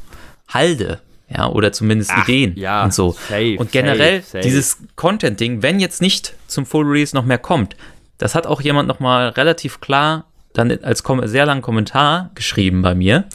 Halde 0.47 1.01
ja, 1.29 1.47
oder 1.47 1.73
zumindest 1.73 2.11
Ach, 2.13 2.27
Ideen 2.27 2.55
ja, 2.55 2.83
und 2.83 2.93
so. 2.93 3.11
Safe, 3.11 3.57
und 3.57 3.71
generell 3.71 4.21
safe, 4.21 4.31
safe. 4.31 4.43
dieses 4.43 4.77
Content-Ding, 4.95 5.61
wenn 5.61 5.79
jetzt 5.79 6.01
nicht 6.01 6.33
zum 6.47 6.65
Full 6.65 6.85
Release 6.85 7.15
noch 7.15 7.25
mehr 7.25 7.37
kommt, 7.37 7.75
das 8.17 8.33
hat 8.33 8.47
auch 8.47 8.61
jemand 8.61 8.87
nochmal 8.87 9.29
relativ 9.29 9.81
klar 9.81 10.25
dann 10.57 10.71
als 10.83 11.03
sehr 11.23 11.45
langen 11.45 11.61
Kommentar 11.61 12.31
geschrieben 12.35 12.81
bei 12.81 12.95
mir, 12.95 13.25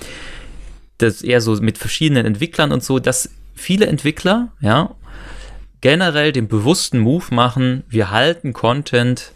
dass 0.98 1.22
eher 1.22 1.40
so 1.40 1.54
mit 1.60 1.78
verschiedenen 1.78 2.26
Entwicklern 2.26 2.72
und 2.72 2.82
so, 2.82 2.98
dass 2.98 3.30
viele 3.54 3.86
Entwickler, 3.86 4.52
ja, 4.60 4.94
generell 5.80 6.32
den 6.32 6.48
bewussten 6.48 6.98
Move 6.98 7.26
machen, 7.30 7.84
wir 7.88 8.10
halten 8.10 8.52
Content, 8.52 9.32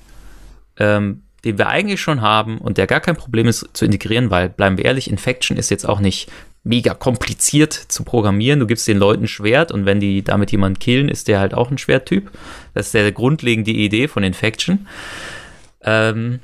ähm, 0.79 1.23
den 1.45 1.59
wir 1.59 1.69
eigentlich 1.69 2.01
schon 2.01 2.21
haben 2.21 2.59
und 2.59 2.79
der 2.79 2.87
gar 2.87 3.01
kein 3.01 3.17
Problem 3.17 3.47
ist 3.47 3.69
zu 3.73 3.85
integrieren, 3.85 4.31
weil, 4.31 4.49
bleiben 4.49 4.79
wir 4.79 4.85
ehrlich, 4.85 5.11
Infection 5.11 5.57
ist 5.57 5.71
jetzt 5.71 5.89
auch 5.89 6.01
nicht 6.01 6.31
mega 6.65 6.95
kompliziert 6.95 7.73
zu 7.73 8.03
programmieren. 8.03 8.59
Du 8.59 8.67
gibst 8.67 8.89
den 8.89 8.99
Leuten 8.99 9.29
Schwert 9.29 9.71
und 9.71 9.87
wenn 9.87 10.01
die 10.01 10.23
damit 10.23 10.51
jemanden 10.51 10.81
killen, 10.81 11.09
ist 11.09 11.29
der 11.29 11.39
halt 11.39 11.55
auch 11.55 11.71
ein 11.71 11.79
Schwerttyp. 11.79 12.31
Das 12.75 12.87
ist 12.87 12.95
der 12.95 13.13
grundlegende 13.13 13.71
Idee 13.71 14.09
von 14.09 14.25
Infection. 14.25 14.89
Ähm, 15.83 16.41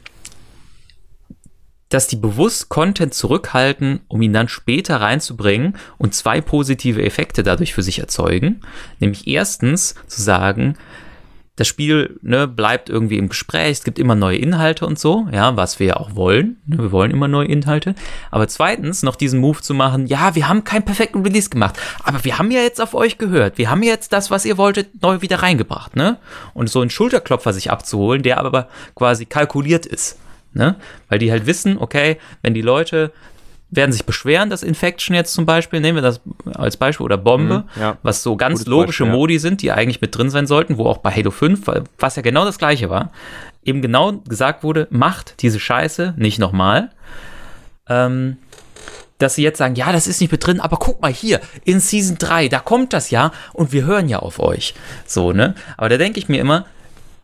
dass 1.93 2.07
die 2.07 2.17
bewusst 2.17 2.69
Content 2.69 3.13
zurückhalten, 3.13 4.01
um 4.09 4.23
ihn 4.23 4.33
dann 4.33 4.49
später 4.49 5.01
reinzubringen 5.01 5.77
und 5.99 6.15
zwei 6.15 6.41
positive 6.41 7.03
Effekte 7.03 7.43
dadurch 7.43 7.75
für 7.75 7.83
sich 7.83 7.99
erzeugen. 7.99 8.63
Nämlich 8.99 9.27
erstens 9.27 9.95
zu 10.07 10.23
sagen, 10.23 10.77
das 11.57 11.69
Spiel 11.69 12.19
ne, 12.23 12.49
bleibt 12.49 12.89
irgendwie 12.89 13.19
im 13.19 13.29
Gespräch, 13.29 13.73
es 13.73 13.85
gibt 13.85 13.99
immer 13.99 14.15
neue 14.15 14.39
Inhalte 14.39 14.87
und 14.87 14.99
so, 14.99 15.29
ja, 15.33 15.55
was 15.55 15.79
wir 15.79 15.89
ja 15.89 15.97
auch 15.99 16.17
wollen. 16.17 16.57
Ne, 16.65 16.79
wir 16.79 16.93
wollen 16.93 17.11
immer 17.11 17.29
neue 17.29 17.47
Inhalte. 17.47 17.95
Aber 18.31 18.49
zweitens 18.49 19.03
noch 19.03 19.17
diesen 19.17 19.39
Move 19.39 19.61
zu 19.61 19.75
machen, 19.75 20.07
ja, 20.07 20.35
wir 20.35 20.49
haben 20.49 20.65
keinen 20.65 20.87
perfekten 20.87 21.21
Release 21.21 21.51
gemacht, 21.51 21.79
aber 22.05 22.25
wir 22.25 22.39
haben 22.39 22.51
ja 22.51 22.63
jetzt 22.63 22.81
auf 22.81 22.95
euch 22.95 23.19
gehört. 23.19 23.59
Wir 23.59 23.69
haben 23.69 23.83
jetzt 23.83 24.15
das, 24.15 24.31
was 24.31 24.47
ihr 24.47 24.57
wolltet, 24.57 25.03
neu 25.03 25.21
wieder 25.21 25.43
reingebracht, 25.43 25.95
ne? 25.95 26.17
Und 26.55 26.71
so 26.71 26.81
einen 26.81 26.91
Schulterklopfer 26.91 27.53
sich 27.53 27.71
abzuholen, 27.71 28.23
der 28.23 28.39
aber 28.39 28.69
quasi 28.95 29.27
kalkuliert 29.27 29.85
ist. 29.85 30.17
Ne? 30.55 30.77
Weil 31.09 31.19
die 31.19 31.31
halt 31.31 31.47
wissen, 31.47 31.79
okay, 31.79 32.19
wenn 32.43 32.55
die 32.55 32.63
Leute 32.63 33.13
werden 33.73 33.91
sich 33.91 34.05
beschweren, 34.05 34.51
dass 34.51 34.63
Infection 34.63 35.17
jetzt 35.17 35.33
zum 35.33 35.47
Beispiel, 35.47 35.81
nehmen 35.81 35.97
wir 35.97 36.03
das 36.03 36.21
als 36.55 36.77
Beispiel, 36.77 37.05
oder 37.05 37.17
Bombe, 37.17 37.65
mhm, 37.75 37.81
ja. 37.81 37.97
was 38.03 38.23
so 38.23 38.37
ganz 38.37 38.61
Gutes 38.61 38.67
logische 38.67 39.05
Beispiel, 39.05 39.19
Modi 39.19 39.39
sind, 39.39 39.63
die 39.63 39.73
eigentlich 39.73 40.03
mit 40.03 40.17
drin 40.17 40.29
sein 40.29 40.47
sollten, 40.47 40.77
wo 40.77 40.87
auch 40.87 40.99
bei 40.99 41.11
Halo 41.11 41.31
5, 41.31 41.63
was 41.99 42.17
ja 42.17 42.23
genau 42.23 42.45
das 42.45 42.59
gleiche 42.59 42.91
war, 42.91 43.13
eben 43.65 43.81
genau 43.81 44.13
gesagt 44.29 44.63
wurde, 44.63 44.89
macht 44.91 45.41
diese 45.41 45.59
Scheiße 45.59 46.15
nicht 46.19 46.39
nochmal. 46.39 46.91
Ähm, 47.89 48.37
dass 49.19 49.37
sie 49.37 49.43
jetzt 49.43 49.59
sagen, 49.59 49.77
ja, 49.77 49.93
das 49.93 50.07
ist 50.07 50.21
nicht 50.21 50.33
mit 50.33 50.45
drin, 50.45 50.61
aber 50.61 50.77
guck 50.77 51.01
mal 51.01 51.13
hier, 51.13 51.41
in 51.65 51.81
Season 51.81 52.19
3, 52.19 52.49
da 52.49 52.59
kommt 52.59 52.93
das 52.93 53.11
ja 53.11 53.31
und 53.53 53.73
wir 53.73 53.85
hören 53.85 54.09
ja 54.09 54.19
auf 54.19 54.41
euch. 54.41 54.75
So, 55.07 55.33
ne? 55.33 55.55
Aber 55.77 55.89
da 55.89 55.97
denke 55.97 56.19
ich 56.19 56.29
mir 56.29 56.41
immer, 56.41 56.67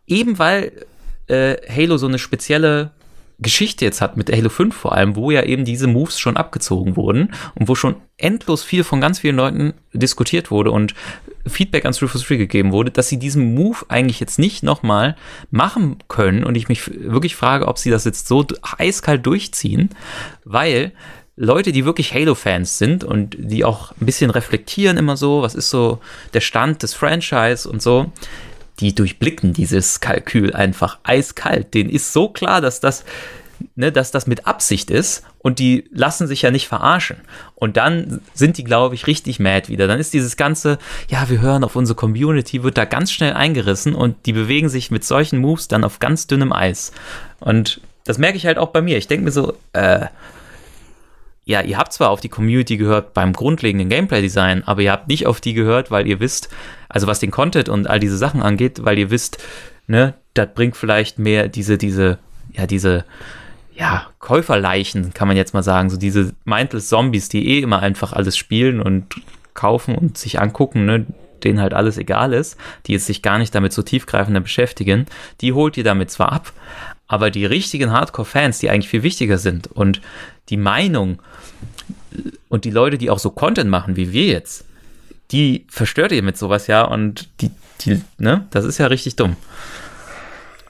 eben 0.06 0.38
weil 0.38 0.86
äh, 1.26 1.56
Halo 1.68 1.98
so 1.98 2.06
eine 2.06 2.18
spezielle 2.18 2.92
Geschichte 3.40 3.84
jetzt 3.84 4.00
hat 4.00 4.16
mit 4.16 4.32
Halo 4.32 4.48
5 4.48 4.74
vor 4.74 4.92
allem, 4.92 5.14
wo 5.14 5.30
ja 5.30 5.44
eben 5.44 5.64
diese 5.64 5.86
Moves 5.86 6.18
schon 6.18 6.36
abgezogen 6.36 6.96
wurden 6.96 7.32
und 7.54 7.68
wo 7.68 7.74
schon 7.74 7.96
endlos 8.16 8.64
viel 8.64 8.82
von 8.82 9.00
ganz 9.00 9.20
vielen 9.20 9.36
Leuten 9.36 9.74
diskutiert 9.92 10.50
wurde 10.50 10.72
und 10.72 10.94
Feedback 11.46 11.84
an 11.84 11.92
343 11.92 12.38
gegeben 12.38 12.72
wurde, 12.72 12.90
dass 12.90 13.08
sie 13.08 13.18
diesen 13.18 13.54
Move 13.54 13.78
eigentlich 13.88 14.20
jetzt 14.20 14.38
nicht 14.38 14.62
nochmal 14.62 15.16
machen 15.50 15.98
können. 16.08 16.44
Und 16.44 16.56
ich 16.56 16.68
mich 16.68 16.90
wirklich 16.90 17.36
frage, 17.36 17.68
ob 17.68 17.78
sie 17.78 17.90
das 17.90 18.04
jetzt 18.04 18.28
so 18.28 18.44
eiskalt 18.76 19.24
durchziehen, 19.24 19.90
weil 20.44 20.92
Leute, 21.36 21.70
die 21.70 21.84
wirklich 21.84 22.12
Halo-Fans 22.12 22.78
sind 22.78 23.04
und 23.04 23.36
die 23.38 23.64
auch 23.64 23.92
ein 23.92 24.06
bisschen 24.06 24.30
reflektieren 24.30 24.96
immer 24.96 25.16
so, 25.16 25.42
was 25.42 25.54
ist 25.54 25.70
so 25.70 26.00
der 26.34 26.40
Stand 26.40 26.82
des 26.82 26.94
Franchise 26.94 27.68
und 27.68 27.80
so, 27.80 28.10
die 28.80 28.94
durchblicken 28.94 29.52
dieses 29.52 30.00
Kalkül 30.00 30.54
einfach 30.54 30.98
eiskalt. 31.02 31.74
Den 31.74 31.88
ist 31.90 32.12
so 32.12 32.28
klar, 32.28 32.60
dass 32.60 32.80
das, 32.80 33.04
ne, 33.74 33.90
dass 33.90 34.10
das 34.10 34.26
mit 34.26 34.46
Absicht 34.46 34.90
ist 34.90 35.24
und 35.38 35.58
die 35.58 35.84
lassen 35.92 36.26
sich 36.26 36.42
ja 36.42 36.50
nicht 36.50 36.68
verarschen. 36.68 37.18
Und 37.54 37.76
dann 37.76 38.20
sind 38.34 38.58
die, 38.58 38.64
glaube 38.64 38.94
ich, 38.94 39.06
richtig 39.06 39.40
mad 39.40 39.68
wieder. 39.68 39.86
Dann 39.86 39.98
ist 39.98 40.14
dieses 40.14 40.36
ganze, 40.36 40.78
ja, 41.08 41.28
wir 41.28 41.40
hören 41.40 41.64
auf 41.64 41.76
unsere 41.76 41.96
Community, 41.96 42.62
wird 42.62 42.78
da 42.78 42.84
ganz 42.84 43.10
schnell 43.10 43.32
eingerissen 43.32 43.94
und 43.94 44.26
die 44.26 44.32
bewegen 44.32 44.68
sich 44.68 44.90
mit 44.90 45.04
solchen 45.04 45.38
Moves 45.38 45.68
dann 45.68 45.84
auf 45.84 45.98
ganz 45.98 46.26
dünnem 46.26 46.52
Eis. 46.52 46.92
Und 47.40 47.80
das 48.04 48.18
merke 48.18 48.36
ich 48.36 48.46
halt 48.46 48.58
auch 48.58 48.70
bei 48.70 48.80
mir. 48.80 48.96
Ich 48.96 49.08
denke 49.08 49.24
mir 49.24 49.32
so, 49.32 49.54
äh, 49.72 50.06
ja, 51.48 51.62
ihr 51.62 51.78
habt 51.78 51.94
zwar 51.94 52.10
auf 52.10 52.20
die 52.20 52.28
Community 52.28 52.76
gehört 52.76 53.14
beim 53.14 53.32
grundlegenden 53.32 53.88
Gameplay-Design, 53.88 54.64
aber 54.66 54.82
ihr 54.82 54.92
habt 54.92 55.08
nicht 55.08 55.26
auf 55.26 55.40
die 55.40 55.54
gehört, 55.54 55.90
weil 55.90 56.06
ihr 56.06 56.20
wisst, 56.20 56.50
also 56.90 57.06
was 57.06 57.20
den 57.20 57.30
Content 57.30 57.70
und 57.70 57.88
all 57.88 57.98
diese 57.98 58.18
Sachen 58.18 58.42
angeht, 58.42 58.84
weil 58.84 58.98
ihr 58.98 59.10
wisst, 59.10 59.42
ne, 59.86 60.12
das 60.34 60.50
bringt 60.54 60.76
vielleicht 60.76 61.18
mehr 61.18 61.48
diese, 61.48 61.78
diese, 61.78 62.18
ja, 62.52 62.66
diese, 62.66 63.06
ja, 63.74 64.08
Käuferleichen, 64.18 65.14
kann 65.14 65.26
man 65.26 65.38
jetzt 65.38 65.54
mal 65.54 65.62
sagen, 65.62 65.88
so 65.88 65.96
diese 65.96 66.34
mindless 66.44 66.90
Zombies, 66.90 67.30
die 67.30 67.48
eh 67.48 67.60
immer 67.60 67.80
einfach 67.80 68.12
alles 68.12 68.36
spielen 68.36 68.82
und 68.82 69.06
kaufen 69.54 69.94
und 69.94 70.18
sich 70.18 70.42
angucken, 70.42 70.84
ne, 70.84 71.06
denen 71.44 71.62
halt 71.62 71.72
alles 71.72 71.96
egal 71.96 72.34
ist, 72.34 72.58
die 72.86 72.92
jetzt 72.92 73.06
sich 73.06 73.22
gar 73.22 73.38
nicht 73.38 73.54
damit 73.54 73.72
so 73.72 73.82
tiefgreifender 73.82 74.40
beschäftigen, 74.40 75.06
die 75.40 75.54
holt 75.54 75.78
ihr 75.78 75.84
damit 75.84 76.10
zwar 76.10 76.30
ab, 76.30 76.52
aber 77.06 77.30
die 77.30 77.46
richtigen 77.46 77.90
Hardcore-Fans, 77.90 78.58
die 78.58 78.68
eigentlich 78.68 78.90
viel 78.90 79.02
wichtiger 79.02 79.38
sind 79.38 79.66
und 79.66 80.02
die 80.50 80.58
Meinung 80.58 81.20
und 82.48 82.64
die 82.64 82.70
Leute, 82.70 82.98
die 82.98 83.10
auch 83.10 83.18
so 83.18 83.30
Content 83.30 83.70
machen 83.70 83.96
wie 83.96 84.12
wir 84.12 84.26
jetzt, 84.26 84.64
die 85.30 85.66
verstört 85.68 86.12
ihr 86.12 86.22
mit 86.22 86.36
sowas 86.36 86.66
ja 86.66 86.84
und 86.84 87.28
die, 87.40 87.50
die, 87.80 88.02
ne, 88.18 88.46
das 88.50 88.64
ist 88.64 88.78
ja 88.78 88.86
richtig 88.86 89.16
dumm. 89.16 89.36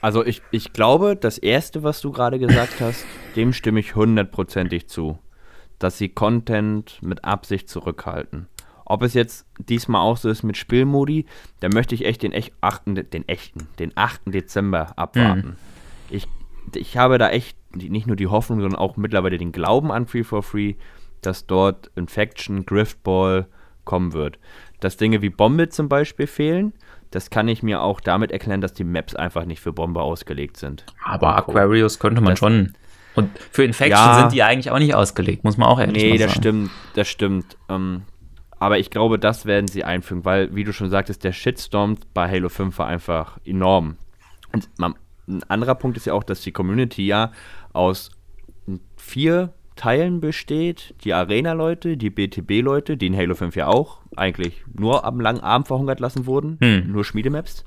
Also 0.01 0.25
ich, 0.25 0.41
ich 0.51 0.71
glaube, 0.71 1.15
das 1.15 1.37
Erste, 1.37 1.83
was 1.83 2.01
du 2.01 2.11
gerade 2.11 2.39
gesagt 2.39 2.79
hast, 2.79 3.05
dem 3.35 3.51
stimme 3.53 3.79
ich 3.81 3.95
hundertprozentig 3.95 4.87
zu. 4.87 5.19
Dass 5.77 5.97
sie 5.97 6.09
Content 6.09 6.97
mit 7.01 7.23
Absicht 7.23 7.69
zurückhalten. 7.69 8.47
Ob 8.85 9.01
es 9.01 9.13
jetzt 9.13 9.45
diesmal 9.57 10.01
auch 10.01 10.17
so 10.17 10.29
ist 10.29 10.43
mit 10.43 10.57
Spielmodi, 10.57 11.25
da 11.61 11.69
möchte 11.69 11.95
ich 11.95 12.05
echt 12.05 12.23
den, 12.23 12.33
echt, 12.33 12.53
8, 12.59 12.81
den 13.13 13.27
echten, 13.27 13.67
den 13.77 13.93
8. 13.95 14.21
Dezember 14.25 14.97
abwarten. 14.97 15.49
Mhm 15.49 15.55
ich, 16.09 16.27
ich 16.75 16.97
habe 16.97 17.17
da 17.17 17.29
echt 17.29 17.57
nicht 17.75 18.07
nur 18.07 18.15
die 18.15 18.27
Hoffnung, 18.27 18.61
sondern 18.61 18.79
auch 18.79 18.97
mittlerweile 18.97 19.37
den 19.37 19.51
Glauben 19.51 19.91
an 19.91 20.07
Free 20.07 20.23
for 20.23 20.43
Free, 20.43 20.75
dass 21.21 21.45
dort 21.45 21.91
Infection, 21.95 22.65
Griftball 22.65 23.47
kommen 23.83 24.13
wird. 24.13 24.39
Dass 24.79 24.97
Dinge 24.97 25.21
wie 25.21 25.29
Bombe 25.29 25.69
zum 25.69 25.89
Beispiel 25.89 26.27
fehlen, 26.27 26.73
das 27.11 27.29
kann 27.29 27.47
ich 27.47 27.63
mir 27.63 27.81
auch 27.81 27.99
damit 27.99 28.31
erklären, 28.31 28.61
dass 28.61 28.73
die 28.73 28.83
Maps 28.83 29.15
einfach 29.15 29.45
nicht 29.45 29.59
für 29.59 29.73
Bombe 29.73 30.01
ausgelegt 30.01 30.57
sind. 30.57 30.85
Aber 31.03 31.35
Aquarius 31.35 31.99
könnte 31.99 32.21
man 32.21 32.31
das, 32.31 32.39
schon. 32.39 32.73
Und 33.15 33.31
für 33.51 33.63
Infection 33.63 33.91
ja, 33.91 34.19
sind 34.19 34.33
die 34.33 34.43
eigentlich 34.43 34.71
auch 34.71 34.79
nicht 34.79 34.93
ausgelegt, 34.93 35.43
muss 35.43 35.57
man 35.57 35.67
auch 35.67 35.79
ehrlich 35.79 36.03
nee, 36.03 36.09
sagen. 36.09 36.19
Nee, 36.19 36.25
das 36.25 36.35
stimmt, 36.35 36.71
das 36.93 37.07
stimmt. 37.07 37.57
Ähm, 37.67 38.03
aber 38.59 38.77
ich 38.77 38.89
glaube, 38.91 39.17
das 39.17 39.45
werden 39.45 39.67
sie 39.67 39.83
einfügen, 39.83 40.25
weil, 40.25 40.53
wie 40.53 40.63
du 40.63 40.73
schon 40.73 40.89
sagtest, 40.89 41.23
der 41.23 41.31
Shitstorm 41.31 41.97
bei 42.13 42.29
Halo 42.29 42.49
5 42.49 42.77
war 42.77 42.87
einfach 42.87 43.39
enorm. 43.45 43.97
Und 44.53 44.69
man, 44.77 44.95
ein 45.27 45.43
anderer 45.43 45.75
Punkt 45.75 45.97
ist 45.97 46.05
ja 46.05 46.13
auch, 46.13 46.23
dass 46.23 46.41
die 46.41 46.51
Community 46.51 47.05
ja 47.05 47.31
aus 47.73 48.11
vier 48.97 49.53
Teilen 49.79 50.19
besteht. 50.19 50.93
Die 51.05 51.13
Arena-Leute, 51.13 51.95
die 51.95 52.09
BTB-Leute, 52.09 52.97
die 52.97 53.07
in 53.07 53.15
Halo 53.15 53.33
5 53.33 53.55
ja 53.55 53.67
auch 53.67 53.99
eigentlich 54.13 54.61
nur 54.77 55.05
am 55.05 55.21
langen 55.21 55.39
Arm 55.39 55.63
verhungert 55.63 56.01
lassen 56.01 56.25
wurden, 56.25 56.57
hm. 56.61 56.91
nur 56.91 57.05
Schmiedemaps. 57.05 57.63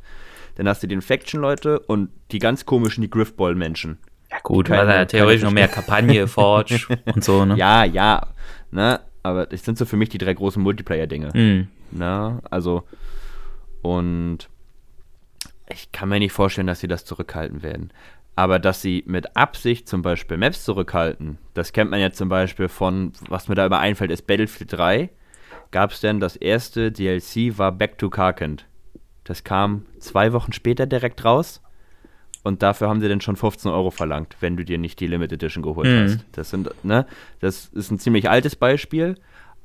Dann 0.56 0.68
hast 0.68 0.82
du 0.82 0.86
die 0.86 0.94
Infection-Leute 0.94 1.78
und 1.78 2.10
die 2.30 2.38
ganz 2.38 2.66
komischen, 2.66 3.00
die 3.00 3.08
Griffball-Menschen. 3.08 3.96
Ja 4.30 4.38
gut, 4.42 4.68
weil 4.68 4.86
er 4.88 4.96
ja 4.96 5.04
theoretisch 5.06 5.42
noch 5.42 5.52
mehr 5.52 5.68
Kampagne, 5.68 6.28
Forge 6.28 6.86
und 7.06 7.24
so, 7.24 7.46
ne? 7.46 7.56
Ja, 7.56 7.84
ja, 7.84 8.26
ne? 8.70 9.00
Aber 9.22 9.46
das 9.46 9.64
sind 9.64 9.78
so 9.78 9.86
für 9.86 9.96
mich 9.96 10.10
die 10.10 10.18
drei 10.18 10.34
großen 10.34 10.62
Multiplayer-Dinge. 10.62 11.30
Mhm. 11.32 11.68
Ne? 11.92 12.40
Also, 12.50 12.82
und 13.80 14.50
ich 15.70 15.92
kann 15.92 16.10
mir 16.10 16.18
nicht 16.18 16.32
vorstellen, 16.32 16.66
dass 16.66 16.80
sie 16.80 16.88
das 16.88 17.06
zurückhalten 17.06 17.62
werden. 17.62 17.90
Aber 18.34 18.58
dass 18.58 18.80
sie 18.80 19.04
mit 19.06 19.36
Absicht 19.36 19.88
zum 19.88 20.02
Beispiel 20.02 20.38
Maps 20.38 20.64
zurückhalten, 20.64 21.38
das 21.54 21.72
kennt 21.72 21.90
man 21.90 22.00
ja 22.00 22.10
zum 22.12 22.28
Beispiel 22.28 22.68
von, 22.68 23.12
was 23.28 23.48
mir 23.48 23.54
da 23.54 23.66
immer 23.66 23.78
einfällt, 23.78 24.10
ist 24.10 24.26
Battlefield 24.26 24.72
3. 24.72 25.10
Gab 25.70 25.92
es 25.92 26.00
denn 26.00 26.20
das 26.20 26.36
erste 26.36 26.92
DLC, 26.92 27.58
war 27.58 27.72
Back 27.72 27.98
to 27.98 28.10
Karkand. 28.10 28.66
Das 29.24 29.44
kam 29.44 29.86
zwei 29.98 30.32
Wochen 30.32 30.52
später 30.52 30.86
direkt 30.86 31.24
raus. 31.24 31.62
Und 32.42 32.62
dafür 32.62 32.88
haben 32.88 33.00
sie 33.00 33.08
dann 33.08 33.20
schon 33.20 33.36
15 33.36 33.70
Euro 33.70 33.90
verlangt, 33.90 34.36
wenn 34.40 34.56
du 34.56 34.64
dir 34.64 34.78
nicht 34.78 34.98
die 34.98 35.06
Limited 35.06 35.34
Edition 35.34 35.62
geholt 35.62 35.88
mhm. 35.88 36.04
hast. 36.04 36.24
Das 36.32 36.50
sind, 36.50 36.70
ne, 36.84 37.06
das 37.40 37.66
ist 37.66 37.90
ein 37.90 38.00
ziemlich 38.00 38.28
altes 38.28 38.56
Beispiel, 38.56 39.16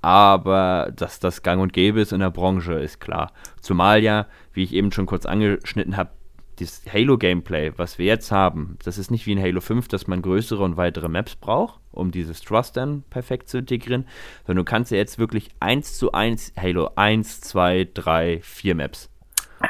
aber 0.01 0.91
dass 0.95 1.19
das 1.19 1.41
gang 1.41 1.62
und 1.62 1.73
gäbe 1.73 2.01
ist 2.01 2.13
in 2.13 2.19
der 2.19 2.30
Branche, 2.30 2.73
ist 2.73 2.99
klar. 2.99 3.32
Zumal 3.62 4.03
ja, 4.03 4.27
wie 4.53 4.63
ich 4.63 4.73
eben 4.73 4.91
schon 4.91 5.08
kurz 5.08 5.25
angeschnitten 5.25 5.97
habe, 5.97 6.12
das 6.59 6.81
Halo-Gameplay, 6.91 7.73
was 7.77 7.99
wir 7.99 8.05
jetzt 8.05 8.31
haben, 8.31 8.77
das 8.83 8.97
ist 8.97 9.11
nicht 9.11 9.25
wie 9.25 9.33
in 9.33 9.41
Halo 9.41 9.61
5, 9.61 9.87
dass 9.87 10.07
man 10.07 10.21
größere 10.21 10.63
und 10.63 10.77
weitere 10.77 11.07
Maps 11.07 11.35
braucht, 11.35 11.79
um 11.91 12.11
dieses 12.11 12.41
Trust 12.41 12.77
dann 12.77 13.03
perfekt 13.09 13.49
zu 13.49 13.59
integrieren, 13.59 14.05
sondern 14.45 14.65
du 14.65 14.69
kannst 14.69 14.91
ja 14.91 14.97
jetzt 14.97 15.19
wirklich 15.19 15.49
1 15.59 15.97
zu 15.97 16.11
1 16.11 16.53
Halo 16.57 16.91
1, 16.95 17.41
2, 17.41 17.89
3, 17.93 18.39
4 18.41 18.75
Maps. 18.75 19.10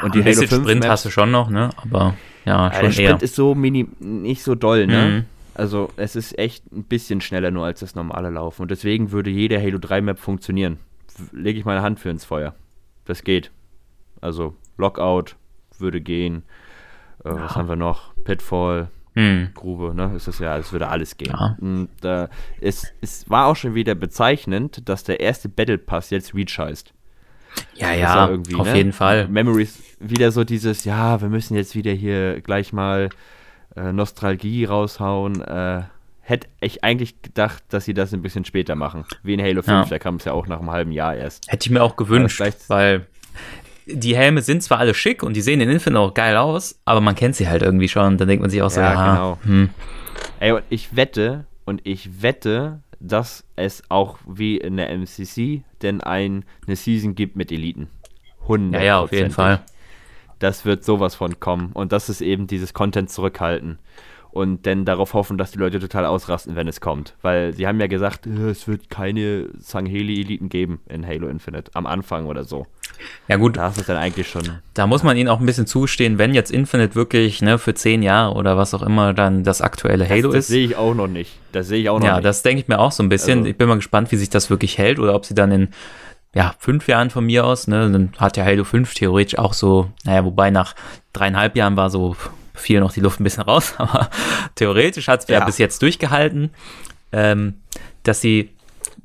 Und 0.02 0.16
die 0.16 0.24
Halo 0.24 0.36
5 0.36 0.50
Sprint 0.50 0.80
Maps, 0.82 0.88
hast 0.88 1.06
du 1.06 1.10
schon 1.10 1.32
noch, 1.32 1.50
ne? 1.50 1.70
Aber 1.78 2.16
ja, 2.46 2.72
schon 2.74 2.82
der 2.84 2.92
Sprint 2.92 3.24
ist 3.24 3.36
so 3.36 3.56
mini, 3.56 3.88
nicht 4.00 4.44
so 4.44 4.56
doll, 4.56 4.88
ne? 4.88 5.06
Mhm. 5.06 5.26
Also 5.54 5.90
es 5.98 6.16
ist 6.16 6.38
echt 6.38 6.72
ein 6.72 6.84
bisschen 6.84 7.20
schneller 7.20 7.52
nur 7.52 7.66
als 7.66 7.80
das 7.80 7.96
normale 7.96 8.30
Laufen. 8.30 8.62
Und 8.62 8.72
deswegen 8.72 9.12
würde 9.12 9.32
jede 9.32 9.60
Halo 9.60 9.80
3 9.80 10.02
Map 10.02 10.20
funktionieren. 10.20 10.78
Lege 11.32 11.58
ich 11.58 11.66
meine 11.66 11.82
Hand 11.82 12.00
für 12.00 12.10
ins 12.10 12.26
Feuer. 12.26 12.54
Das 13.06 13.24
geht. 13.24 13.52
Also 14.22 14.56
Lockout 14.78 15.36
würde 15.80 16.00
gehen. 16.00 16.44
Äh, 17.28 17.36
ja. 17.36 17.44
Was 17.44 17.56
haben 17.56 17.70
wir 17.70 17.76
noch? 17.76 18.14
Pitfall, 18.24 18.90
hm. 19.14 19.50
Grube, 19.56 19.96
ne? 19.96 20.14
Ist 20.16 20.28
das 20.28 20.40
ja, 20.40 20.58
es 20.58 20.72
würde 20.72 20.90
alles 20.90 21.18
gehen. 21.18 21.34
Ja. 21.34 21.58
Und 21.60 21.90
äh, 22.04 22.28
es, 22.62 22.94
es 23.02 23.30
war 23.30 23.48
auch 23.48 23.56
schon 23.56 23.74
wieder 23.74 23.96
bezeichnend, 23.96 24.88
dass 24.88 25.04
der 25.04 25.20
erste 25.20 25.50
Battle 25.50 25.78
Pass 25.78 26.12
jetzt 26.12 26.36
Reach 26.36 26.58
heißt. 26.58 26.94
Ja, 27.76 27.94
ja, 27.94 28.30
auf 28.30 28.68
ne? 28.68 28.76
jeden 28.76 28.94
Fall. 28.94 29.28
Memories, 29.28 29.82
wieder 30.00 30.32
so 30.32 30.44
dieses, 30.44 30.86
ja, 30.86 31.20
wir 31.22 31.30
müssen 31.30 31.56
jetzt 31.56 31.74
wieder 31.76 31.92
hier 31.92 32.42
gleich 32.42 32.74
mal 32.74 33.10
äh, 33.76 33.92
Nostalgie 33.92 34.66
raushauen. 34.66 35.42
Äh, 35.42 35.84
hätte 36.22 36.48
ich 36.60 36.84
eigentlich 36.84 37.22
gedacht, 37.22 37.64
dass 37.70 37.86
sie 37.86 37.94
das 37.96 38.14
ein 38.14 38.22
bisschen 38.22 38.46
später 38.46 38.76
machen. 38.76 39.06
Wie 39.24 39.34
in 39.34 39.42
Halo 39.42 39.62
5, 39.62 39.68
ja. 39.68 39.86
da 39.86 39.98
kam 39.98 40.18
es 40.18 40.26
ja 40.26 40.34
auch 40.34 40.46
nach 40.46 40.60
einem 40.60 40.70
halben 40.70 40.92
Jahr 40.92 41.16
erst. 41.16 41.52
Hätte 41.52 41.66
ich 41.66 41.72
mir 41.72 41.82
auch 41.82 41.96
gewünscht, 41.96 42.42
weil 42.68 43.08
die 43.88 44.16
Helme 44.16 44.42
sind 44.42 44.64
zwar 44.64 44.80
alle 44.80 44.94
schick 44.94 45.24
und 45.24 45.36
die 45.36 45.42
sehen 45.42 45.62
in 45.62 45.70
Infinite 45.70 46.00
auch 46.00 46.14
geil 46.14 46.38
aus, 46.38 46.80
aber 46.86 47.02
man 47.02 47.16
kennt 47.16 47.36
sie 47.36 47.48
halt 47.48 47.62
irgendwie 47.62 47.88
schon. 47.88 48.06
Und 48.06 48.22
dann 48.22 48.28
denkt 48.28 48.42
man 48.42 48.50
sich 48.50 48.62
auch 48.62 48.70
so, 48.70 48.82
ja, 48.82 48.94
ja 48.94 49.14
genau. 49.14 49.40
Hm. 49.44 49.70
Ey, 50.40 50.52
und 50.52 50.64
ich 50.70 50.96
wette, 50.96 51.46
und 51.66 51.82
ich 51.86 52.22
wette, 52.22 52.82
dass 53.00 53.46
es 53.56 53.84
auch 53.90 54.18
wie 54.28 54.58
in 54.58 54.78
der 54.78 54.90
MCC 54.90 55.64
denn 55.82 56.02
ein, 56.02 56.44
eine 56.66 56.76
Season 56.76 57.16
gibt 57.16 57.36
mit 57.36 57.52
Eliten. 57.52 57.88
100 58.44 58.82
Ja, 58.82 58.86
ja, 58.86 59.00
auf 59.00 59.12
jeden 59.12 59.32
Fall. 59.32 59.62
Das 60.40 60.66
wird 60.66 60.84
sowas 60.84 61.16
von 61.16 61.40
kommen. 61.40 61.72
Und 61.74 61.92
das 61.92 62.10
ist 62.10 62.22
eben 62.22 62.48
dieses 62.48 62.74
Content 62.74 63.10
zurückhalten 63.10 63.80
und 64.38 64.68
dann 64.68 64.86
darauf 64.86 65.14
hoffen, 65.16 65.38
dass 65.38 65.52
die 65.52 65.58
Leute 65.58 65.80
total 65.80 66.06
ausrasten, 66.06 66.56
wenn 66.56 66.68
es 66.68 66.80
kommt. 66.80 67.16
Weil 67.24 67.54
sie 67.54 67.68
haben 67.68 67.80
ja 67.80 67.88
gesagt, 67.88 68.28
äh, 68.28 68.50
es 68.50 68.68
wird 68.68 68.90
keine 68.90 69.50
Sangheli-Eliten 69.58 70.50
geben 70.50 70.80
in 70.88 71.06
Halo 71.06 71.28
Infinite 71.28 71.72
am 71.74 71.88
Anfang 71.88 72.28
oder 72.28 72.44
so. 72.44 72.68
Ja 73.28 73.38
gut. 73.38 73.58
Da 73.58 73.70
ist 73.70 73.80
es 73.80 73.88
dann 73.88 73.98
eigentlich 73.98 74.30
schon. 74.30 74.44
Da 74.76 74.86
muss 74.86 75.02
man 75.02 75.18
ihnen 75.18 75.28
auch 75.28 75.40
ein 75.40 75.46
bisschen 75.46 75.66
zustehen, 75.66 76.20
wenn 76.20 76.36
jetzt 76.36 76.52
Infinite 76.52 76.94
wirklich 76.94 77.42
ne, 77.42 77.58
für 77.58 77.74
zehn 77.74 78.04
Jahre 78.04 78.36
oder 78.36 78.58
was 78.58 78.76
auch 78.76 78.84
immer 78.84 79.14
dann 79.14 79.44
das 79.44 79.62
aktuelle 79.62 80.08
Halo 80.08 80.32
das, 80.32 80.34
das 80.34 80.36
ist. 80.36 80.50
Das 80.50 80.54
sehe 80.54 80.66
ich 80.66 80.76
auch 80.76 80.94
noch 80.94 81.08
nicht. 81.08 81.40
Das 81.52 81.68
sehe 81.68 81.82
ich 81.82 81.90
auch 81.90 82.00
noch 82.00 82.06
ja, 82.06 82.14
nicht. 82.14 82.24
Ja, 82.24 82.30
das 82.30 82.44
denke 82.44 82.62
ich 82.62 82.68
mir 82.68 82.80
auch 82.80 82.92
so 82.92 83.02
ein 83.02 83.10
bisschen. 83.10 83.40
Also, 83.40 83.50
ich 83.50 83.58
bin 83.58 83.68
mal 83.68 83.76
gespannt, 83.76 84.12
wie 84.12 84.18
sich 84.18 84.30
das 84.30 84.52
wirklich 84.52 84.78
hält 84.78 85.00
oder 85.00 85.16
ob 85.16 85.26
sie 85.26 85.34
dann 85.34 85.52
in 85.52 85.70
ja, 86.36 86.54
fünf 86.60 86.88
Jahren 86.88 87.10
von 87.10 87.26
mir 87.26 87.46
aus, 87.46 87.68
ne, 87.68 87.90
dann 87.90 88.12
hat 88.18 88.38
ja 88.38 88.44
Halo 88.46 88.64
5 88.64 88.94
theoretisch 88.94 89.40
auch 89.40 89.54
so, 89.54 89.90
naja, 90.04 90.24
wobei 90.24 90.52
nach 90.52 90.76
dreieinhalb 91.14 91.56
Jahren 91.56 91.78
war 91.78 91.90
so 91.90 92.16
fiel 92.60 92.80
noch 92.80 92.94
die 92.94 93.00
Luft 93.00 93.20
ein 93.20 93.24
bisschen 93.24 93.44
raus, 93.44 93.76
aber 93.78 94.10
theoretisch 94.56 95.08
hat 95.08 95.22
es 95.22 95.28
ja. 95.28 95.40
ja 95.40 95.46
bis 95.46 95.58
jetzt 95.58 95.82
durchgehalten, 95.82 96.52
ähm, 97.12 97.56
dass 98.04 98.22
sie 98.22 98.52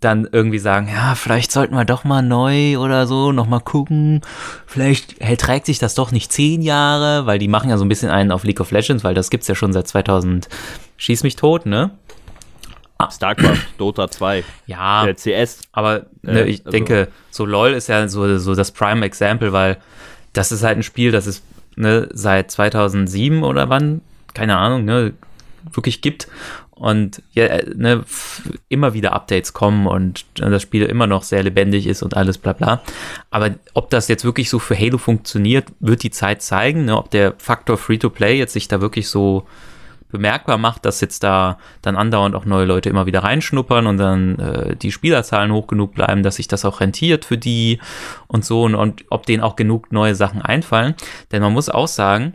dann 0.00 0.28
irgendwie 0.30 0.58
sagen, 0.58 0.88
ja, 0.88 1.14
vielleicht 1.14 1.52
sollten 1.52 1.74
wir 1.74 1.84
doch 1.84 2.04
mal 2.04 2.22
neu 2.22 2.78
oder 2.78 3.06
so 3.06 3.32
noch 3.32 3.46
mal 3.46 3.60
gucken. 3.60 4.20
Vielleicht 4.66 5.20
hält, 5.20 5.40
trägt 5.40 5.66
sich 5.66 5.78
das 5.78 5.94
doch 5.94 6.10
nicht 6.10 6.32
zehn 6.32 6.60
Jahre, 6.60 7.26
weil 7.26 7.38
die 7.38 7.48
machen 7.48 7.70
ja 7.70 7.78
so 7.78 7.84
ein 7.84 7.88
bisschen 7.88 8.10
einen 8.10 8.32
auf 8.32 8.44
League 8.44 8.60
of 8.60 8.70
Legends, 8.72 9.04
weil 9.04 9.14
das 9.14 9.30
gibt's 9.30 9.48
ja 9.48 9.54
schon 9.54 9.72
seit 9.72 9.86
2000. 9.86 10.48
Schieß 10.96 11.22
mich 11.22 11.36
tot, 11.36 11.66
ne? 11.66 11.90
Ah. 12.98 13.10
StarCraft, 13.10 13.66
Dota 13.78 14.10
2. 14.10 14.44
Ja. 14.66 15.04
Der 15.04 15.16
CS. 15.16 15.60
Aber 15.72 16.06
ne, 16.22 16.42
äh, 16.42 16.48
ich 16.48 16.60
also. 16.60 16.70
denke, 16.70 17.08
so 17.30 17.44
LOL 17.44 17.72
ist 17.72 17.88
ja 17.88 18.08
so, 18.08 18.38
so 18.38 18.54
das 18.54 18.72
Prime 18.72 19.04
Example, 19.04 19.52
weil 19.52 19.78
das 20.32 20.52
ist 20.52 20.62
halt 20.62 20.78
ein 20.78 20.82
Spiel, 20.82 21.12
das 21.12 21.26
ist 21.26 21.44
ne, 21.76 22.08
seit 22.12 22.50
2007 22.50 23.42
oder 23.42 23.68
wann, 23.68 24.00
keine 24.34 24.56
Ahnung, 24.56 24.84
ne, 24.84 25.12
wirklich 25.72 26.00
gibt 26.00 26.28
und 26.70 27.22
ja, 27.32 27.46
ne, 27.74 28.04
immer 28.68 28.94
wieder 28.94 29.12
Updates 29.12 29.52
kommen 29.52 29.86
und 29.86 30.24
das 30.34 30.62
Spiel 30.62 30.82
immer 30.82 31.06
noch 31.06 31.22
sehr 31.22 31.42
lebendig 31.42 31.86
ist 31.86 32.02
und 32.02 32.16
alles 32.16 32.38
bla 32.38 32.52
bla. 32.52 32.82
Aber 33.30 33.50
ob 33.74 33.90
das 33.90 34.08
jetzt 34.08 34.24
wirklich 34.24 34.50
so 34.50 34.58
für 34.58 34.76
Halo 34.76 34.98
funktioniert, 34.98 35.66
wird 35.80 36.02
die 36.02 36.10
Zeit 36.10 36.42
zeigen, 36.42 36.86
ne, 36.86 36.96
ob 36.96 37.10
der 37.10 37.34
Faktor 37.38 37.78
Free-to-Play 37.78 38.36
jetzt 38.36 38.54
sich 38.54 38.68
da 38.68 38.80
wirklich 38.80 39.08
so 39.08 39.46
bemerkbar 40.12 40.58
macht, 40.58 40.84
dass 40.84 41.00
jetzt 41.00 41.24
da 41.24 41.58
dann 41.80 41.96
andauernd 41.96 42.36
auch 42.36 42.44
neue 42.44 42.66
Leute 42.66 42.88
immer 42.88 43.06
wieder 43.06 43.24
reinschnuppern 43.24 43.86
und 43.86 43.96
dann 43.96 44.38
äh, 44.38 44.76
die 44.76 44.92
Spielerzahlen 44.92 45.50
hoch 45.50 45.66
genug 45.66 45.94
bleiben, 45.94 46.22
dass 46.22 46.36
sich 46.36 46.46
das 46.46 46.64
auch 46.64 46.80
rentiert 46.80 47.24
für 47.24 47.38
die 47.38 47.80
und 48.28 48.44
so 48.44 48.62
und, 48.62 48.76
und 48.76 49.04
ob 49.10 49.26
denen 49.26 49.42
auch 49.42 49.56
genug 49.56 49.90
neue 49.90 50.14
Sachen 50.14 50.42
einfallen. 50.42 50.94
Denn 51.32 51.42
man 51.42 51.52
muss 51.52 51.68
auch 51.68 51.88
sagen, 51.88 52.34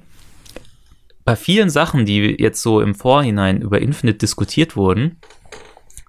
bei 1.23 1.35
vielen 1.35 1.69
Sachen, 1.69 2.05
die 2.05 2.35
jetzt 2.39 2.61
so 2.61 2.81
im 2.81 2.95
Vorhinein 2.95 3.61
über 3.61 3.79
Infinite 3.81 4.17
diskutiert 4.17 4.75
wurden, 4.75 5.17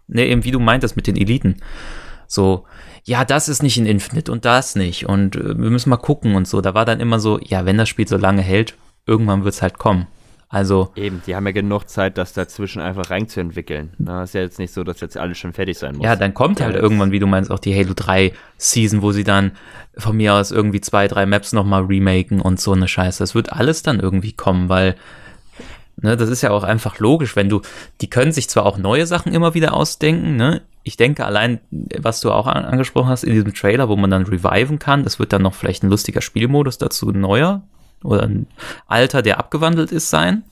ne, 0.09 0.27
eben 0.27 0.45
wie 0.45 0.51
du 0.51 0.61
meintest 0.61 0.97
mit 0.97 1.07
den 1.07 1.17
Eliten, 1.17 1.57
so, 2.27 2.67
ja, 3.05 3.25
das 3.25 3.49
ist 3.49 3.63
nicht 3.63 3.79
in 3.79 3.87
Infinite 3.87 4.31
und 4.31 4.45
das 4.45 4.75
nicht 4.75 5.07
und 5.07 5.37
äh, 5.37 5.59
wir 5.59 5.71
müssen 5.71 5.91
mal 5.91 5.97
gucken 5.97 6.35
und 6.35 6.49
so. 6.49 6.61
Da 6.61 6.75
war 6.75 6.85
dann 6.85 7.01
immer 7.01 7.21
so, 7.21 7.39
ja, 7.43 7.65
wenn 7.67 7.79
das 7.79 7.89
Spiel 7.89 8.09
so 8.09 8.17
lange 8.17 8.43
hält, 8.43 8.75
irgendwann 9.07 9.45
wird 9.45 9.55
es 9.55 9.63
halt 9.63 9.79
kommen. 9.79 10.07
Also. 10.51 10.93
Eben, 10.97 11.23
die 11.27 11.37
haben 11.37 11.45
ja 11.47 11.53
genug 11.53 11.89
Zeit, 11.89 12.17
das 12.17 12.33
dazwischen 12.33 12.81
einfach 12.81 13.11
reinzuentwickeln. 13.11 13.91
Na, 13.99 14.23
ist 14.23 14.33
ja 14.33 14.41
jetzt 14.41 14.59
nicht 14.59 14.73
so, 14.73 14.83
dass 14.83 15.01
jetzt 15.01 15.19
alles 15.19 15.37
schon 15.37 15.53
fertig 15.53 15.77
sein 15.77 15.97
muss. 15.97 16.05
Ja, 16.05 16.17
dann 16.17 16.33
kommt 16.33 16.63
halt 16.63 16.75
ja, 16.75 16.81
irgendwann, 16.81 17.13
wie 17.13 17.19
du 17.19 17.27
meinst, 17.27 17.51
auch 17.51 17.59
die 17.59 17.75
Halo 17.75 17.93
3 17.95 18.33
Season, 18.57 19.03
wo 19.03 19.13
sie 19.13 19.25
dann 19.25 19.53
von 19.99 20.17
mir 20.17 20.35
aus 20.35 20.51
irgendwie 20.51 20.81
zwei, 20.81 21.07
drei 21.07 21.27
Maps 21.27 21.53
nochmal 21.53 21.85
remaken 21.85 22.41
und 22.41 22.61
so 22.61 22.73
eine 22.73 22.89
Scheiße. 22.89 23.23
Das 23.23 23.35
wird 23.35 23.53
alles 23.53 23.83
dann 23.83 24.01
irgendwie 24.01 24.33
kommen, 24.33 24.71
weil, 24.71 24.95
ne, 25.97 26.17
das 26.17 26.31
ist 26.31 26.41
ja 26.41 26.51
auch 26.51 26.65
einfach 26.65 26.99
logisch, 26.99 27.37
wenn 27.37 27.51
du, 27.51 27.61
die 28.01 28.09
können 28.09 28.33
sich 28.33 28.49
zwar 28.49 28.65
auch 28.65 28.79
neue 28.79 29.07
Sachen 29.07 29.35
immer 29.35 29.53
wieder 29.53 29.75
ausdenken, 29.75 30.37
ne? 30.37 30.63
Ich 30.83 30.97
denke 30.97 31.27
allein, 31.27 31.61
was 31.99 32.21
du 32.21 32.33
auch 32.33 32.47
an, 32.47 32.65
angesprochen 32.65 33.11
hast 33.11 33.23
in 33.23 33.35
diesem 33.35 33.53
Trailer, 33.53 33.91
wo 33.91 33.97
man 33.97 34.11
dann 34.11 34.23
reviven 34.23 34.79
kann, 34.79 35.05
das 35.05 35.19
wird 35.19 35.35
dann 35.35 35.43
noch 35.43 35.53
vielleicht 35.53 35.83
ein 35.83 35.91
lustiger 35.91 36.23
Spielmodus 36.23 36.79
dazu 36.79 37.11
neuer, 37.11 37.61
oder 38.03 38.23
ein 38.23 38.47
Alter, 38.87 39.23
der 39.23 39.39
abgewandelt 39.39 39.93
ist, 39.93 40.11
sein. 40.11 40.45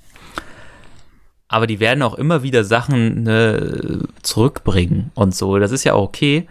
Aber 1.48 1.66
die 1.66 1.78
werden 1.78 2.02
auch 2.02 2.14
immer 2.14 2.42
wieder 2.42 2.64
Sachen 2.64 3.22
ne, 3.22 4.08
zurückbringen 4.22 5.12
und 5.14 5.34
so. 5.34 5.58
Das 5.58 5.70
ist 5.70 5.84
ja 5.84 5.94
auch 5.94 6.02
okay. 6.02 6.48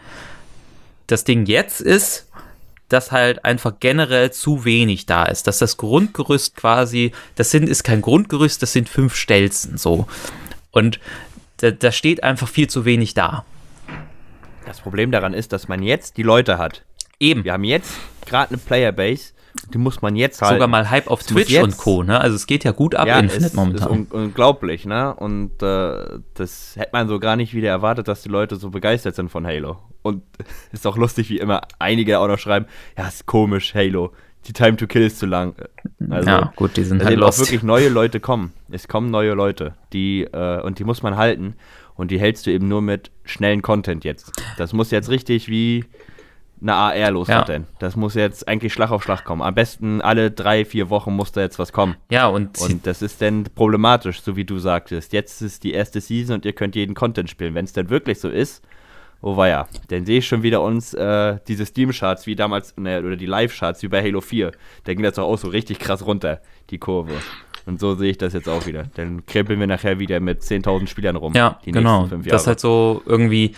Das 1.07 1.25
Ding 1.25 1.45
jetzt 1.45 1.81
ist, 1.81 2.31
dass 2.89 3.11
halt 3.11 3.43
einfach 3.43 3.73
generell 3.79 4.31
zu 4.31 4.63
wenig 4.63 5.05
da 5.05 5.25
ist. 5.25 5.47
Dass 5.47 5.57
das 5.57 5.77
Grundgerüst 5.77 6.55
quasi, 6.55 7.11
das 7.35 7.51
sind, 7.51 7.67
ist 7.67 7.83
kein 7.83 8.01
Grundgerüst, 8.01 8.61
das 8.61 8.73
sind 8.73 8.87
fünf 8.87 9.15
Stelzen 9.15 9.77
so. 9.77 10.07
Und 10.71 10.99
da, 11.57 11.71
da 11.71 11.91
steht 11.91 12.23
einfach 12.23 12.47
viel 12.47 12.69
zu 12.69 12.85
wenig 12.85 13.13
da. 13.13 13.45
Das 14.65 14.81
Problem 14.81 15.11
daran 15.11 15.33
ist, 15.33 15.53
dass 15.53 15.67
man 15.67 15.83
jetzt 15.83 16.17
die 16.17 16.23
Leute 16.23 16.57
hat. 16.57 16.83
Eben. 17.19 17.43
Wir 17.43 17.53
haben 17.53 17.63
jetzt 17.63 17.91
gerade 18.25 18.49
eine 18.51 18.57
Playerbase, 18.57 19.33
die 19.73 19.77
muss 19.77 20.01
man 20.01 20.15
jetzt 20.15 20.41
halt. 20.41 20.53
Sogar 20.53 20.67
mal 20.67 20.89
Hype 20.89 21.07
auf 21.07 21.23
Twitch 21.23 21.57
und 21.57 21.77
Co. 21.77 22.03
Ne? 22.03 22.19
Also 22.19 22.35
es 22.35 22.47
geht 22.47 22.63
ja 22.63 22.71
gut 22.71 22.95
ab 22.95 23.07
ja, 23.07 23.19
Infinite 23.19 23.45
ist, 23.45 23.55
momentan. 23.55 23.87
Ist 23.87 23.89
un 23.89 24.07
unglaublich, 24.11 24.85
ne? 24.85 25.13
Und 25.15 25.61
äh, 25.61 26.19
das 26.33 26.75
hätte 26.75 26.89
man 26.93 27.07
so 27.07 27.19
gar 27.19 27.35
nicht 27.35 27.53
wieder 27.53 27.69
erwartet, 27.69 28.07
dass 28.07 28.21
die 28.21 28.29
Leute 28.29 28.55
so 28.57 28.69
begeistert 28.69 29.15
sind 29.15 29.29
von 29.29 29.45
Halo. 29.45 29.77
Und 30.01 30.23
ist 30.71 30.85
auch 30.85 30.97
lustig, 30.97 31.29
wie 31.29 31.39
immer 31.39 31.61
einige 31.79 32.19
auch 32.19 32.27
noch 32.27 32.39
schreiben, 32.39 32.65
ja, 32.97 33.07
ist 33.07 33.25
komisch, 33.25 33.73
Halo. 33.73 34.11
Die 34.47 34.53
Time 34.53 34.77
to 34.77 34.85
Kill 34.85 35.07
ist 35.07 35.17
zu 35.17 35.25
lang. 35.25 35.55
Also, 36.07 36.29
ja, 36.29 36.53
gut, 36.55 36.77
die 36.77 36.83
sind 36.83 37.03
halt 37.03 37.17
lost. 37.17 37.39
auch 37.39 37.45
wirklich 37.45 37.63
neue 37.63 37.89
Leute 37.89 38.19
kommen. 38.19 38.53
Es 38.69 38.87
kommen 38.87 39.09
neue 39.09 39.33
Leute, 39.33 39.73
die 39.91 40.23
äh, 40.23 40.61
und 40.61 40.77
die 40.77 40.83
muss 40.83 41.01
man 41.01 41.17
halten. 41.17 41.55
Und 41.95 42.11
die 42.11 42.19
hältst 42.19 42.45
du 42.45 42.51
eben 42.51 42.67
nur 42.67 42.81
mit 42.81 43.09
schnellen 43.23 43.61
Content 43.61 44.03
jetzt. 44.03 44.31
Das 44.57 44.73
muss 44.73 44.91
jetzt 44.91 45.09
richtig 45.09 45.47
wie 45.47 45.85
eine 46.61 46.73
AR 46.73 47.11
los 47.11 47.27
ja. 47.27 47.43
denn. 47.43 47.65
Das 47.79 47.95
muss 47.95 48.15
jetzt 48.15 48.47
eigentlich 48.47 48.73
Schlag 48.73 48.91
auf 48.91 49.03
Schlag 49.03 49.23
kommen. 49.23 49.41
Am 49.41 49.53
besten 49.53 50.01
alle 50.01 50.31
drei, 50.31 50.65
vier 50.65 50.89
Wochen 50.89 51.13
muss 51.13 51.31
da 51.31 51.41
jetzt 51.41 51.59
was 51.59 51.73
kommen. 51.73 51.95
Ja, 52.09 52.27
und, 52.27 52.59
und 52.61 52.87
das 52.87 53.01
ist 53.01 53.21
dann 53.21 53.45
problematisch, 53.55 54.21
so 54.21 54.35
wie 54.35 54.45
du 54.45 54.59
sagtest. 54.59 55.13
Jetzt 55.13 55.41
ist 55.41 55.63
die 55.63 55.73
erste 55.73 56.01
Season 56.01 56.35
und 56.35 56.45
ihr 56.45 56.53
könnt 56.53 56.75
jeden 56.75 56.95
Content 56.95 57.29
spielen. 57.29 57.55
Wenn 57.55 57.65
es 57.65 57.73
denn 57.73 57.89
wirklich 57.89 58.19
so 58.19 58.29
ist, 58.29 58.63
oh 59.21 59.35
ja, 59.43 59.67
dann 59.89 60.05
sehe 60.05 60.19
ich 60.19 60.27
schon 60.27 60.43
wieder 60.43 60.61
uns 60.61 60.93
äh, 60.93 61.37
diese 61.47 61.65
Steam-Charts 61.65 62.25
wie 62.27 62.35
damals, 62.35 62.75
ne, 62.77 62.99
oder 62.99 63.15
die 63.15 63.25
Live-Charts 63.25 63.83
wie 63.83 63.87
bei 63.87 64.01
Halo 64.01 64.21
4. 64.21 64.51
Da 64.83 64.93
ging 64.93 65.03
das 65.03 65.15
doch 65.15 65.25
auch 65.25 65.37
so 65.37 65.49
richtig 65.49 65.79
krass 65.79 66.05
runter, 66.05 66.41
die 66.69 66.77
Kurve. 66.77 67.13
Und 67.65 67.79
so 67.79 67.95
sehe 67.95 68.11
ich 68.11 68.17
das 68.17 68.33
jetzt 68.33 68.47
auch 68.47 68.67
wieder. 68.67 68.85
Dann 68.95 69.25
krempeln 69.25 69.59
wir 69.59 69.67
nachher 69.67 69.99
wieder 69.99 70.19
mit 70.19 70.41
10.000 70.41 70.87
Spielern 70.87 71.15
rum. 71.15 71.33
Ja, 71.33 71.59
genau. 71.65 72.07
Das 72.07 72.43
ist 72.43 72.47
halt 72.47 72.59
so 72.59 73.01
irgendwie 73.05 73.55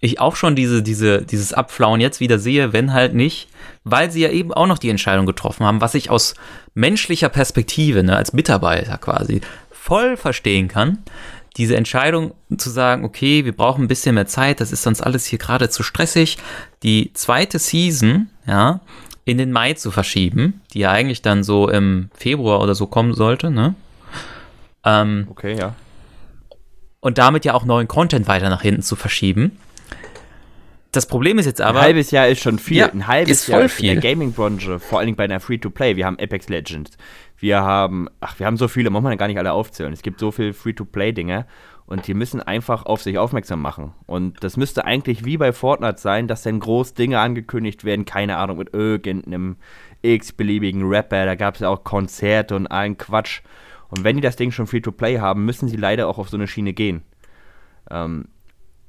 ich 0.00 0.20
auch 0.20 0.36
schon 0.36 0.54
diese, 0.54 0.82
diese, 0.82 1.22
dieses 1.22 1.52
Abflauen 1.52 2.00
jetzt 2.00 2.20
wieder 2.20 2.38
sehe, 2.38 2.72
wenn 2.72 2.92
halt 2.92 3.14
nicht, 3.14 3.48
weil 3.84 4.10
sie 4.10 4.20
ja 4.20 4.30
eben 4.30 4.52
auch 4.52 4.66
noch 4.66 4.78
die 4.78 4.90
Entscheidung 4.90 5.26
getroffen 5.26 5.66
haben, 5.66 5.80
was 5.80 5.94
ich 5.94 6.10
aus 6.10 6.34
menschlicher 6.74 7.28
Perspektive, 7.28 8.02
ne, 8.04 8.16
als 8.16 8.32
Mitarbeiter 8.32 8.98
quasi, 8.98 9.40
voll 9.70 10.16
verstehen 10.16 10.68
kann. 10.68 10.98
Diese 11.56 11.76
Entscheidung 11.76 12.34
zu 12.56 12.70
sagen, 12.70 13.04
okay, 13.04 13.44
wir 13.44 13.56
brauchen 13.56 13.84
ein 13.84 13.88
bisschen 13.88 14.14
mehr 14.14 14.28
Zeit, 14.28 14.60
das 14.60 14.70
ist 14.70 14.84
sonst 14.84 15.00
alles 15.00 15.26
hier 15.26 15.40
gerade 15.40 15.70
zu 15.70 15.82
stressig, 15.82 16.38
die 16.84 17.12
zweite 17.14 17.58
Season, 17.58 18.28
ja, 18.46 18.80
in 19.24 19.38
den 19.38 19.50
Mai 19.50 19.74
zu 19.74 19.90
verschieben, 19.90 20.60
die 20.72 20.80
ja 20.80 20.92
eigentlich 20.92 21.22
dann 21.22 21.42
so 21.42 21.68
im 21.68 22.10
Februar 22.14 22.60
oder 22.60 22.74
so 22.74 22.86
kommen 22.86 23.14
sollte, 23.14 23.50
ne? 23.50 23.74
Ähm, 24.84 25.26
okay, 25.28 25.58
ja. 25.58 25.74
Und 27.00 27.18
damit 27.18 27.44
ja 27.44 27.54
auch 27.54 27.64
neuen 27.64 27.88
Content 27.88 28.28
weiter 28.28 28.48
nach 28.48 28.62
hinten 28.62 28.82
zu 28.82 28.94
verschieben 28.94 29.58
das 30.92 31.06
Problem 31.06 31.38
ist 31.38 31.46
jetzt 31.46 31.60
aber. 31.60 31.80
Ein 31.80 31.86
halbes 31.86 32.10
Jahr 32.10 32.28
ist 32.28 32.40
schon 32.40 32.58
viel. 32.58 32.78
Ja, 32.78 32.90
ein 32.90 33.06
halbes 33.06 33.40
ist 33.40 33.44
voll 33.46 33.60
Jahr 33.60 33.68
viel. 33.68 33.90
in 33.90 34.00
der 34.00 34.10
Gaming-Branche, 34.10 34.78
vor 34.78 34.98
allen 34.98 35.06
Dingen 35.06 35.16
bei 35.16 35.24
einer 35.24 35.40
Free-to-Play. 35.40 35.96
Wir 35.96 36.06
haben 36.06 36.18
Apex 36.18 36.48
Legends. 36.48 36.96
Wir 37.36 37.60
haben, 37.60 38.08
ach, 38.20 38.38
wir 38.38 38.46
haben 38.46 38.56
so 38.56 38.68
viele, 38.68 38.90
muss 38.90 39.02
man 39.02 39.16
gar 39.18 39.28
nicht 39.28 39.38
alle 39.38 39.52
aufzählen. 39.52 39.92
Es 39.92 40.02
gibt 40.02 40.18
so 40.18 40.30
viele 40.30 40.52
Free-to-Play-Dinge 40.52 41.46
und 41.86 42.06
die 42.06 42.14
müssen 42.14 42.42
einfach 42.42 42.84
auf 42.84 43.02
sich 43.02 43.16
aufmerksam 43.16 43.62
machen. 43.62 43.92
Und 44.06 44.42
das 44.42 44.56
müsste 44.56 44.84
eigentlich 44.84 45.24
wie 45.24 45.36
bei 45.36 45.52
Fortnite 45.52 45.98
sein, 45.98 46.26
dass 46.26 46.42
dann 46.42 46.60
groß 46.60 46.94
Dinge 46.94 47.20
angekündigt 47.20 47.84
werden, 47.84 48.04
keine 48.04 48.36
Ahnung, 48.36 48.58
mit 48.58 48.74
irgendeinem 48.74 49.56
x-beliebigen 50.02 50.82
Rapper. 50.84 51.26
Da 51.26 51.34
gab 51.34 51.54
es 51.54 51.60
ja 51.60 51.68
auch 51.68 51.84
Konzerte 51.84 52.56
und 52.56 52.66
allen 52.66 52.98
Quatsch. 52.98 53.42
Und 53.88 54.04
wenn 54.04 54.16
die 54.16 54.22
das 54.22 54.36
Ding 54.36 54.50
schon 54.50 54.66
Free-to-Play 54.66 55.18
haben, 55.18 55.44
müssen 55.44 55.68
sie 55.68 55.76
leider 55.76 56.08
auch 56.08 56.18
auf 56.18 56.28
so 56.28 56.36
eine 56.36 56.46
Schiene 56.46 56.72
gehen. 56.72 57.02
Ähm, 57.90 58.26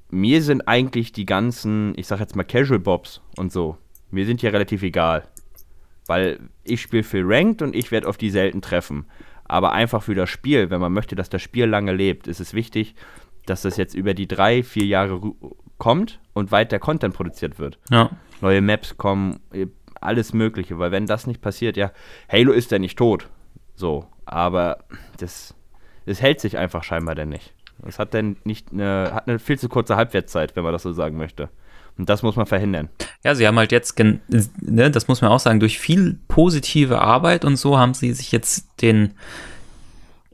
mir 0.09 0.41
sind 0.41 0.67
eigentlich 0.67 1.11
die 1.11 1.25
ganzen, 1.25 1.93
ich 1.97 2.07
sag 2.07 2.19
jetzt 2.19 2.35
mal 2.35 2.43
Casual 2.43 2.79
Bobs 2.79 3.21
und 3.37 3.51
so, 3.51 3.77
mir 4.11 4.25
sind 4.25 4.41
ja 4.41 4.49
relativ 4.49 4.83
egal. 4.83 5.27
Weil 6.07 6.39
ich 6.63 6.81
spiele 6.81 7.03
viel 7.03 7.23
Ranked 7.25 7.61
und 7.61 7.75
ich 7.75 7.91
werde 7.91 8.07
auf 8.07 8.17
die 8.17 8.31
selten 8.31 8.61
treffen. 8.61 9.05
Aber 9.45 9.71
einfach 9.71 10.03
für 10.03 10.15
das 10.15 10.29
Spiel, 10.29 10.69
wenn 10.69 10.81
man 10.81 10.93
möchte, 10.93 11.15
dass 11.15 11.29
das 11.29 11.41
Spiel 11.41 11.65
lange 11.65 11.93
lebt, 11.93 12.27
ist 12.27 12.39
es 12.39 12.53
wichtig, 12.53 12.95
dass 13.45 13.61
das 13.63 13.77
jetzt 13.77 13.93
über 13.93 14.13
die 14.13 14.27
drei, 14.27 14.63
vier 14.63 14.85
Jahre 14.85 15.21
kommt 15.77 16.19
und 16.33 16.51
weiter 16.51 16.79
Content 16.79 17.13
produziert 17.13 17.59
wird. 17.59 17.79
Ja. 17.89 18.11
Neue 18.41 18.61
Maps 18.61 18.97
kommen, 18.97 19.39
äh, 19.51 19.67
alles 20.01 20.33
Mögliche. 20.33 20.79
Weil 20.79 20.91
wenn 20.91 21.05
das 21.05 21.27
nicht 21.27 21.41
passiert, 21.41 21.77
ja, 21.77 21.91
Halo 22.31 22.51
ist 22.51 22.71
ja 22.71 22.79
nicht 22.79 22.97
tot. 22.97 23.29
So, 23.75 24.07
aber 24.25 24.79
das, 25.17 25.55
das 26.05 26.21
hält 26.21 26.39
sich 26.39 26.57
einfach 26.57 26.83
scheinbar 26.83 27.15
denn 27.15 27.29
nicht. 27.29 27.53
Es 27.87 27.99
hat 27.99 28.13
dann 28.13 28.37
nicht 28.43 28.71
eine, 28.71 29.11
hat 29.13 29.27
eine 29.27 29.39
viel 29.39 29.57
zu 29.57 29.69
kurze 29.69 29.95
Halbwertszeit, 29.95 30.55
wenn 30.55 30.63
man 30.63 30.73
das 30.73 30.83
so 30.83 30.93
sagen 30.93 31.17
möchte. 31.17 31.49
Und 31.97 32.09
das 32.09 32.23
muss 32.23 32.35
man 32.35 32.45
verhindern. 32.45 32.89
Ja, 33.23 33.35
sie 33.35 33.45
haben 33.45 33.57
halt 33.57 33.71
jetzt, 33.73 33.99
ne, 33.99 34.91
das 34.91 35.07
muss 35.07 35.21
man 35.21 35.31
auch 35.31 35.39
sagen, 35.39 35.59
durch 35.59 35.79
viel 35.79 36.17
positive 36.29 36.99
Arbeit 36.99 37.43
und 37.43 37.57
so 37.57 37.77
haben 37.77 37.93
sie 37.93 38.13
sich 38.13 38.31
jetzt 38.31 38.81
den, 38.81 39.15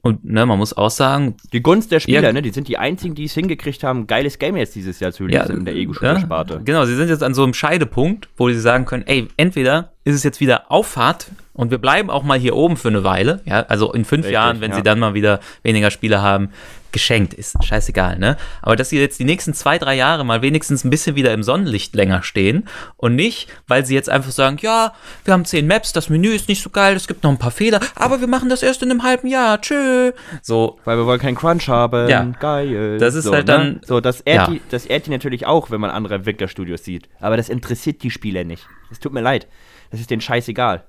und 0.05 0.23
ne, 0.23 0.45
man 0.45 0.59
muss 0.59 0.77
auch 0.77 0.91
sagen. 0.91 1.35
Die 1.51 1.63
Gunst 1.63 1.91
der 1.91 1.99
Spieler, 1.99 2.21
ja, 2.21 2.33
ne, 2.33 2.43
die 2.43 2.51
sind 2.51 2.67
die 2.67 2.77
einzigen, 2.77 3.15
die 3.15 3.23
es 3.23 3.33
hingekriegt 3.33 3.83
haben, 3.83 4.05
geiles 4.05 4.37
Game 4.37 4.55
jetzt 4.55 4.75
dieses 4.75 4.99
Jahr 4.99 5.11
zu 5.11 5.23
releasen 5.23 5.51
ja, 5.51 5.57
in 5.57 5.65
der 5.65 5.73
Ego-Sparte. 5.73 6.53
Ja, 6.53 6.59
genau, 6.63 6.85
sie 6.85 6.95
sind 6.95 7.09
jetzt 7.09 7.23
an 7.23 7.33
so 7.33 7.43
einem 7.43 7.55
Scheidepunkt, 7.55 8.29
wo 8.37 8.47
sie 8.49 8.59
sagen 8.59 8.85
können, 8.85 9.03
ey, 9.07 9.27
entweder 9.35 9.93
ist 10.03 10.13
es 10.13 10.21
jetzt 10.21 10.39
wieder 10.39 10.71
Auffahrt 10.71 11.31
und 11.55 11.71
wir 11.71 11.77
bleiben 11.77 12.09
auch 12.09 12.23
mal 12.23 12.37
hier 12.37 12.55
oben 12.55 12.77
für 12.77 12.89
eine 12.89 13.03
Weile, 13.03 13.41
ja, 13.45 13.61
also 13.63 13.91
in 13.93 14.05
fünf 14.05 14.25
Richtig, 14.25 14.33
Jahren, 14.33 14.61
wenn 14.61 14.71
ja. 14.71 14.77
sie 14.77 14.83
dann 14.83 14.99
mal 14.99 15.13
wieder 15.13 15.39
weniger 15.63 15.89
Spiele 15.89 16.21
haben, 16.21 16.49
geschenkt, 16.95 17.33
ist 17.33 17.61
scheißegal, 17.61 18.17
ne? 18.19 18.37
Aber 18.61 18.77
dass 18.77 18.87
sie 18.89 18.97
jetzt 18.97 19.19
die 19.19 19.25
nächsten 19.25 19.53
zwei, 19.53 19.77
drei 19.77 19.95
Jahre 19.95 20.23
mal 20.23 20.41
wenigstens 20.41 20.85
ein 20.85 20.89
bisschen 20.89 21.17
wieder 21.17 21.33
im 21.33 21.43
Sonnenlicht 21.43 21.93
länger 21.93 22.23
stehen 22.23 22.69
und 22.95 23.15
nicht, 23.15 23.49
weil 23.67 23.85
sie 23.85 23.93
jetzt 23.93 24.09
einfach 24.09 24.31
sagen, 24.31 24.57
ja, 24.61 24.93
wir 25.25 25.33
haben 25.33 25.43
zehn 25.43 25.67
Maps, 25.67 25.91
das 25.91 26.09
Menü 26.09 26.29
ist 26.29 26.47
nicht 26.47 26.63
so 26.63 26.69
geil, 26.69 26.95
es 26.95 27.07
gibt 27.07 27.23
noch 27.23 27.31
ein 27.31 27.37
paar 27.37 27.51
Fehler, 27.51 27.81
aber 27.95 28.21
wir 28.21 28.27
machen 28.27 28.47
das 28.47 28.63
erst 28.63 28.81
in 28.81 28.91
einem 28.91 29.03
halben 29.03 29.27
Jahr, 29.27 29.59
tschö. 29.59 30.13
So. 30.41 30.79
Weil 30.85 30.97
wir 30.97 31.05
wollen 31.05 31.19
keinen 31.19 31.35
Crunch 31.35 31.67
haben, 31.67 32.07
ja. 32.07 32.23
geil. 32.39 32.97
Das 32.97 33.13
ist 33.13 33.25
so, 33.25 33.33
halt 33.33 33.49
dann. 33.49 33.73
Ne? 33.73 33.81
So, 33.83 33.99
das 33.99 34.21
ehrt, 34.21 34.47
ja. 34.47 34.53
die, 34.53 34.61
das 34.69 34.85
ehrt 34.85 35.05
die 35.05 35.11
natürlich 35.11 35.45
auch, 35.45 35.71
wenn 35.71 35.81
man 35.81 35.89
andere 35.89 36.15
Entwicklerstudios 36.15 36.85
sieht. 36.85 37.09
Aber 37.19 37.35
das 37.35 37.49
interessiert 37.49 38.03
die 38.03 38.11
Spieler 38.11 38.45
nicht. 38.45 38.65
Es 38.89 39.01
tut 39.01 39.11
mir 39.11 39.21
leid. 39.21 39.47
Das 39.91 39.99
ist 39.99 40.09
denen 40.09 40.21
scheißegal. 40.21 40.85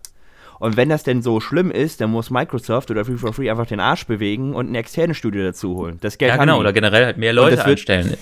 Und 0.59 0.77
wenn 0.77 0.89
das 0.89 1.03
denn 1.03 1.23
so 1.23 1.41
schlimm 1.41 1.71
ist, 1.71 2.01
dann 2.01 2.11
muss 2.11 2.31
Microsoft 2.31 2.91
oder 2.91 3.05
Free 3.05 3.17
for 3.17 3.33
Free 3.33 3.51
einfach 3.51 3.67
den 3.67 3.81
Arsch 3.81 4.07
bewegen 4.07 4.55
und 4.55 4.71
ein 4.71 4.75
externes 4.75 5.17
Studio 5.17 5.43
dazu 5.43 5.77
holen. 5.77 5.99
Das 6.01 6.19
Geld 6.19 6.31
ja, 6.31 6.37
genau, 6.37 6.59
oder 6.59 6.73
generell 6.73 7.05
halt 7.05 7.19
mehr 7.19 7.33
Leute 7.33 7.57
wird, 7.57 7.67
anstellen. 7.67 8.17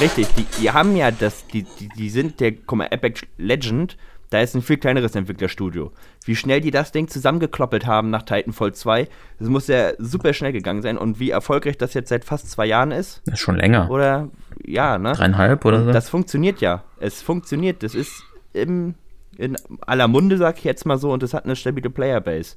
Richtig, 0.00 0.28
die, 0.36 0.46
die 0.60 0.70
haben 0.70 0.96
ja 0.96 1.10
das, 1.10 1.46
die, 1.46 1.64
die, 1.78 1.88
die 1.88 2.10
sind 2.10 2.40
der, 2.40 2.52
guck 2.52 2.78
mal, 2.78 2.88
Epic 2.90 3.26
Legend, 3.36 3.96
da 4.30 4.40
ist 4.40 4.54
ein 4.54 4.62
viel 4.62 4.76
kleineres 4.76 5.14
Entwicklerstudio. 5.14 5.90
Wie 6.24 6.36
schnell 6.36 6.60
die 6.60 6.70
das 6.70 6.92
Ding 6.92 7.08
zusammengekloppelt 7.08 7.86
haben 7.86 8.10
nach 8.10 8.22
Titanfall 8.22 8.74
2, 8.74 9.08
das 9.38 9.48
muss 9.48 9.68
ja 9.68 9.92
super 9.98 10.34
schnell 10.34 10.52
gegangen 10.52 10.82
sein. 10.82 10.98
Und 10.98 11.18
wie 11.18 11.30
erfolgreich 11.30 11.78
das 11.78 11.94
jetzt 11.94 12.10
seit 12.10 12.24
fast 12.24 12.50
zwei 12.50 12.66
Jahren 12.66 12.92
ist. 12.92 13.22
Das 13.24 13.34
ist 13.34 13.40
schon 13.40 13.56
länger. 13.56 13.90
Oder, 13.90 14.28
ja, 14.64 14.98
ne? 14.98 15.12
Dreieinhalb 15.12 15.64
oder 15.64 15.84
so. 15.84 15.92
Das 15.92 16.10
funktioniert 16.10 16.60
ja. 16.60 16.84
Es 17.00 17.22
funktioniert. 17.22 17.82
Das 17.82 17.94
ist 17.94 18.22
im 18.52 18.94
in 19.38 19.56
aller 19.80 20.08
Munde, 20.08 20.36
sag 20.36 20.58
ich 20.58 20.64
jetzt 20.64 20.84
mal 20.84 20.98
so, 20.98 21.12
und 21.12 21.22
es 21.22 21.32
hat 21.32 21.44
eine 21.44 21.56
stabile 21.56 21.88
Playerbase. 21.88 22.56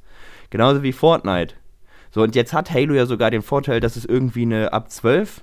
Genauso 0.49 0.84
wie 0.84 0.91
Fortnite. 0.91 1.55
So, 2.09 2.21
und 2.23 2.36
jetzt 2.36 2.53
hat 2.53 2.71
Halo 2.71 2.93
ja 2.93 3.05
sogar 3.05 3.32
den 3.32 3.41
Vorteil, 3.41 3.79
dass 3.79 3.95
es 3.95 4.03
irgendwie 4.03 4.41
eine 4.41 4.73
ab 4.73 4.91
12 4.91 5.41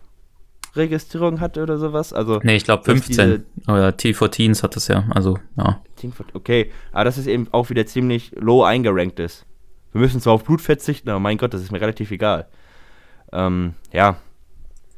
Registrierung 0.77 1.41
hat 1.41 1.57
oder 1.57 1.79
sowas. 1.79 2.13
Also, 2.13 2.41
nee, 2.43 2.57
ich 2.57 2.65
glaube 2.65 2.85
15. 2.85 3.45
Oder 3.67 3.91
T14s 3.91 4.63
hat 4.63 4.77
das 4.77 4.89
ja. 4.89 5.05
Also, 5.15 5.39
ja. 5.57 5.81
Okay, 6.35 6.71
aber 6.93 7.05
das 7.05 7.17
ist 7.17 7.27
eben 7.27 7.49
auch 7.53 7.71
wieder 7.71 7.87
ziemlich 7.87 8.33
low 8.39 8.65
eingerankt 8.65 9.19
ist. 9.19 9.47
Wir 9.93 10.01
müssen 10.03 10.21
zwar 10.21 10.35
auf 10.35 10.45
Blut 10.45 10.61
verzichten, 10.61 11.09
aber 11.09 11.21
mein 11.21 11.39
Gott, 11.39 11.55
das 11.55 11.63
ist 11.63 11.73
mir 11.73 11.81
relativ 11.81 12.11
egal. 12.11 12.47
Ähm, 13.33 13.75
ja. 13.93 14.17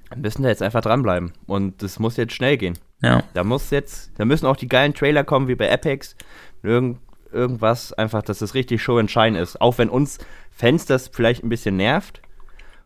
Wir 0.08 0.22
müssen 0.22 0.42
da 0.42 0.48
jetzt 0.48 0.62
einfach 0.62 0.80
dranbleiben. 0.80 1.32
Und 1.46 1.82
das 1.82 2.00
muss 2.00 2.16
jetzt 2.16 2.34
schnell 2.34 2.56
gehen. 2.56 2.76
Ja. 3.02 3.22
Da 3.34 3.44
muss 3.44 3.70
jetzt, 3.70 4.12
da 4.18 4.24
müssen 4.24 4.46
auch 4.46 4.56
die 4.56 4.68
geilen 4.68 4.94
Trailer 4.94 5.24
kommen 5.24 5.48
wie 5.48 5.54
bei 5.54 5.72
Apex. 5.72 6.16
Irgend, 6.62 6.98
irgendwas 7.32 7.92
einfach, 7.92 8.22
dass 8.22 8.40
das 8.40 8.54
richtig 8.54 8.82
Show 8.82 8.98
and 8.98 9.10
Shine 9.10 9.38
ist. 9.38 9.60
Auch 9.60 9.78
wenn 9.78 9.88
uns 9.88 10.18
Fans 10.50 10.84
das 10.84 11.08
vielleicht 11.08 11.42
ein 11.42 11.48
bisschen 11.48 11.76
nervt. 11.76 12.20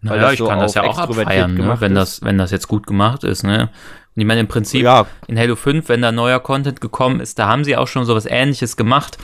Naja, 0.01 0.33
ich 0.33 0.39
so 0.39 0.47
kann 0.47 0.59
das 0.61 0.75
ja 0.75 0.83
auch 0.83 0.99
abfeiern, 0.99 1.55
ne? 1.55 1.77
wenn, 1.81 1.95
das, 1.95 2.23
wenn 2.23 2.37
das 2.37 2.51
jetzt 2.51 2.69
gut 2.69 2.87
gemacht 2.87 3.25
ist. 3.25 3.43
Ne? 3.43 3.71
Und 4.15 4.21
ich 4.21 4.27
meine, 4.27 4.41
im 4.41 4.49
Prinzip 4.49 4.83
ja. 4.83 5.07
in 5.27 5.39
Halo 5.39 5.57
5, 5.57 5.89
wenn 5.89 6.03
da 6.03 6.12
neuer 6.12 6.41
Content 6.41 6.81
gekommen 6.81 7.21
ist, 7.21 7.39
da 7.39 7.49
haben 7.49 7.65
sie 7.65 7.77
auch 7.77 7.89
schon 7.89 8.05
sowas 8.05 8.27
ähnliches 8.27 8.77
gemacht 8.77 9.17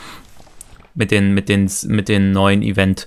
mit 0.95 1.11
den, 1.11 1.35
mit 1.35 1.49
den, 1.49 1.71
mit 1.87 2.09
den 2.09 2.33
neuen 2.33 2.63
Event 2.63 3.07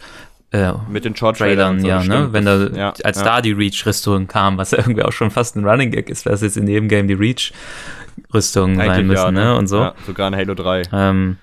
äh, 0.53 0.71
mit 0.87 1.03
den 1.03 1.15
Short 1.15 1.37
Trailern, 1.37 1.79
so, 1.81 1.87
ja, 1.87 2.03
ne? 2.03 2.31
Wenn 2.31 2.45
da, 2.45 2.67
ja, 2.67 2.93
als 3.03 3.17
ja. 3.17 3.23
da 3.23 3.41
die 3.41 3.53
Reach-Rüstung 3.53 4.27
kam, 4.27 4.57
was 4.57 4.71
ja 4.71 4.77
irgendwie 4.77 5.01
auch 5.01 5.11
schon 5.11 5.31
fast 5.31 5.55
ein 5.55 5.65
Running 5.65 5.89
Gag 5.89 6.09
ist, 6.09 6.27
was 6.27 6.41
jetzt 6.41 6.57
in 6.57 6.67
jedem 6.67 6.87
Game 6.87 7.07
die 7.07 7.15
Reach-Rüstungen 7.15 8.77
sein 8.77 9.07
müssen, 9.07 9.23
ja, 9.23 9.31
ne? 9.31 9.45
ne? 9.45 9.57
Und 9.57 9.67
so. 9.67 9.79
Ja, 9.79 9.95
sogar 10.05 10.27
in 10.27 10.35
Halo 10.35 10.53
3. 10.53 10.83
Ähm, 10.93 11.37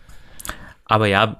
aber 0.84 1.08
ja, 1.08 1.38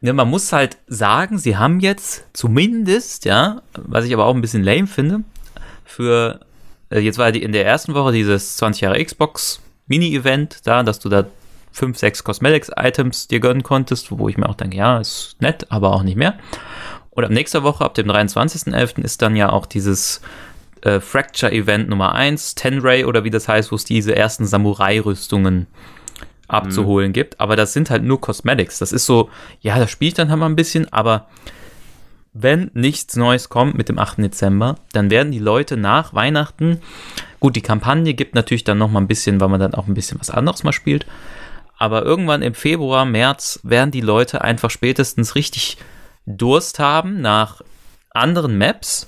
ne, 0.00 0.12
man 0.14 0.28
muss 0.28 0.52
halt 0.52 0.78
sagen, 0.86 1.36
sie 1.36 1.58
haben 1.58 1.80
jetzt 1.80 2.24
zumindest, 2.32 3.26
ja, 3.26 3.60
was 3.74 4.06
ich 4.06 4.14
aber 4.14 4.24
auch 4.24 4.34
ein 4.34 4.40
bisschen 4.40 4.64
lame 4.64 4.86
finde, 4.86 5.20
für, 5.84 6.40
äh, 6.88 7.00
jetzt 7.00 7.18
war 7.18 7.30
die 7.30 7.42
in 7.42 7.52
der 7.52 7.66
ersten 7.66 7.92
Woche 7.92 8.12
dieses 8.12 8.56
20 8.56 8.80
Jahre 8.80 9.04
Xbox 9.04 9.60
Mini-Event 9.86 10.66
da, 10.66 10.82
dass 10.82 10.98
du 10.98 11.10
da 11.10 11.26
fünf, 11.76 11.98
sechs 11.98 12.24
Cosmetics-Items 12.24 13.28
dir 13.28 13.38
gönnen 13.38 13.62
konntest, 13.62 14.10
wo 14.10 14.30
ich 14.30 14.38
mir 14.38 14.48
auch 14.48 14.54
denke, 14.54 14.78
ja, 14.78 14.98
ist 14.98 15.36
nett, 15.40 15.66
aber 15.70 15.92
auch 15.92 16.02
nicht 16.02 16.16
mehr. 16.16 16.34
Und 17.10 17.24
ab 17.24 17.30
nächster 17.30 17.62
Woche, 17.62 17.84
ab 17.84 17.92
dem 17.92 18.08
23.11., 18.08 19.02
ist 19.02 19.20
dann 19.20 19.36
ja 19.36 19.50
auch 19.50 19.66
dieses 19.66 20.22
äh, 20.80 21.00
Fracture-Event 21.00 21.90
Nummer 21.90 22.14
1, 22.14 22.54
Tenray 22.54 23.04
oder 23.04 23.24
wie 23.24 23.30
das 23.30 23.46
heißt, 23.46 23.72
wo 23.72 23.76
es 23.76 23.84
diese 23.84 24.16
ersten 24.16 24.46
Samurai-Rüstungen 24.46 25.66
abzuholen 26.48 27.08
mhm. 27.08 27.12
gibt. 27.12 27.40
Aber 27.40 27.56
das 27.56 27.74
sind 27.74 27.90
halt 27.90 28.04
nur 28.04 28.22
Cosmetics. 28.22 28.78
Das 28.78 28.92
ist 28.92 29.04
so, 29.04 29.28
ja, 29.60 29.78
das 29.78 29.90
spielt 29.90 30.18
dann 30.18 30.30
halt 30.30 30.40
mal 30.40 30.46
ein 30.46 30.56
bisschen, 30.56 30.90
aber 30.94 31.26
wenn 32.32 32.70
nichts 32.72 33.16
Neues 33.16 33.50
kommt 33.50 33.76
mit 33.76 33.90
dem 33.90 33.98
8. 33.98 34.18
Dezember, 34.18 34.76
dann 34.92 35.10
werden 35.10 35.30
die 35.30 35.38
Leute 35.38 35.76
nach 35.76 36.14
Weihnachten, 36.14 36.80
gut, 37.38 37.56
die 37.56 37.62
Kampagne 37.62 38.14
gibt 38.14 38.34
natürlich 38.34 38.64
dann 38.64 38.78
noch 38.78 38.90
mal 38.90 39.00
ein 39.00 39.08
bisschen, 39.08 39.40
weil 39.40 39.48
man 39.48 39.60
dann 39.60 39.74
auch 39.74 39.86
ein 39.86 39.94
bisschen 39.94 40.18
was 40.20 40.30
anderes 40.30 40.62
mal 40.64 40.72
spielt, 40.72 41.06
aber 41.78 42.02
irgendwann 42.04 42.42
im 42.42 42.54
Februar, 42.54 43.04
März 43.04 43.60
werden 43.62 43.90
die 43.90 44.00
Leute 44.00 44.42
einfach 44.42 44.70
spätestens 44.70 45.34
richtig 45.34 45.76
Durst 46.26 46.78
haben 46.78 47.20
nach 47.20 47.62
anderen 48.10 48.58
Maps 48.58 49.06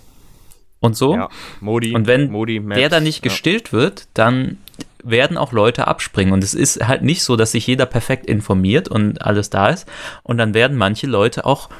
und 0.80 0.96
so. 0.96 1.14
Ja, 1.14 1.28
Modi, 1.60 1.94
und 1.94 2.06
wenn 2.06 2.30
Modi, 2.30 2.60
Maps, 2.60 2.78
der 2.78 2.88
dann 2.88 3.02
nicht 3.02 3.22
gestillt 3.22 3.68
ja. 3.68 3.72
wird, 3.72 4.08
dann 4.14 4.58
werden 5.02 5.36
auch 5.36 5.52
Leute 5.52 5.86
abspringen. 5.88 6.32
Und 6.32 6.44
es 6.44 6.54
ist 6.54 6.86
halt 6.86 7.02
nicht 7.02 7.22
so, 7.22 7.36
dass 7.36 7.52
sich 7.52 7.66
jeder 7.66 7.86
perfekt 7.86 8.26
informiert 8.26 8.88
und 8.88 9.22
alles 9.22 9.50
da 9.50 9.68
ist. 9.68 9.88
Und 10.22 10.38
dann 10.38 10.54
werden 10.54 10.76
manche 10.76 11.06
Leute 11.06 11.46
auch 11.46 11.70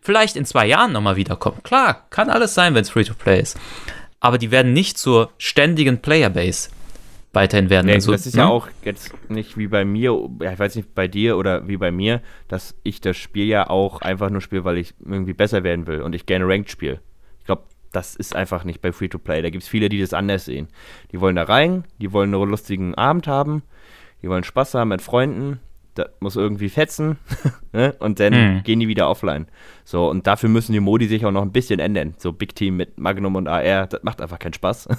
vielleicht 0.00 0.36
in 0.36 0.44
zwei 0.44 0.66
Jahren 0.66 0.92
nochmal 0.92 1.16
wiederkommen. 1.16 1.62
Klar, 1.62 2.06
kann 2.10 2.30
alles 2.30 2.54
sein, 2.54 2.74
wenn 2.74 2.82
es 2.82 2.90
Free-to-Play 2.90 3.40
ist. 3.40 3.58
Aber 4.20 4.38
die 4.38 4.50
werden 4.50 4.72
nicht 4.72 4.98
zur 4.98 5.30
ständigen 5.38 6.00
Playerbase 6.00 6.70
weiterhin 7.32 7.70
werden. 7.70 7.86
Nee, 7.86 7.94
also, 7.94 8.12
das 8.12 8.26
ist 8.26 8.36
ne? 8.36 8.42
ja 8.42 8.48
auch 8.48 8.68
jetzt 8.84 9.12
nicht 9.30 9.56
wie 9.56 9.66
bei 9.66 9.84
mir, 9.84 10.18
ich 10.40 10.58
weiß 10.58 10.76
nicht, 10.76 10.94
bei 10.94 11.08
dir 11.08 11.36
oder 11.36 11.68
wie 11.68 11.76
bei 11.76 11.90
mir, 11.90 12.22
dass 12.48 12.74
ich 12.82 13.00
das 13.00 13.16
Spiel 13.16 13.46
ja 13.46 13.68
auch 13.68 14.00
einfach 14.00 14.30
nur 14.30 14.40
spiele, 14.40 14.64
weil 14.64 14.78
ich 14.78 14.94
irgendwie 15.04 15.34
besser 15.34 15.62
werden 15.62 15.86
will 15.86 16.02
und 16.02 16.14
ich 16.14 16.26
gerne 16.26 16.46
Ranked 16.46 16.70
spiele. 16.70 17.00
Ich 17.40 17.46
glaube, 17.46 17.62
das 17.92 18.16
ist 18.16 18.34
einfach 18.34 18.64
nicht 18.64 18.80
bei 18.80 18.92
Free-to-Play. 18.92 19.42
Da 19.42 19.50
gibt 19.50 19.62
es 19.62 19.68
viele, 19.68 19.88
die 19.88 20.00
das 20.00 20.14
anders 20.14 20.46
sehen. 20.46 20.68
Die 21.12 21.20
wollen 21.20 21.36
da 21.36 21.44
rein, 21.44 21.84
die 21.98 22.12
wollen 22.12 22.34
einen 22.34 22.50
lustigen 22.50 22.94
Abend 22.94 23.26
haben, 23.26 23.62
die 24.22 24.28
wollen 24.28 24.44
Spaß 24.44 24.74
haben 24.74 24.88
mit 24.88 25.02
Freunden, 25.02 25.60
das 25.94 26.08
muss 26.20 26.36
irgendwie 26.36 26.68
fetzen 26.68 27.18
ne? 27.72 27.94
und 27.98 28.20
dann 28.20 28.32
mhm. 28.32 28.62
gehen 28.62 28.80
die 28.80 28.88
wieder 28.88 29.10
offline. 29.10 29.46
So, 29.84 30.08
und 30.08 30.26
dafür 30.26 30.48
müssen 30.48 30.72
die 30.72 30.80
Modi 30.80 31.08
sich 31.08 31.26
auch 31.26 31.32
noch 31.32 31.42
ein 31.42 31.52
bisschen 31.52 31.80
ändern. 31.80 32.14
So 32.18 32.32
Big 32.32 32.54
Team 32.54 32.76
mit 32.76 32.98
Magnum 32.98 33.36
und 33.36 33.48
AR, 33.48 33.86
das 33.86 34.02
macht 34.02 34.20
einfach 34.20 34.38
keinen 34.38 34.54
Spaß. 34.54 34.88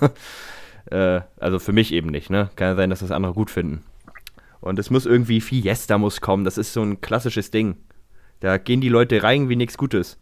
Äh, 0.91 1.21
also 1.39 1.59
für 1.59 1.73
mich 1.73 1.93
eben 1.93 2.09
nicht, 2.09 2.29
ne? 2.29 2.49
Kann 2.55 2.69
ja 2.69 2.75
sein, 2.75 2.89
dass 2.89 2.99
das 2.99 3.11
andere 3.11 3.33
gut 3.33 3.51
finden. 3.51 3.83
Und 4.61 4.79
es 4.79 4.89
muss 4.89 5.05
irgendwie 5.05 5.41
Fiesta 5.41 5.97
muss 5.97 6.21
kommen. 6.21 6.43
Das 6.43 6.57
ist 6.57 6.73
so 6.73 6.81
ein 6.81 7.01
klassisches 7.01 7.51
Ding. 7.51 7.77
Da 8.39 8.57
gehen 8.57 8.81
die 8.81 8.89
Leute 8.89 9.23
rein 9.23 9.49
wie 9.49 9.55
nichts 9.55 9.77
Gutes. 9.77 10.17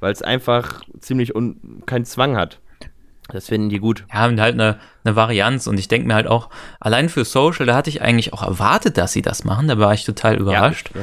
Weil 0.00 0.12
es 0.12 0.22
einfach 0.22 0.82
ziemlich 1.00 1.32
keinen 1.86 2.04
Zwang 2.04 2.36
hat. 2.36 2.60
Das 3.28 3.48
finden 3.48 3.68
die 3.68 3.78
gut. 3.78 4.06
Ja, 4.12 4.26
und 4.26 4.40
halt 4.40 4.54
eine, 4.54 4.78
eine 5.04 5.16
Varianz. 5.16 5.66
Und 5.66 5.78
ich 5.78 5.88
denke 5.88 6.08
mir 6.08 6.14
halt 6.14 6.26
auch, 6.26 6.50
allein 6.80 7.08
für 7.08 7.24
Social, 7.24 7.66
da 7.66 7.76
hatte 7.76 7.90
ich 7.90 8.02
eigentlich 8.02 8.32
auch 8.32 8.42
erwartet, 8.42 8.98
dass 8.98 9.12
sie 9.12 9.22
das 9.22 9.44
machen. 9.44 9.68
Da 9.68 9.78
war 9.78 9.94
ich 9.94 10.04
total 10.04 10.36
überrascht. 10.36 10.90
Ja, 10.94 11.00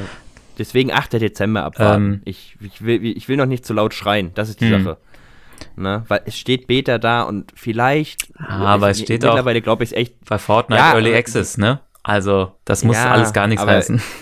deswegen 0.58 0.92
8. 0.92 1.14
Dezember 1.14 1.64
abwarten. 1.64 2.04
Ähm, 2.04 2.22
ich, 2.24 2.56
ich, 2.60 2.84
will, 2.84 3.04
ich 3.04 3.28
will 3.28 3.36
noch 3.36 3.46
nicht 3.46 3.64
zu 3.64 3.72
laut 3.72 3.94
schreien. 3.94 4.32
Das 4.34 4.48
ist 4.48 4.60
die 4.60 4.66
mh. 4.66 4.78
Sache. 4.78 4.98
Ne? 5.76 6.04
Weil 6.08 6.22
es 6.24 6.36
steht 6.38 6.66
Beta 6.66 6.98
da 6.98 7.22
und 7.22 7.52
vielleicht. 7.54 8.32
aber 8.38 8.90
es 8.90 9.00
steht 9.00 9.24
auch. 9.24 9.30
Mittlerweile 9.30 9.60
glaube 9.60 9.84
ich 9.84 9.96
echt. 9.96 10.14
Bei 10.24 10.38
Fortnite 10.38 10.80
Ja, 10.80 10.92
Early 10.92 11.14
Access, 11.14 11.58
ne? 11.58 11.80
Also, 12.02 12.52
das 12.64 12.84
muss 12.84 12.96
Ja, 12.96 13.10
alles 13.10 13.32
gar 13.32 13.46
nichts 13.46 13.64
heißen. 13.64 14.00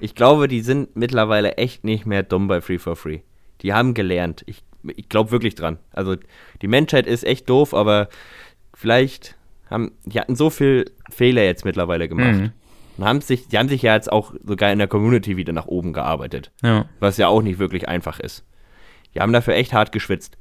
Ich 0.00 0.16
glaube, 0.16 0.48
die 0.48 0.62
sind 0.62 0.96
mittlerweile 0.96 1.58
echt 1.58 1.84
nicht 1.84 2.06
mehr 2.06 2.24
dumm 2.24 2.48
bei 2.48 2.60
Free 2.60 2.78
for 2.78 2.96
Free. 2.96 3.20
Die 3.60 3.72
haben 3.72 3.94
gelernt. 3.94 4.42
Ich, 4.46 4.64
ich 4.96 5.08
glaube 5.08 5.30
wirklich 5.30 5.54
dran. 5.54 5.78
Also 5.92 6.16
die 6.60 6.66
Menschheit 6.66 7.06
ist 7.06 7.22
echt 7.22 7.48
doof, 7.48 7.72
aber 7.72 8.08
vielleicht 8.74 9.36
haben 9.70 9.92
die 10.04 10.18
hatten 10.18 10.34
so 10.34 10.50
viel 10.50 10.90
Fehler 11.08 11.44
jetzt 11.44 11.64
mittlerweile 11.64 12.08
gemacht. 12.08 12.34
Mhm. 12.34 12.50
Und 12.98 13.04
haben 13.04 13.20
sich, 13.20 13.46
die 13.46 13.58
haben 13.58 13.68
sich 13.68 13.82
ja 13.82 13.94
jetzt 13.94 14.10
auch 14.10 14.34
sogar 14.44 14.72
in 14.72 14.78
der 14.80 14.88
Community 14.88 15.36
wieder 15.36 15.52
nach 15.52 15.66
oben 15.66 15.92
gearbeitet. 15.92 16.50
Ja. 16.64 16.86
was 16.98 17.16
ja 17.16 17.28
auch 17.28 17.40
nicht 17.42 17.60
wirklich 17.60 17.86
einfach 17.88 18.18
ist. 18.18 18.44
Die 19.14 19.20
haben 19.20 19.32
dafür 19.32 19.54
echt 19.54 19.72
hart 19.72 19.92
geschwitzt. 19.92 20.36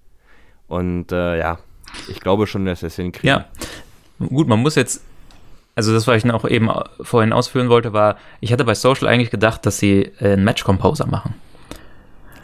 Und 0.72 1.12
äh, 1.12 1.38
ja, 1.38 1.60
ich 2.08 2.22
glaube 2.22 2.48
schon, 2.48 2.66
dass 2.66 2.82
wir 2.82 2.88
es 2.88 2.96
hinkriegen. 2.96 3.28
Ja. 3.28 3.46
Gut, 4.26 4.48
man 4.48 4.62
muss 4.62 4.76
jetzt, 4.76 5.02
also 5.76 5.92
das, 5.92 6.08
was 6.08 6.16
ich 6.16 6.24
noch 6.24 6.48
eben 6.48 6.70
vorhin 7.02 7.34
ausführen 7.34 7.68
wollte, 7.68 7.92
war, 7.92 8.16
ich 8.40 8.54
hatte 8.54 8.64
bei 8.64 8.74
Social 8.74 9.10
eigentlich 9.10 9.32
gedacht, 9.32 9.66
dass 9.66 9.80
sie 9.80 10.14
äh, 10.20 10.32
einen 10.32 10.46
Match 10.46 10.64
Composer 10.64 11.08
machen. 11.08 11.34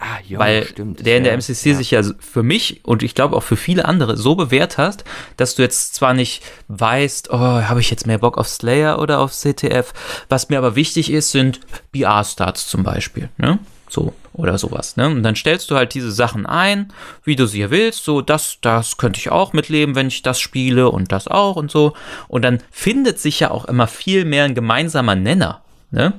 Ah, 0.02 0.20
ja, 0.28 0.40
weil 0.40 0.66
stimmt. 0.66 1.06
der 1.06 1.18
in 1.18 1.24
der 1.24 1.38
MCC 1.38 1.68
ja. 1.68 1.76
sich 1.76 1.92
ja 1.92 2.02
für 2.20 2.44
mich 2.44 2.82
und 2.84 3.02
ich 3.02 3.16
glaube 3.16 3.36
auch 3.38 3.44
für 3.44 3.56
viele 3.56 3.86
andere 3.86 4.18
so 4.18 4.36
bewährt 4.36 4.78
hast, 4.78 5.06
dass 5.38 5.56
du 5.56 5.62
jetzt 5.62 5.96
zwar 5.96 6.14
nicht 6.14 6.44
weißt, 6.68 7.30
oh, 7.32 7.38
habe 7.38 7.80
ich 7.80 7.90
jetzt 7.90 8.08
mehr 8.08 8.18
Bock 8.18 8.38
auf 8.38 8.50
Slayer 8.50 9.00
oder 9.00 9.20
auf 9.22 9.32
CTF, 9.32 9.94
was 10.28 10.50
mir 10.50 10.58
aber 10.58 10.76
wichtig 10.76 11.12
ist, 11.12 11.32
sind 11.32 11.62
BR-Starts 11.94 12.68
zum 12.68 12.84
Beispiel, 12.84 13.30
ne? 13.38 13.60
So, 13.90 14.14
oder 14.34 14.58
sowas, 14.58 14.98
ne? 14.98 15.08
Und 15.08 15.24
dann 15.24 15.36
stellst 15.36 15.72
du 15.72 15.76
halt 15.78 15.94
diese 15.94 16.12
Sachen 16.12 16.46
ein, 16.46 16.92
wie 17.24 17.38
du 17.38 17.46
sie 17.46 17.70
willst, 17.72 18.04
so, 18.04 18.22
das, 18.22 18.58
das 18.62 18.98
könnte 18.98 19.20
ich 19.20 19.32
auch 19.32 19.54
mitleben, 19.54 19.96
wenn 19.96 20.08
ich 20.08 20.22
das 20.24 20.40
spiele 20.42 20.90
und 20.90 21.12
das 21.14 21.28
auch 21.30 21.56
und 21.56 21.72
so. 21.72 21.94
Und 22.28 22.42
dann 22.44 22.60
findet 22.70 23.18
sich 23.20 23.40
ja 23.40 23.50
auch 23.52 23.64
immer 23.66 23.88
viel 23.88 24.26
mehr 24.26 24.44
ein 24.44 24.56
gemeinsamer 24.56 25.16
Nenner, 25.16 25.62
ne? 25.92 26.14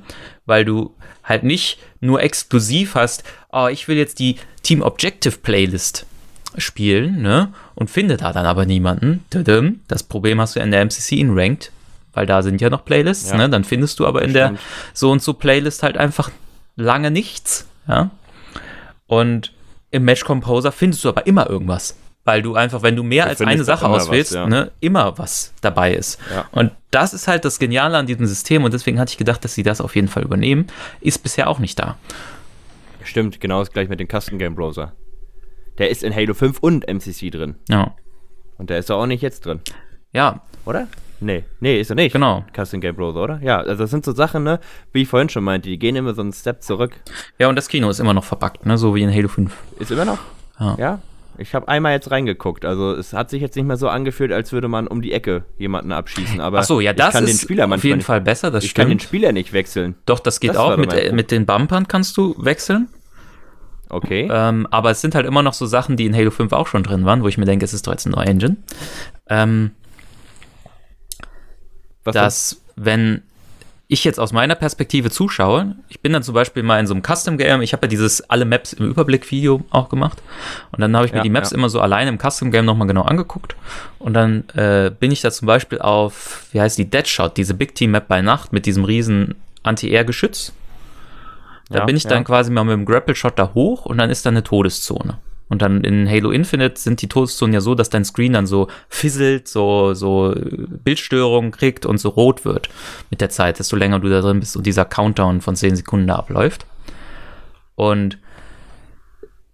Weil 0.47 0.65
du 0.65 0.95
halt 1.23 1.43
nicht 1.43 1.77
nur 2.01 2.21
exklusiv 2.23 2.95
hast, 2.95 3.23
oh, 3.51 3.67
ich 3.71 3.87
will 3.87 3.97
jetzt 3.97 4.17
die 4.17 4.37
Team 4.63 4.81
Objective 4.81 5.37
Playlist 5.37 6.07
spielen, 6.57 7.21
ne? 7.21 7.53
Und 7.75 7.91
finde 7.91 8.17
da 8.17 8.33
dann 8.33 8.47
aber 8.47 8.65
niemanden. 8.65 9.23
Das 9.87 10.01
Problem 10.03 10.41
hast 10.41 10.55
du 10.55 10.59
in 10.59 10.71
der 10.71 10.81
MCC 10.83 11.19
in 11.19 11.37
Ranked, 11.37 11.71
weil 12.13 12.25
da 12.25 12.41
sind 12.41 12.59
ja 12.61 12.71
noch 12.71 12.83
Playlists, 12.83 13.29
Ja. 13.29 13.37
ne? 13.37 13.49
Dann 13.49 13.63
findest 13.63 13.99
du 13.99 14.07
aber 14.07 14.23
in 14.23 14.31
Stimmt. 14.31 14.57
der 14.57 14.59
so 14.95 15.11
und 15.11 15.21
so 15.21 15.33
Playlist 15.33 15.83
halt 15.83 15.95
einfach 15.97 16.31
lange 16.79 17.11
nichts, 17.11 17.67
ja? 17.87 18.09
Und 19.07 19.53
im 19.91 20.05
Match 20.05 20.23
Composer 20.23 20.71
findest 20.71 21.03
du 21.03 21.09
aber 21.09 21.25
immer 21.25 21.49
irgendwas. 21.49 21.97
Weil 22.25 22.41
du 22.41 22.53
einfach, 22.55 22.83
wenn 22.83 22.95
du 22.95 23.01
mehr 23.01 23.23
Du 23.23 23.29
als 23.29 23.41
eine 23.41 23.63
Sache 23.63 23.85
immer 23.85 23.95
was, 23.95 24.03
auswählst, 24.07 24.33
ja. 24.33 24.45
ne, 24.45 24.71
immer 24.81 25.17
was 25.17 25.53
dabei 25.61 25.93
ist. 25.93 26.19
Ja. 26.31 26.45
Und 26.51 26.71
das 26.91 27.13
ist 27.13 27.27
halt 27.27 27.43
das 27.45 27.57
Geniale 27.57 27.97
an 27.97 28.05
diesem 28.05 28.27
System 28.27 28.63
und 28.63 28.73
deswegen 28.73 28.99
hatte 28.99 29.11
ich 29.11 29.17
gedacht, 29.17 29.43
dass 29.43 29.55
sie 29.55 29.63
das 29.63 29.81
auf 29.81 29.95
jeden 29.95 30.09
Fall 30.09 30.23
übernehmen. 30.23 30.67
Ist 31.01 31.23
bisher 31.23 31.49
auch 31.49 31.59
nicht 31.59 31.79
da. 31.79 31.97
Stimmt, 33.03 33.39
genau 33.39 33.59
das 33.59 33.71
gleich 33.71 33.89
mit 33.89 33.99
dem 33.99 34.07
Custom 34.07 34.37
Game 34.37 34.53
Browser. 34.53 34.93
Der 35.79 35.89
ist 35.89 36.03
in 36.03 36.13
Halo 36.13 36.33
5 36.33 36.59
und 36.59 36.87
MCC 36.87 37.31
drin. 37.31 37.55
Ja. 37.69 37.95
Und 38.57 38.69
der 38.69 38.77
ist 38.77 38.91
auch 38.91 39.05
nicht 39.05 39.21
jetzt 39.21 39.45
drin, 39.45 39.61
Ja, 40.11 40.41
oder? 40.65 40.87
Nee, 41.21 41.43
nee, 41.59 41.79
ist 41.79 41.89
er 41.89 41.95
nicht. 41.95 42.13
Genau. 42.13 42.45
Custom 42.55 42.79
Game 42.81 42.95
Browser, 42.95 43.21
oder? 43.23 43.39
Ja, 43.43 43.59
also 43.59 43.75
das 43.83 43.89
sind 43.91 44.05
so 44.05 44.13
Sachen, 44.13 44.43
ne, 44.43 44.59
wie 44.93 45.01
ich 45.03 45.07
vorhin 45.07 45.29
schon 45.29 45.43
meinte, 45.43 45.69
die 45.69 45.77
gehen 45.77 45.95
immer 45.95 46.13
so 46.13 46.21
einen 46.21 46.33
Step 46.33 46.63
zurück. 46.63 46.91
Ja, 47.37 47.49
und 47.49 47.55
das 47.55 47.67
Kino 47.67 47.89
ist 47.89 47.99
immer 47.99 48.13
noch 48.13 48.23
verpackt, 48.23 48.65
ne? 48.65 48.77
So 48.77 48.95
wie 48.95 49.01
in 49.03 49.13
Halo 49.13 49.27
5. 49.27 49.51
Ist 49.79 49.91
immer 49.91 50.05
noch? 50.05 50.19
Ja. 50.59 50.75
Ja. 50.77 50.99
Ich 51.37 51.55
habe 51.55 51.69
einmal 51.69 51.93
jetzt 51.93 52.11
reingeguckt. 52.11 52.65
Also 52.65 52.91
es 52.93 53.13
hat 53.13 53.29
sich 53.29 53.41
jetzt 53.41 53.55
nicht 53.55 53.65
mehr 53.65 53.77
so 53.77 53.87
angefühlt, 53.87 54.33
als 54.33 54.51
würde 54.51 54.67
man 54.67 54.87
um 54.87 55.01
die 55.01 55.13
Ecke 55.13 55.45
jemanden 55.57 55.93
abschießen. 55.93 56.41
Aber 56.41 56.59
Ach 56.59 56.63
so, 56.65 56.81
ja, 56.81 56.91
das 56.91 57.07
ich 57.07 57.13
kann 57.13 57.23
ist 57.23 57.29
den 57.33 57.39
Spieler 57.45 57.73
auf 57.73 57.83
jeden 57.83 57.97
nicht, 57.99 58.05
Fall 58.05 58.19
besser, 58.19 58.51
das 58.51 58.65
Ich 58.65 58.73
kann 58.73 58.89
den 58.89 58.99
stimmt. 58.99 59.07
Spieler 59.07 59.31
nicht 59.31 59.53
wechseln. 59.53 59.95
Doch, 60.05 60.19
das 60.19 60.41
geht 60.41 60.49
Das 60.51 60.57
auch. 60.57 60.75
Mit, 60.75 60.91
äh, 60.91 61.13
mit 61.13 61.31
den 61.31 61.45
Bumpern 61.45 61.87
kannst 61.87 62.17
du 62.17 62.35
wechseln. 62.37 62.89
Okay. 63.87 64.27
Ähm, 64.29 64.67
aber 64.69 64.91
es 64.91 64.99
sind 64.99 65.15
halt 65.15 65.25
immer 65.25 65.41
noch 65.41 65.53
so 65.53 65.65
Sachen, 65.65 65.95
die 65.95 66.05
in 66.05 66.15
Halo 66.15 66.29
5 66.29 66.51
auch 66.51 66.67
schon 66.67 66.83
drin 66.83 67.05
waren, 67.05 67.23
wo 67.23 67.27
ich 67.29 67.37
mir 67.37 67.45
denke, 67.45 67.63
es 67.63 67.73
ist 67.73 67.87
doch 67.87 67.93
jetzt 67.93 68.05
eine 68.05 68.15
neue 68.17 68.25
Engine. 68.27 68.57
Ähm, 69.29 69.71
Was 72.03 72.13
dass, 72.13 72.61
wenn 72.75 73.21
ich 73.91 74.03
jetzt 74.03 74.19
aus 74.19 74.31
meiner 74.31 74.53
Perspektive 74.53 75.09
zuschaue, 75.09 75.75
ich 75.87 75.99
bin 75.99 76.13
dann 76.13 76.21
zum 76.21 76.35
Beispiel 76.35 76.61
mal 76.61 76.79
in 76.79 76.85
so 76.85 76.93
einem 76.93 77.01
Custom-Game, 77.03 77.61
ich 77.63 77.73
habe 77.73 77.87
ja 77.87 77.89
dieses 77.89 78.21
alle 78.29 78.45
Maps 78.45 78.71
im 78.73 78.85
Überblick-Video 78.85 79.63
auch 79.71 79.89
gemacht 79.89 80.21
und 80.71 80.79
dann 80.79 80.95
habe 80.95 81.07
ich 81.07 81.11
mir 81.11 81.17
Ja, 81.17 81.23
die 81.23 81.31
Maps 81.31 81.49
ja. 81.49 81.57
immer 81.57 81.69
so 81.69 81.81
alleine 81.81 82.09
im 82.11 82.19
Custom-Game 82.19 82.65
nochmal 82.65 82.87
genau 82.87 83.01
angeguckt 83.01 83.55
und 83.97 84.13
dann 84.13 84.47
äh, 84.49 84.91
bin 84.91 85.11
ich 85.11 85.21
da 85.21 85.31
zum 85.31 85.47
Beispiel 85.47 85.79
auf, 85.79 86.45
wie 86.51 86.61
heißt 86.61 86.77
die, 86.77 86.87
Deadshot, 86.87 87.35
diese 87.35 87.55
Big 87.55 87.73
Team-Map 87.73 88.07
bei 88.07 88.21
Nacht 88.21 88.53
mit 88.53 88.67
diesem 88.67 88.83
riesen 88.83 89.33
Anti-Air-Geschütz. 89.63 90.53
Da 91.69 91.79
Ja, 91.79 91.85
bin 91.85 91.97
ich 91.97 92.03
dann 92.05 92.23
quasi 92.23 92.51
mal 92.51 92.63
mit 92.63 92.73
dem 92.73 92.85
Grapple-Shot 92.85 93.39
da 93.39 93.51
hoch 93.55 93.85
und 93.85 93.97
dann 93.97 94.11
ist 94.11 94.23
da 94.25 94.29
eine 94.29 94.43
Todeszone. 94.43 95.17
Und 95.49 95.61
dann 95.63 95.83
in 95.83 96.07
Halo 96.07 96.29
Infinite 96.31 96.79
sind 96.79 97.01
die 97.01 97.09
Todeszonen 97.09 97.53
ja 97.53 97.61
so, 97.61 97.75
dass 97.75 97.89
dein 97.89 98.05
Screen 98.05 98.33
dann 98.33 98.45
so 98.45 98.67
fisselt, 98.87 99.47
so, 99.47 99.95
so 99.95 100.33
äh, 100.33 100.67
Bildstörungen 100.83 101.51
kriegt 101.51 101.85
und 101.85 101.97
so 101.97 102.09
rot 102.09 102.45
wird 102.45 102.69
mit 103.09 103.19
der 103.19 103.29
Zeit, 103.29 103.59
desto 103.59 103.75
länger 103.75 103.99
du 103.99 104.09
da 104.09 104.21
drin 104.21 104.39
bist 104.39 104.55
und 104.55 104.65
dieser 104.65 104.85
Countdown 104.85 105.41
von 105.41 105.55
10 105.55 105.75
Sekunden 105.75 106.07
da 106.07 106.15
abläuft. 106.15 106.65
Und 107.75 108.19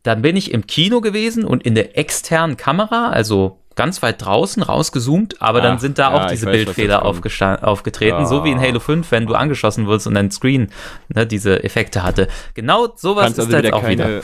dann 0.04 0.22
bin 0.22 0.36
ich 0.36 0.52
im 0.52 0.68
Kino 0.68 1.02
gewesen 1.02 1.46
und 1.46 1.64
in 1.64 1.76
der 1.76 1.98
externen 1.98 2.58
Kamera, 2.58 3.10
also 3.10 3.60
ganz 3.76 4.02
weit 4.02 4.24
draußen 4.24 4.64
rausgezoomt, 4.64 5.42
aber 5.42 5.62
dann 5.62 5.76
Ach, 5.76 5.80
sind 5.80 5.98
da 5.98 6.12
ja, 6.12 6.26
auch 6.26 6.28
diese 6.28 6.48
weiß, 6.48 6.54
Bildfehler 6.54 7.04
aufgetreten, 7.06 8.26
so 8.26 8.44
wie 8.44 8.52
in 8.52 8.58
Ah. 8.58 8.62
Halo 8.62 8.80
5, 8.80 9.12
wenn 9.12 9.26
du 9.26 9.36
angeschossen 9.36 9.86
wurdest 9.86 10.08
und 10.08 10.16
dein 10.16 10.32
Screen 10.32 10.70
ne, 11.14 11.28
diese 11.28 11.64
Effekte 11.64 12.04
hatte. 12.04 12.28
Genau 12.54 12.88
sowas 12.96 13.26
kannst 13.26 13.40
ist 13.40 13.46
also 13.46 13.58
jetzt 13.58 13.74
auch 13.74 13.82
keine, 13.82 13.92
wieder. 13.92 14.22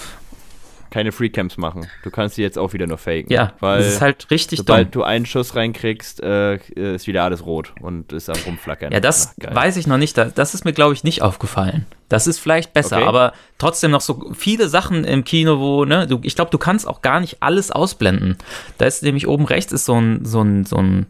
Keine 0.92 1.12
Freecamps 1.12 1.58
machen. 1.58 1.88
Du 2.04 2.12
kannst 2.12 2.38
die 2.38 2.44
jetzt 2.44 2.60
auch 2.60 2.74
wieder 2.74 2.86
nur 2.86 3.00
faken. 3.00 3.32
Ja, 3.32 3.54
weil 3.62 3.80
das 3.80 3.94
ist 3.94 4.02
halt 4.02 4.30
richtig 4.30 4.60
sobald 4.60 4.88
dumm. 4.94 5.02
du 5.02 5.04
einen 5.04 5.26
Schuss 5.26 5.56
reinkriegst, 5.56 6.22
äh, 6.22 6.58
ist 6.76 7.08
wieder 7.08 7.24
alles 7.24 7.46
rot 7.46 7.74
und 7.82 8.14
ist 8.14 8.30
am 8.30 8.36
rumflackern. 8.46 8.92
Ja, 8.92 9.00
das 9.00 9.34
Ach, 9.50 9.56
weiß 9.56 9.78
ich 9.78 9.88
noch 9.88 9.98
nicht. 9.98 10.18
da- 10.18 10.26
Das 10.26 10.54
ist 10.54 10.66
mir, 10.66 10.74
glaube 10.74 10.94
ich, 10.94 11.04
nicht 11.04 11.22
aufgefallen. 11.24 11.86
Das 12.10 12.28
ist 12.28 12.40
vielleicht 12.40 12.74
besser, 12.74 12.98
Okay. 12.98 13.06
aber 13.08 13.34
trotzdem 13.58 13.90
noch 13.92 14.02
so 14.02 14.32
viele 14.36 14.68
Sachen 14.68 15.06
im 15.06 15.24
Kino, 15.24 15.60
wo, 15.60 15.86
ne, 15.86 16.06
du, 16.08 16.20
ich 16.24 16.36
glaube, 16.36 16.52
du 16.52 16.58
kannst 16.58 16.86
auch 16.88 17.02
gar 17.02 17.22
nicht 17.22 17.38
alles 17.42 17.72
ausblenden. 17.72 18.38
Da 18.78 18.86
ist 18.86 19.02
nämlich 19.02 19.28
oben 19.30 19.46
rechts 19.46 19.72
ist 19.72 19.86
so 19.86 19.96
ein, 20.00 20.26
so 20.26 20.42
ein, 20.42 20.66
so 20.66 20.76
ein, 20.76 21.06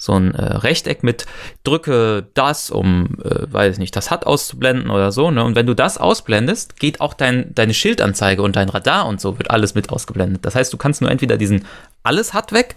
so 0.00 0.14
ein 0.14 0.34
äh, 0.34 0.42
Rechteck 0.42 1.02
mit 1.02 1.26
drücke 1.62 2.26
das, 2.32 2.70
um, 2.70 3.18
äh, 3.22 3.52
weiß 3.52 3.74
ich 3.74 3.78
nicht, 3.78 3.94
das 3.94 4.10
hat 4.10 4.26
auszublenden 4.26 4.88
oder 4.88 5.12
so, 5.12 5.30
ne? 5.30 5.44
Und 5.44 5.56
wenn 5.56 5.66
du 5.66 5.74
das 5.74 5.98
ausblendest, 5.98 6.80
geht 6.80 7.02
auch 7.02 7.12
dein, 7.12 7.54
deine 7.54 7.74
Schildanzeige 7.74 8.40
und 8.40 8.56
dein 8.56 8.70
Radar 8.70 9.06
und 9.06 9.20
so 9.20 9.36
wird 9.38 9.50
alles 9.50 9.74
mit 9.74 9.90
ausgeblendet. 9.90 10.46
Das 10.46 10.54
heißt, 10.54 10.72
du 10.72 10.78
kannst 10.78 11.02
nur 11.02 11.10
entweder 11.10 11.36
diesen 11.36 11.66
alles 12.02 12.32
hat 12.32 12.52
weg 12.52 12.76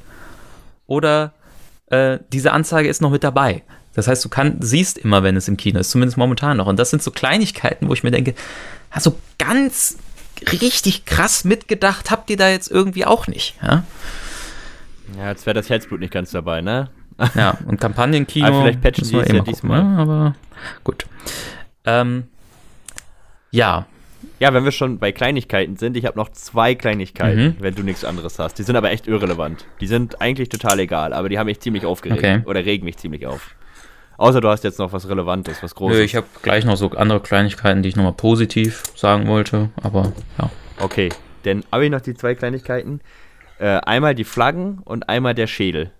oder 0.85 1.31
äh, 1.87 2.19
diese 2.33 2.51
Anzeige 2.51 2.89
ist 2.89 3.01
noch 3.01 3.11
mit 3.11 3.23
dabei. 3.23 3.63
Das 3.95 4.09
heißt, 4.09 4.25
du 4.25 4.27
kann, 4.27 4.57
siehst 4.59 4.97
immer, 4.97 5.23
wenn 5.23 5.37
es 5.37 5.47
im 5.47 5.55
Kino 5.55 5.79
ist, 5.79 5.91
zumindest 5.91 6.17
momentan 6.17 6.57
noch. 6.57 6.67
Und 6.67 6.77
das 6.77 6.89
sind 6.89 7.01
so 7.01 7.11
Kleinigkeiten, 7.11 7.87
wo 7.87 7.93
ich 7.93 8.03
mir 8.03 8.11
denke, 8.11 8.33
also 8.89 9.17
ganz 9.37 9.97
richtig 10.51 11.05
krass 11.05 11.45
mitgedacht 11.45 12.11
habt 12.11 12.29
ihr 12.29 12.35
da 12.35 12.49
jetzt 12.49 12.69
irgendwie 12.69 13.05
auch 13.05 13.27
nicht. 13.27 13.55
Ja, 13.61 13.85
Ja, 15.17 15.29
jetzt 15.29 15.45
wäre 15.45 15.53
das 15.53 15.69
Herzblut 15.69 16.01
nicht 16.01 16.11
ganz 16.11 16.31
dabei, 16.31 16.59
ne? 16.59 16.89
ja 17.35 17.57
und 17.67 17.79
Kampagnenkino. 17.79 18.47
Aber 18.47 18.61
vielleicht 18.61 18.81
patchen 18.81 19.07
die 19.07 19.15
es 19.17 19.27
eh 19.29 19.33
ja 19.33 19.39
gucken, 19.39 19.45
diesmal. 19.45 19.83
ne? 19.83 19.97
Aber 19.99 20.35
gut. 20.83 21.05
Ähm, 21.85 22.23
ja, 23.51 23.85
Ja, 24.39 24.53
wenn 24.53 24.63
wir 24.65 24.71
schon 24.71 24.99
bei 24.99 25.11
Kleinigkeiten 25.11 25.77
sind, 25.77 25.95
ich 25.95 26.05
habe 26.05 26.17
noch 26.17 26.29
zwei 26.29 26.75
Kleinigkeiten, 26.75 27.43
Mhm. 27.45 27.55
wenn 27.59 27.75
du 27.75 27.83
nichts 27.83 28.03
anderes 28.03 28.39
hast. 28.39 28.55
Die 28.59 28.63
sind 28.63 28.75
aber 28.75 28.91
echt 28.91 29.07
irrelevant. 29.07 29.65
Die 29.79 29.87
sind 29.87 30.21
eigentlich 30.21 30.49
total 30.49 30.79
egal, 30.79 31.13
aber 31.13 31.29
die 31.29 31.37
haben 31.39 31.45
mich 31.47 31.59
ziemlich 31.59 31.85
aufgeregt. 31.85 32.19
Okay. 32.23 32.41
Oder 32.45 32.65
regen 32.65 32.83
mich 32.85 32.97
ziemlich 32.97 33.25
auf. 33.27 33.55
Außer 34.17 34.41
du 34.41 34.49
hast 34.49 34.63
jetzt 34.63 34.79
noch 34.79 34.91
was 34.93 35.07
Relevantes, 35.09 35.61
was 35.63 35.75
Großes. 35.75 35.97
nö, 35.97 36.03
ich 36.03 36.15
habe 36.15 36.27
gleich 36.41 36.65
noch 36.65 36.77
so 36.77 36.89
andere 36.91 37.19
Kleinigkeiten, 37.19 37.83
die 37.83 37.89
ich 37.89 37.95
nochmal 37.95 38.13
positiv 38.13 38.83
sagen 38.95 39.27
wollte. 39.27 39.69
Aber 39.81 40.11
ja. 40.39 40.49
Okay, 40.79 41.09
dann 41.43 41.63
habe 41.71 41.85
ich 41.85 41.91
noch 41.91 42.01
die 42.01 42.13
zwei 42.13 42.35
Kleinigkeiten. 42.35 43.01
Äh, 43.59 43.79
einmal 43.85 44.15
die 44.15 44.23
Flaggen 44.23 44.79
und 44.83 45.09
einmal 45.09 45.35
der 45.35 45.47
Schädel. 45.47 45.91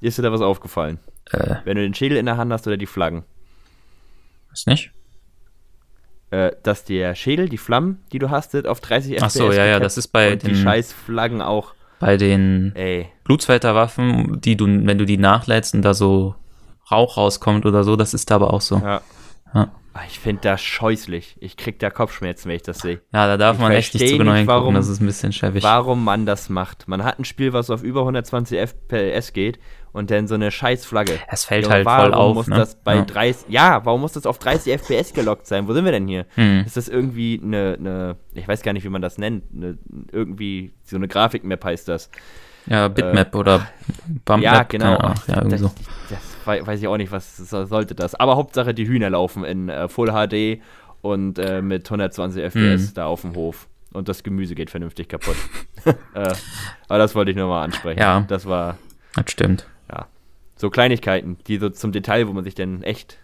Ist 0.00 0.18
dir 0.18 0.22
da 0.22 0.32
was 0.32 0.40
aufgefallen? 0.40 0.98
Äh, 1.30 1.56
Wenn 1.64 1.76
du 1.76 1.82
den 1.82 1.94
Schädel 1.94 2.18
in 2.18 2.26
der 2.26 2.36
Hand 2.36 2.52
hast 2.52 2.66
oder 2.66 2.76
die 2.76 2.86
Flaggen. 2.86 3.24
ist 4.52 4.66
nicht? 4.66 4.90
Äh, 6.30 6.52
dass 6.62 6.84
der 6.84 7.14
Schädel, 7.16 7.48
die 7.48 7.58
Flammen, 7.58 8.02
die 8.12 8.18
du 8.20 8.30
hast, 8.30 8.54
auf 8.66 8.80
30 8.80 9.22
Ach 9.22 9.30
so, 9.30 9.50
ja, 9.50 9.58
ja, 9.58 9.64
gekappt 9.66 9.84
das 9.84 9.98
ist 9.98 10.08
bei 10.08 10.32
und 10.32 10.42
die 10.42 10.46
den- 10.48 10.56
scheiß 10.56 10.92
Flaggen 10.92 11.42
auch. 11.42 11.74
Bei 11.98 12.16
den 12.16 12.72
Ey, 12.76 13.08
Blutsfelderwaffen, 13.24 14.40
die 14.40 14.56
du, 14.56 14.64
wenn 14.66 14.96
du 14.96 15.04
die 15.04 15.18
nachlädst 15.18 15.74
und 15.74 15.82
da 15.82 15.92
so 15.92 16.34
Rauch 16.90 17.16
rauskommt 17.18 17.66
oder 17.66 17.84
so, 17.84 17.94
das 17.96 18.14
ist 18.14 18.30
da 18.30 18.36
aber 18.36 18.52
auch 18.54 18.60
so. 18.62 18.76
ja. 18.78 19.00
Ja. 19.54 19.70
Ah, 19.92 20.02
Ich 20.06 20.20
finde 20.20 20.42
das 20.42 20.62
scheußlich. 20.62 21.36
Ich 21.40 21.56
krieg 21.56 21.80
da 21.80 21.90
Kopfschmerzen, 21.90 22.48
wenn 22.48 22.54
ich 22.56 22.62
das 22.62 22.78
sehe. 22.78 23.00
Ja, 23.12 23.26
da 23.26 23.36
darf 23.36 23.56
Ich 23.56 23.62
man 23.62 23.72
echt 23.72 23.92
nicht 23.94 24.08
zu 24.08 24.18
genau 24.18 24.30
nicht, 24.30 24.38
hingucken, 24.40 24.60
warum- 24.62 24.74
das 24.76 24.86
ist 24.86 25.00
ein 25.00 25.06
bisschen 25.06 25.32
schäbig. 25.32 25.64
Warum 25.64 26.04
man 26.04 26.26
das 26.26 26.48
macht. 26.48 26.86
Man 26.86 27.02
hat 27.02 27.18
ein 27.18 27.24
Spiel, 27.24 27.52
was 27.52 27.70
auf 27.70 27.82
über 27.82 28.02
120 28.02 28.56
FPS 28.58 29.32
geht 29.32 29.58
und 29.92 30.10
dann 30.10 30.26
so 30.28 30.34
eine 30.36 30.50
scheiß 30.50 30.84
Flagge. 30.84 31.18
Es 31.28 31.44
fällt 31.44 31.64
Junge, 31.64 31.74
halt 31.76 31.86
warum 31.86 32.02
voll 32.04 32.14
auf, 32.14 32.34
muss 32.34 32.46
ne? 32.48 32.56
das 32.56 32.74
bei 32.76 32.96
Ja. 32.96 33.02
30, 33.04 33.48
ja, 33.48 33.84
warum 33.84 34.00
muss 34.02 34.12
das 34.12 34.26
auf 34.26 34.38
30 34.38 34.72
FPS 34.80 35.12
gelockt 35.12 35.46
sein? 35.46 35.66
Wo 35.68 35.72
sind 35.72 35.84
wir 35.84 35.92
denn 35.92 36.06
hier? 36.06 36.26
Hm. 36.34 36.62
Ist 36.66 36.76
das 36.76 36.88
irgendwie 36.88 37.40
eine, 37.42 37.76
eine, 37.78 38.16
ich 38.34 38.46
weiß 38.46 38.62
gar 38.62 38.72
nicht, 38.72 38.84
wie 38.84 38.88
man 38.88 39.02
das 39.02 39.18
nennt, 39.18 39.44
eine, 39.54 39.78
irgendwie 40.12 40.72
so 40.84 40.96
eine 40.96 41.08
Grafikmap 41.08 41.64
heißt 41.64 41.88
das. 41.88 42.10
Ja, 42.66 42.88
Bitmap 42.88 43.34
oder 43.34 43.66
Bumpmap. 44.26 44.40
äh, 44.40 44.44
ja, 44.44 44.62
genau. 44.64 44.96
Ahnung. 44.96 45.14
Ja, 45.26 45.34
irgendwie 45.36 45.50
das, 45.52 45.60
so. 45.60 45.70
das 46.10 46.18
wei- 46.44 46.66
weiß 46.66 46.78
ich 46.80 46.86
auch 46.88 46.98
nicht, 46.98 47.10
was 47.10 47.36
so- 47.38 47.64
sollte 47.64 47.94
das. 47.94 48.14
Aber 48.14 48.36
Hauptsache 48.36 48.74
die 48.74 48.86
Hühner 48.86 49.10
laufen 49.10 49.44
in 49.44 49.68
äh, 49.70 49.88
Full 49.88 50.10
HD 50.12 50.60
und 51.00 51.38
äh, 51.38 51.62
mit 51.62 51.86
120 51.86 52.42
FPS 52.44 52.90
Mhm. 52.90 52.94
da 52.94 53.06
auf 53.06 53.22
dem 53.22 53.34
Hof. 53.34 53.66
Und 53.92 54.08
das 54.08 54.22
Gemüse 54.22 54.54
geht 54.54 54.70
vernünftig 54.70 55.08
kaputt. 55.08 55.36
äh, 56.14 56.32
aber 56.86 56.98
das 56.98 57.14
wollte 57.14 57.30
ich 57.32 57.36
nur 57.36 57.48
mal 57.48 57.64
ansprechen. 57.64 57.98
Ja. 57.98 58.24
Das 58.28 58.46
war, 58.46 58.76
Das 59.16 59.30
stimmt. 59.32 59.66
Ja, 60.60 60.66
so 60.66 60.70
Kleinigkeiten, 60.70 61.38
die 61.46 61.58
so 61.58 61.70
zum 61.70 61.92
Detail, 61.92 62.28
wo 62.28 62.32
man 62.32 62.44
sich 62.44 62.54
dann 62.54 62.82
echt 62.82 63.18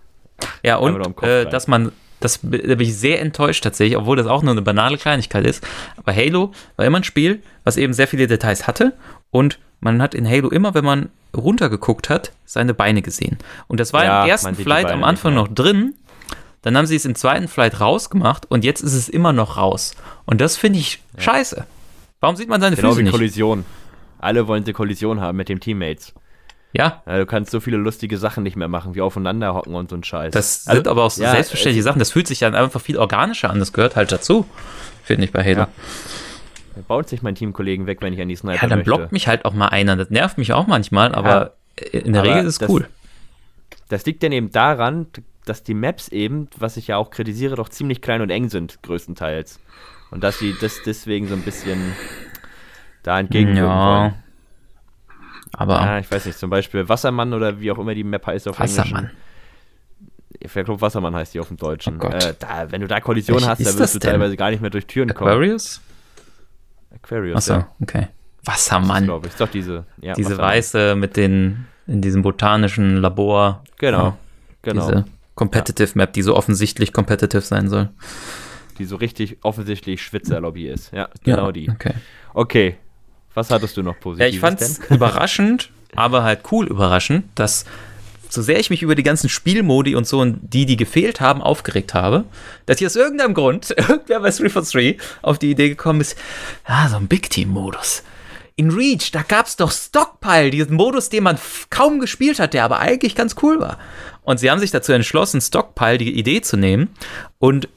Ja, 0.62 0.76
und 0.76 1.22
äh, 1.22 1.46
dass 1.48 1.66
man, 1.66 1.92
das 2.20 2.38
b- 2.38 2.58
da 2.58 2.74
bin 2.74 2.86
ich 2.86 2.96
sehr 2.96 3.20
enttäuscht 3.20 3.62
tatsächlich, 3.64 3.96
obwohl 3.96 4.16
das 4.16 4.26
auch 4.26 4.42
nur 4.42 4.52
eine 4.52 4.62
banale 4.62 4.96
Kleinigkeit 4.98 5.44
ist. 5.46 5.66
Aber 5.96 6.14
Halo 6.14 6.52
war 6.76 6.86
immer 6.86 6.98
ein 6.98 7.04
Spiel, 7.04 7.42
was 7.64 7.76
eben 7.76 7.92
sehr 7.92 8.08
viele 8.08 8.26
Details 8.26 8.66
hatte 8.66 8.92
und 9.30 9.58
man 9.80 10.00
hat 10.00 10.14
in 10.14 10.28
Halo 10.28 10.48
immer, 10.48 10.74
wenn 10.74 10.84
man 10.84 11.10
runtergeguckt 11.36 12.08
hat, 12.08 12.32
seine 12.46 12.72
Beine 12.72 13.02
gesehen. 13.02 13.36
Und 13.68 13.78
das 13.78 13.92
war 13.92 14.04
Ja, 14.04 14.24
im 14.24 14.30
ersten 14.30 14.56
die 14.56 14.62
Flight 14.62 14.90
am 14.90 15.04
Anfang 15.04 15.34
noch 15.34 15.48
drin. 15.48 15.94
Dann 16.62 16.76
haben 16.76 16.86
sie 16.86 16.96
es 16.96 17.04
im 17.04 17.14
zweiten 17.14 17.46
Flight 17.46 17.80
rausgemacht 17.80 18.50
und 18.50 18.64
jetzt 18.64 18.80
ist 18.80 18.94
es 18.94 19.08
immer 19.08 19.32
noch 19.32 19.56
raus. 19.56 19.94
Und 20.24 20.40
das 20.40 20.56
finde 20.56 20.78
ich 20.80 21.00
scheiße. 21.18 21.64
Warum 22.20 22.34
sieht 22.36 22.48
man 22.48 22.60
seine 22.60 22.74
genau 22.74 22.88
Füße 22.88 22.98
wie 23.00 23.02
nicht? 23.04 23.12
Kollision. 23.12 23.64
Alle 24.18 24.48
wollen 24.48 24.64
eine 24.64 24.72
Kollision 24.72 25.20
haben 25.20 25.36
mit 25.36 25.48
den 25.48 25.60
Teammates. 25.60 26.12
Ja, 26.76 27.02
Ja, 27.06 27.18
du 27.18 27.26
kannst 27.26 27.50
so 27.50 27.60
viele 27.60 27.76
lustige 27.76 28.18
Sachen 28.18 28.42
nicht 28.42 28.56
mehr 28.56 28.68
machen, 28.68 28.94
wie 28.94 29.00
aufeinander 29.00 29.54
hocken 29.54 29.74
und 29.74 29.90
so 29.90 29.96
ein 29.96 30.04
Scheiß. 30.04 30.32
das 30.32 30.66
Also, 30.66 30.78
sind 30.78 30.88
aber 30.88 31.04
auch 31.04 31.16
ja, 31.16 31.30
selbstverständliche 31.30 31.82
Sachen. 31.82 31.98
Das 31.98 32.10
fühlt 32.10 32.26
sich 32.26 32.38
dann 32.40 32.54
einfach 32.54 32.80
viel 32.80 32.98
organischer 32.98 33.50
an. 33.50 33.58
Das 33.58 33.72
gehört 33.72 33.96
halt 33.96 34.12
dazu, 34.12 34.46
finde 35.04 35.24
ich 35.24 35.32
bei 35.32 35.42
Halo. 35.42 35.60
Ja. 35.60 35.68
Da 36.74 36.82
baut 36.86 37.08
sich 37.08 37.22
mein 37.22 37.34
Teamkollegen 37.34 37.86
weg, 37.86 37.98
wenn 38.02 38.12
ich 38.12 38.20
an 38.20 38.28
die 38.28 38.36
Sniper 38.36 38.62
Ja, 38.62 38.68
dann 38.68 38.78
möchte. 38.80 38.84
blockt 38.90 39.12
mich 39.12 39.28
halt 39.28 39.44
auch 39.44 39.54
mal 39.54 39.68
einer. 39.68 39.96
Das 39.96 40.10
nervt 40.10 40.36
mich 40.38 40.52
auch 40.52 40.66
manchmal, 40.66 41.14
aber 41.14 41.54
in 41.92 42.12
der 42.12 42.22
Aber 42.22 42.30
Regel 42.30 42.44
ist 42.46 42.60
es 42.60 42.68
cool. 42.68 42.86
Das 43.88 44.04
liegt 44.04 44.22
dann 44.22 44.32
eben 44.32 44.50
daran, 44.50 45.06
dass 45.44 45.62
die 45.62 45.74
Maps 45.74 46.08
eben, 46.08 46.48
was 46.58 46.76
ich 46.76 46.88
ja 46.88 46.96
auch 46.96 47.10
kritisiere, 47.10 47.54
doch 47.56 47.68
ziemlich 47.68 48.02
klein 48.02 48.20
und 48.20 48.30
eng 48.30 48.48
sind, 48.50 48.82
größtenteils. 48.82 49.60
Und 50.10 50.22
dass 50.24 50.38
sie 50.38 50.54
das 50.60 50.82
deswegen 50.84 51.28
so 51.28 51.34
ein 51.34 51.42
bisschen 51.42 51.94
da 53.02 53.18
entgegenwirken 53.20 53.64
Ja. 53.64 54.00
wollen. 54.02 54.14
Aber 55.58 55.74
Ja, 55.80 55.98
ich 55.98 56.10
weiß 56.10 56.26
nicht, 56.26 56.38
zum 56.38 56.50
Beispiel 56.50 56.88
Wassermann 56.88 57.32
oder 57.32 57.60
wie 57.60 57.70
auch 57.72 57.78
immer 57.78 57.94
die 57.94 58.04
Map 58.04 58.26
heißt 58.26 58.46
auf 58.48 58.60
Wassermann. 58.60 59.06
Englisch. 59.06 59.16
Ich 60.38 60.52
glaube, 60.52 60.80
Wassermann 60.80 61.14
heißt 61.14 61.32
die 61.34 61.40
auf 61.40 61.48
dem 61.48 61.56
Deutschen. 61.56 61.98
Oh 62.00 62.06
äh, 62.08 62.34
da, 62.38 62.70
wenn 62.70 62.82
du 62.82 62.86
da 62.86 63.00
Kollision 63.00 63.36
Welche 63.36 63.48
hast, 63.48 63.60
ist 63.60 63.66
da 63.66 63.70
das 63.72 63.80
wirst 63.80 63.94
du 63.94 63.98
denn? 64.00 64.10
teilweise 64.10 64.36
gar 64.36 64.50
nicht 64.50 64.60
mehr 64.60 64.70
durch 64.70 64.86
Türen 64.86 65.12
kommen. 65.14 65.30
Aquarius? 65.30 65.80
Aquarius, 66.94 67.36
Achso, 67.36 67.52
ja. 67.54 67.68
okay. 67.80 68.08
Wassermann. 68.44 69.04
glaube 69.04 69.26
ich. 69.26 69.32
Ist 69.32 69.40
doch 69.40 69.48
diese, 69.50 69.86
ja, 70.00 70.12
Diese 70.14 70.30
Wassermann. 70.32 70.50
weiße 70.52 70.94
mit 70.96 71.16
den, 71.16 71.66
in 71.86 72.00
diesem 72.02 72.22
botanischen 72.22 72.96
Labor. 72.98 73.64
Genau, 73.78 74.04
Ja, 74.04 74.16
genau. 74.62 74.86
Diese 74.90 75.04
Competitive 75.34 75.90
Map, 75.94 76.12
die 76.12 76.22
so 76.22 76.36
offensichtlich 76.36 76.92
competitive 76.92 77.40
sein 77.42 77.68
soll. 77.68 77.90
Die 78.78 78.84
so 78.84 78.96
richtig 78.96 79.38
offensichtlich 79.42 80.02
Schwitzerlobby 80.02 80.68
ist. 80.68 80.92
Ja, 80.92 81.08
genau 81.24 81.50
die. 81.50 81.70
Okay. 81.70 81.94
Okay. 82.34 82.76
Was 83.36 83.50
hattest 83.50 83.76
du 83.76 83.82
noch 83.82 83.94
Ja, 83.94 84.00
Positives 84.00 84.34
ich 84.34 84.40
fand's 84.40 84.80
denn? 84.80 84.96
überraschend, 84.96 85.70
aber 85.94 86.22
halt 86.22 86.40
cool 86.50 86.66
überraschend, 86.66 87.26
dass 87.34 87.66
so 88.30 88.40
sehr 88.42 88.58
ich 88.58 88.70
mich 88.70 88.82
über 88.82 88.94
die 88.94 89.02
ganzen 89.02 89.28
Spielmodi 89.28 89.94
und 89.94 90.06
so 90.06 90.20
und 90.20 90.38
die, 90.42 90.64
die 90.64 90.76
gefehlt 90.76 91.20
haben, 91.20 91.42
aufgeregt 91.42 91.92
habe, 91.92 92.24
dass 92.64 92.78
hier 92.78 92.86
aus 92.86 92.96
irgendeinem 92.96 93.34
Grund 93.34 93.70
irgendwer 93.76 94.20
bei 94.20 94.30
343 94.30 94.98
auf 95.20 95.38
die 95.38 95.50
Idee 95.50 95.68
gekommen 95.68 96.00
ist, 96.00 96.16
ja, 96.66 96.88
so 96.88 96.96
ein 96.96 97.08
Big 97.08 97.28
Team-Modus. 97.28 98.02
In 98.56 98.70
Reach, 98.70 99.10
da 99.12 99.20
gab's 99.22 99.56
doch 99.56 99.70
Stockpile, 99.70 100.50
diesen 100.50 100.76
Modus, 100.76 101.10
den 101.10 101.24
man 101.24 101.38
kaum 101.68 102.00
gespielt 102.00 102.38
hat, 102.38 102.54
der 102.54 102.64
aber 102.64 102.78
eigentlich 102.78 103.14
ganz 103.14 103.36
cool 103.42 103.60
war. 103.60 103.78
Und 104.22 104.40
sie 104.40 104.50
haben 104.50 104.60
sich 104.60 104.70
dazu 104.70 104.92
entschlossen, 104.92 105.42
Stockpile 105.42 105.98
die 105.98 106.18
Idee 106.18 106.40
zu 106.40 106.56
nehmen 106.56 106.88
und 107.38 107.68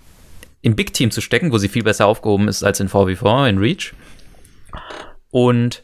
im 0.61 0.77
Big 0.77 0.93
Team 0.93 1.11
zu 1.11 1.19
stecken, 1.19 1.51
wo 1.51 1.57
sie 1.57 1.67
viel 1.67 1.83
besser 1.83 2.05
aufgehoben 2.05 2.47
ist 2.47 2.63
als 2.63 2.79
in 2.79 2.89
4v4, 2.89 3.49
in 3.49 3.57
Reach. 3.57 3.93
Und 5.31 5.83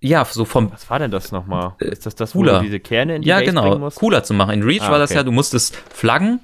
ja, 0.00 0.24
so 0.24 0.44
vom 0.44 0.70
Was 0.72 0.88
war 0.90 0.98
denn 0.98 1.10
das 1.10 1.32
nochmal? 1.32 1.72
Ist 1.78 2.06
das 2.06 2.14
das, 2.14 2.34
wo 2.34 2.40
cooler. 2.40 2.58
du 2.58 2.64
diese 2.64 2.80
Kerne 2.80 3.16
in 3.16 3.22
die 3.22 3.28
ja, 3.28 3.36
Base 3.38 3.52
bringen 3.52 3.64
genau, 3.64 3.78
musst? 3.78 3.98
cooler 3.98 4.22
zu 4.22 4.34
machen. 4.34 4.52
In 4.52 4.62
Reach 4.62 4.82
Ah, 4.82 4.90
war 4.90 4.98
das 4.98 5.10
okay. 5.10 5.18
ja, 5.18 5.22
du 5.24 5.32
musstest 5.32 5.74
Flaggen 5.92 6.40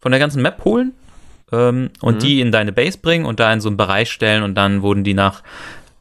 von 0.00 0.12
der 0.12 0.18
ganzen 0.20 0.40
Map 0.40 0.64
holen 0.64 0.92
ähm, 1.52 1.90
und 2.00 2.14
Mhm. 2.16 2.18
die 2.20 2.40
in 2.40 2.52
deine 2.52 2.72
Base 2.72 2.98
bringen 2.98 3.24
und 3.26 3.40
da 3.40 3.52
in 3.52 3.60
so 3.60 3.68
einen 3.68 3.76
Bereich 3.76 4.10
stellen 4.10 4.42
und 4.44 4.54
dann 4.54 4.82
wurden 4.82 5.04
die 5.04 5.14
nach, 5.14 5.42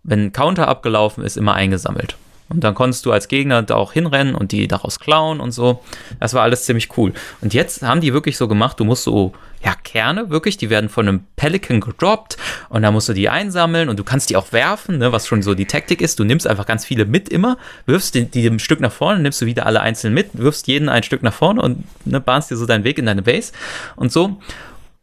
wenn 0.03 0.25
ein 0.27 0.31
Counter 0.31 0.67
abgelaufen 0.67 1.23
ist, 1.23 1.37
immer 1.37 1.53
eingesammelt. 1.55 2.15
Und 2.51 2.63
dann 2.63 2.75
konntest 2.75 3.05
du 3.05 3.11
als 3.11 3.27
Gegner 3.27 3.63
da 3.63 3.75
auch 3.75 3.93
hinrennen 3.93 4.35
und 4.35 4.51
die 4.51 4.67
daraus 4.67 4.99
klauen 4.99 5.39
und 5.39 5.51
so. 5.51 5.81
Das 6.19 6.33
war 6.33 6.43
alles 6.43 6.65
ziemlich 6.65 6.97
cool. 6.97 7.13
Und 7.41 7.53
jetzt 7.53 7.81
haben 7.81 8.01
die 8.01 8.13
wirklich 8.13 8.37
so 8.37 8.47
gemacht, 8.47 8.79
du 8.79 8.83
musst 8.83 9.03
so, 9.03 9.33
ja, 9.63 9.73
Kerne 9.83 10.29
wirklich, 10.29 10.57
die 10.57 10.69
werden 10.69 10.89
von 10.89 11.07
einem 11.07 11.23
Pelican 11.35 11.79
gedroppt 11.79 12.37
und 12.69 12.81
da 12.81 12.91
musst 12.91 13.09
du 13.09 13.13
die 13.13 13.29
einsammeln 13.29 13.89
und 13.89 13.99
du 13.99 14.03
kannst 14.03 14.29
die 14.29 14.35
auch 14.35 14.51
werfen, 14.51 14.97
ne, 14.97 15.11
was 15.11 15.27
schon 15.27 15.43
so 15.43 15.53
die 15.53 15.65
Taktik 15.65 16.01
ist. 16.01 16.19
Du 16.19 16.23
nimmst 16.23 16.47
einfach 16.47 16.65
ganz 16.65 16.83
viele 16.83 17.05
mit 17.05 17.29
immer, 17.29 17.57
wirfst 17.85 18.15
die, 18.15 18.25
die 18.25 18.47
ein 18.47 18.59
Stück 18.59 18.79
nach 18.79 18.91
vorne, 18.91 19.21
nimmst 19.21 19.41
du 19.41 19.45
wieder 19.45 19.65
alle 19.65 19.81
einzeln 19.81 20.13
mit, 20.13 20.29
wirfst 20.33 20.67
jeden 20.67 20.89
ein 20.89 21.03
Stück 21.03 21.23
nach 21.23 21.33
vorne 21.33 21.61
und 21.61 21.83
ne, 22.05 22.19
bahnst 22.19 22.51
dir 22.51 22.57
so 22.57 22.65
deinen 22.65 22.83
Weg 22.83 22.97
in 22.97 23.05
deine 23.05 23.21
Base 23.21 23.53
und 23.95 24.11
so. 24.11 24.39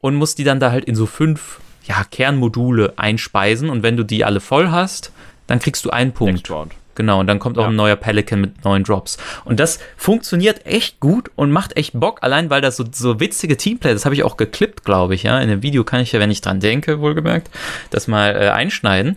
Und 0.01 0.15
musst 0.15 0.39
die 0.39 0.45
dann 0.45 0.61
da 0.61 0.71
halt 0.71 0.85
in 0.85 0.95
so 0.95 1.07
fünf, 1.07 1.61
ja, 1.85 2.05
Kernmodule 2.05 2.95
einspeisen 2.97 3.71
und 3.71 3.83
wenn 3.83 3.97
du 3.97 4.05
die 4.05 4.25
alle 4.25 4.41
voll 4.41 4.71
hast, 4.71 5.13
dann 5.47 5.59
kriegst 5.59 5.85
du 5.85 5.91
einen 5.91 6.13
Punkt. 6.13 6.35
Next 6.35 6.51
Round. 6.51 6.73
Genau, 6.99 7.21
und 7.21 7.29
dann 7.29 7.39
kommt 7.39 7.57
auch 7.59 7.63
Ja. 7.63 7.69
ein 7.69 7.77
neuer 7.77 7.95
Pelican 7.95 8.41
mit 8.41 8.65
neuen 8.65 8.83
Drops. 8.83 9.19
Und 9.45 9.61
das 9.61 9.79
funktioniert 9.97 10.67
echt 10.67 10.99
gut 10.99 11.31
und 11.37 11.53
macht 11.53 11.77
echt 11.77 11.93
Bock, 11.99 12.19
allein 12.23 12.51
weil 12.51 12.61
das 12.61 12.77
so, 12.77 12.85
so 12.93 13.21
witzige 13.21 13.57
Teamplay, 13.57 13.93
das 13.93 14.05
habe 14.05 14.17
ich 14.17 14.25
auch 14.25 14.37
geklippt, 14.37 14.85
glaube 14.85 15.15
ich, 15.15 15.23
ja. 15.23 15.39
In 15.39 15.49
dem 15.49 15.63
Video 15.63 15.85
kann 15.85 16.01
ich 16.01 16.11
ja, 16.11 16.19
wenn 16.19 16.33
ich 16.33 16.41
dran 16.41 16.59
denke, 16.59 17.01
wohlgemerkt, 17.01 17.51
das 17.91 18.09
mal 18.09 18.35
äh, 18.35 18.49
einschneiden. 18.49 19.17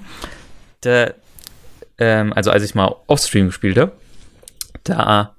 Der, 0.83 1.15
ähm, 1.97 2.33
also 2.33 2.51
als 2.51 2.61
ich 2.63 2.75
mal 2.75 2.95
Offstream 3.07 3.47
gespielt 3.47 3.79
habe, 3.79 3.93
da 4.83 5.33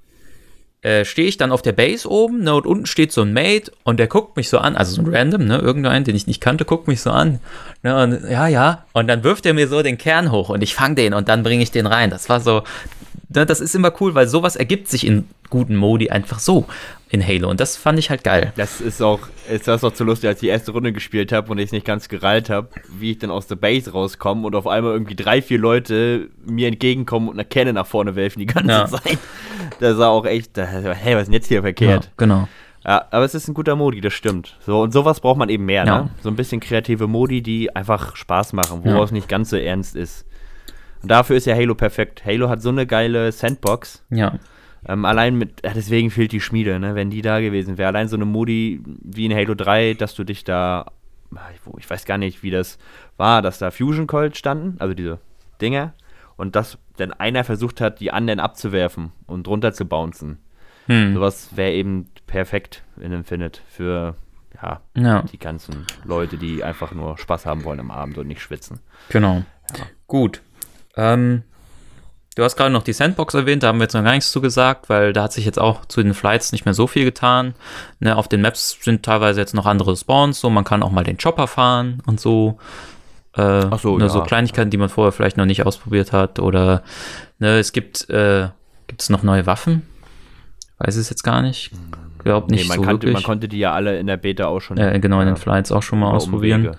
äh, 0.83 1.05
stehe 1.05 1.29
ich 1.29 1.37
dann 1.37 1.53
auf 1.53 1.63
der 1.63 1.73
Base 1.73 2.09
oben, 2.11 2.43
ne, 2.43 2.55
und 2.55 2.67
unten 2.67 2.87
steht 2.87 3.13
so 3.13 3.23
ein 3.23 3.33
Mate 3.33 3.71
und 3.85 3.99
der 3.99 4.09
guckt 4.09 4.37
mich 4.37 4.49
so 4.49 4.59
an, 4.59 4.77
also 4.77 4.95
so 4.95 5.03
ein 5.03 5.15
Random, 5.15 5.45
ne, 5.45 5.59
irgendein, 5.59 6.05
den 6.05 6.17
ich 6.17 6.27
nicht 6.27 6.41
kannte, 6.41 6.65
guckt 6.65 6.89
mich 6.89 7.01
so 7.01 7.11
an, 7.11 7.39
ne, 7.83 8.03
und 8.03 8.29
ja, 8.29 8.49
ja, 8.49 8.85
und 8.93 9.07
dann 9.07 9.23
wirft 9.23 9.47
er 9.47 9.55
mir 9.55 9.69
so 9.69 9.83
den 9.83 9.97
Kern 9.97 10.33
hoch 10.33 10.49
und 10.49 10.63
ich 10.63 10.75
fange 10.75 10.97
den 10.97 11.15
und 11.15 11.29
dann 11.29 11.43
bringe 11.45 11.63
ich 11.63 11.71
den 11.71 11.87
rein. 11.87 12.11
Das 12.11 12.29
war 12.29 12.41
so, 12.41 12.65
ne, 13.29 13.47
das 13.47 13.61
ist 13.61 13.75
immer 13.75 13.93
cool, 14.01 14.15
weil 14.15 14.27
sowas 14.27 14.57
ergibt 14.57 14.89
sich 14.89 15.07
in 15.07 15.29
guten 15.51 15.77
Modi 15.77 16.11
einfach 16.11 16.41
so 16.41 16.67
in 17.13 17.25
Halo 17.25 17.51
und 17.51 17.61
das 17.61 17.77
fand 17.77 17.99
ich 17.99 18.09
halt 18.11 18.25
geil. 18.25 18.53
Das 18.57 18.81
ist 18.81 19.03
auch, 19.03 19.21
ist 19.51 19.69
das 19.69 19.85
auch 19.85 19.93
zu 19.93 20.03
lustig, 20.03 20.29
als 20.29 20.39
ich 20.39 20.41
die 20.41 20.49
erste 20.49 20.73
Runde 20.73 20.93
gespielt 20.93 21.31
habe 21.31 21.51
und 21.53 21.59
ich 21.59 21.67
es 21.67 21.73
nicht 21.73 21.85
ganz 21.87 22.09
gereilt 22.09 22.49
habe, 22.49 22.69
wie 22.99 23.11
ich 23.13 23.19
dann 23.19 23.31
aus 23.31 23.47
der 23.47 23.57
Base 23.57 23.93
rauskomme 23.93 24.47
und 24.47 24.55
auf 24.55 24.67
einmal 24.67 24.93
irgendwie 24.93 25.15
drei, 25.15 25.43
vier 25.43 25.59
Leute 25.59 26.31
mir 26.47 26.69
entgegenkommen 26.69 27.29
und 27.29 27.35
eine 27.35 27.45
Kerne 27.45 27.75
nach 27.75 27.87
vorne 27.87 28.17
werfen 28.17 28.41
die 28.41 28.47
ganze 28.47 28.71
Ja. 28.71 28.87
Zeit. 28.87 29.19
Das 29.79 29.99
war 29.99 30.09
auch 30.09 30.25
echt, 30.25 30.57
hey, 30.57 31.15
was 31.15 31.23
ist 31.23 31.27
denn 31.27 31.35
jetzt 31.35 31.49
hier 31.49 31.59
Ja, 31.59 31.63
verkehrt? 31.63 32.11
genau. 32.17 32.49
Ja, 32.85 33.07
aber 33.11 33.25
es 33.25 33.35
ist 33.35 33.47
ein 33.47 33.55
guter 33.55 33.77
Modi, 33.77 34.01
das 34.01 34.13
stimmt. 34.15 34.57
So, 34.67 34.81
und 34.81 34.93
sowas 34.93 35.21
braucht 35.21 35.39
man 35.39 35.51
eben 35.51 35.67
mehr, 35.67 35.85
Ja. 35.85 36.03
ne? 36.05 36.11
So 36.23 36.31
ein 36.31 36.35
bisschen 36.37 36.61
kreative 36.61 37.07
Modi, 37.07 37.41
die 37.43 37.77
einfach 37.77 38.17
Spaß 38.17 38.55
machen, 38.55 38.85
woraus 38.85 39.13
nicht 39.13 39.29
ganz 39.29 39.51
so 39.51 39.57
ernst 39.57 39.95
ist. 39.95 40.25
Und 41.03 41.11
dafür 41.11 41.37
ist 41.37 41.47
ja 41.47 41.55
Halo 41.55 41.75
perfekt. 41.75 42.25
Halo 42.25 42.49
hat 42.49 42.63
so 42.63 42.71
eine 42.71 42.87
geile 42.87 43.31
Sandbox. 43.33 44.03
Ja. 44.11 44.39
Ähm, 44.87 45.05
allein 45.05 45.37
mit, 45.37 45.65
ja, 45.65 45.73
deswegen 45.75 46.11
fehlt 46.11 46.33
die 46.33 46.41
Schmiede, 46.41 46.79
ne? 46.81 46.95
Wenn 46.95 47.11
die 47.11 47.23
da 47.23 47.41
gewesen 47.41 47.79
wäre. 47.79 47.89
Allein 47.89 48.09
so 48.09 48.17
eine 48.17 48.25
Modi 48.25 48.81
wie 48.85 49.27
in 49.27 49.35
Halo 49.35 49.55
3, 49.55 49.95
dass 49.95 50.15
du 50.15 50.25
dich 50.25 50.43
da, 50.45 50.87
ich 51.79 51.89
weiß 51.89 52.05
gar 52.05 52.19
nicht, 52.19 52.43
wie 52.43 52.51
das 52.51 52.79
war, 53.17 53.43
dass 53.43 53.59
da 53.59 53.71
Fusion 53.71 54.07
Coils 54.07 54.37
standen, 54.39 54.77
also 54.81 54.95
diese 54.95 55.19
Dinger, 55.61 55.95
und 56.37 56.57
dass 56.57 56.79
dann 56.97 57.13
einer 57.13 57.45
versucht 57.45 57.81
hat, 57.81 58.01
die 58.01 58.11
anderen 58.13 58.41
abzuwerfen 58.41 59.13
und 59.27 59.47
runter 59.49 59.73
zu 59.73 59.85
bouncen. 59.87 60.39
Hm. 60.87 61.15
Sowas 61.15 61.51
wäre 61.57 61.73
eben 61.73 62.09
perfekt 62.27 62.83
in 63.01 63.13
Infinite 63.13 63.61
für, 63.69 64.17
ja, 64.61 64.81
Ja. 64.97 65.23
die 65.23 65.39
ganzen 65.39 65.87
Leute, 66.05 66.37
die 66.39 66.65
einfach 66.65 66.93
nur 66.93 67.17
Spaß 67.19 67.47
haben 67.47 67.63
wollen 67.63 67.79
am 67.79 67.93
Abend 67.93 68.19
und 68.19 68.27
nicht 68.27 68.43
schwitzen. 68.43 68.81
Genau. 69.11 69.45
Gut. 70.09 70.43
Ähm, 70.97 71.45
Du 72.35 72.43
hast 72.43 72.57
gerade 72.57 72.73
noch 72.73 72.83
die 72.83 72.95
Sandbox 72.95 73.35
erwähnt, 73.35 73.63
da 73.63 73.69
haben 73.69 73.79
wir 73.79 73.85
jetzt 73.85 73.93
noch 73.93 74.03
gar 74.03 74.13
nichts 74.13 74.33
zu 74.33 74.41
gesagt, 74.41 74.89
weil 74.89 75.13
da 75.13 75.25
hat 75.25 75.35
sich 75.35 75.45
jetzt 75.45 75.59
auch 75.59 75.85
zu 75.85 76.03
den 76.03 76.15
Flights 76.15 76.53
nicht 76.53 76.65
mehr 76.65 76.73
so 76.73 76.87
viel 76.87 77.05
getan. 77.05 77.55
Ne, 78.01 78.17
auf 78.17 78.27
den 78.27 78.41
Maps 78.41 78.79
sind 78.81 79.03
teilweise 79.03 79.39
jetzt 79.41 79.55
noch 79.55 79.67
andere 79.67 79.95
Spawns, 79.97 80.41
so 80.41 80.49
man 80.49 80.65
kann 80.65 80.83
auch 80.83 80.91
mal 80.91 81.05
den 81.05 81.19
Chopper 81.19 81.47
fahren 81.47 82.03
und 82.07 82.21
so. 82.21 82.59
Äh, 83.37 83.43
Ach 83.43 83.79
so, 83.79 83.99
ne, 83.99 84.05
ja. 84.05 84.09
so 84.09 84.23
Kleinigkeiten, 84.23 84.71
die 84.71 84.79
man 84.79 84.89
vorher 84.89 85.13
vielleicht 85.13 85.37
noch 85.37 85.45
nicht 85.45 85.67
ausprobiert 85.67 86.13
hat. 86.13 86.39
Oder 86.39 86.83
ne, 87.39 87.59
es 87.59 87.73
gibt 87.73 88.09
äh, 88.09 88.49
gibt 88.87 89.03
es 89.03 89.11
noch 89.11 89.23
neue 89.23 89.47
Waffen? 89.47 89.83
Weiß 90.79 90.97
es 90.97 91.11
jetzt 91.11 91.25
gar 91.25 91.43
nicht. 91.43 91.71
Glaub 92.25 92.51
nicht 92.51 92.63
nee, 92.63 92.69
man 92.69 92.77
so 92.79 92.83
kannte, 92.83 93.07
wirklich. 93.07 93.15
Man 93.15 93.23
konnte 93.25 93.49
die 93.49 93.59
ja 93.59 93.73
alle 93.73 93.99
in 93.99 94.07
der 94.07 94.17
Beta 94.17 94.47
auch 94.47 94.61
schon. 94.61 94.79
Äh, 94.79 95.01
genau, 95.01 95.21
in 95.21 95.27
den 95.27 95.37
Flights 95.37 95.71
auch 95.71 95.83
schon 95.83 95.99
mal 95.99 96.11
ausprobieren. 96.11 96.63
Umwege. 96.63 96.79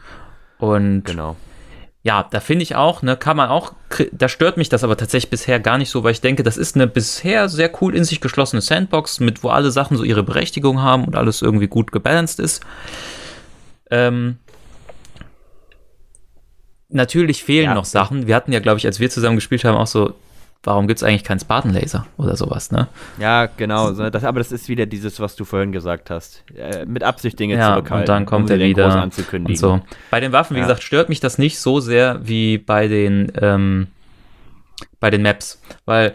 Und 0.57 1.05
genau 1.05 1.35
ja, 2.05 2.27
da 2.29 2.41
finde 2.41 2.63
ich 2.63 2.75
auch, 2.75 3.01
ne, 3.01 3.15
kann 3.15 3.37
man 3.37 3.49
auch, 3.49 3.73
da 4.11 4.27
stört 4.27 4.57
mich 4.57 4.67
das 4.67 4.83
aber 4.83 4.97
tatsächlich 4.97 5.29
bisher 5.29 5.61
gar 5.61 5.77
nicht 5.77 5.89
so, 5.89 6.03
weil 6.03 6.11
ich 6.11 6.19
denke, 6.19 6.43
das 6.43 6.57
ist 6.57 6.75
eine 6.75 6.85
bisher 6.85 7.47
sehr 7.47 7.71
cool 7.81 7.95
in 7.95 8.03
sich 8.03 8.19
geschlossene 8.19 8.61
Sandbox, 8.61 9.21
mit 9.21 9.41
wo 9.41 9.49
alle 9.49 9.71
Sachen 9.71 9.95
so 9.95 10.03
ihre 10.03 10.21
Berechtigung 10.21 10.81
haben 10.81 11.05
und 11.05 11.15
alles 11.15 11.41
irgendwie 11.41 11.67
gut 11.67 11.93
gebalanced 11.93 12.41
ist. 12.41 12.61
Ähm, 13.89 14.37
natürlich 16.89 17.41
fehlen 17.41 17.67
ja. 17.67 17.73
noch 17.73 17.85
Sachen. 17.85 18.27
Wir 18.27 18.35
hatten 18.35 18.51
ja, 18.51 18.59
glaube 18.59 18.79
ich, 18.79 18.85
als 18.85 18.99
wir 18.99 19.09
zusammen 19.09 19.37
gespielt 19.37 19.63
haben, 19.63 19.77
auch 19.77 19.87
so 19.87 20.13
warum 20.63 20.87
gibt 20.87 20.99
es 20.99 21.03
eigentlich 21.03 21.23
keinen 21.23 21.39
Spartan-Laser 21.39 22.05
oder 22.17 22.35
sowas, 22.35 22.71
ne? 22.71 22.87
Ja, 23.19 23.45
genau. 23.45 23.91
Das, 23.91 24.23
aber 24.23 24.39
das 24.39 24.51
ist 24.51 24.69
wieder 24.69 24.85
dieses, 24.85 25.19
was 25.19 25.35
du 25.35 25.45
vorhin 25.45 25.71
gesagt 25.71 26.09
hast. 26.09 26.43
Äh, 26.55 26.85
mit 26.85 27.03
Absicht 27.03 27.37
Dinge 27.39 27.55
ja, 27.55 27.73
zurückhalten. 27.73 28.01
Und 28.01 28.09
dann 28.09 28.25
kommt 28.25 28.49
um 28.49 28.59
er 28.59 28.65
wieder 28.65 29.03
und 29.03 29.57
so. 29.57 29.81
Bei 30.09 30.19
den 30.19 30.31
Waffen, 30.31 30.55
wie 30.55 30.59
ja. 30.59 30.65
gesagt, 30.65 30.83
stört 30.83 31.09
mich 31.09 31.19
das 31.19 31.37
nicht 31.37 31.59
so 31.59 31.79
sehr 31.79 32.19
wie 32.23 32.57
bei 32.57 32.87
den, 32.87 33.31
ähm, 33.41 33.87
bei 34.99 35.09
den 35.09 35.21
Maps. 35.21 35.61
Weil 35.85 36.13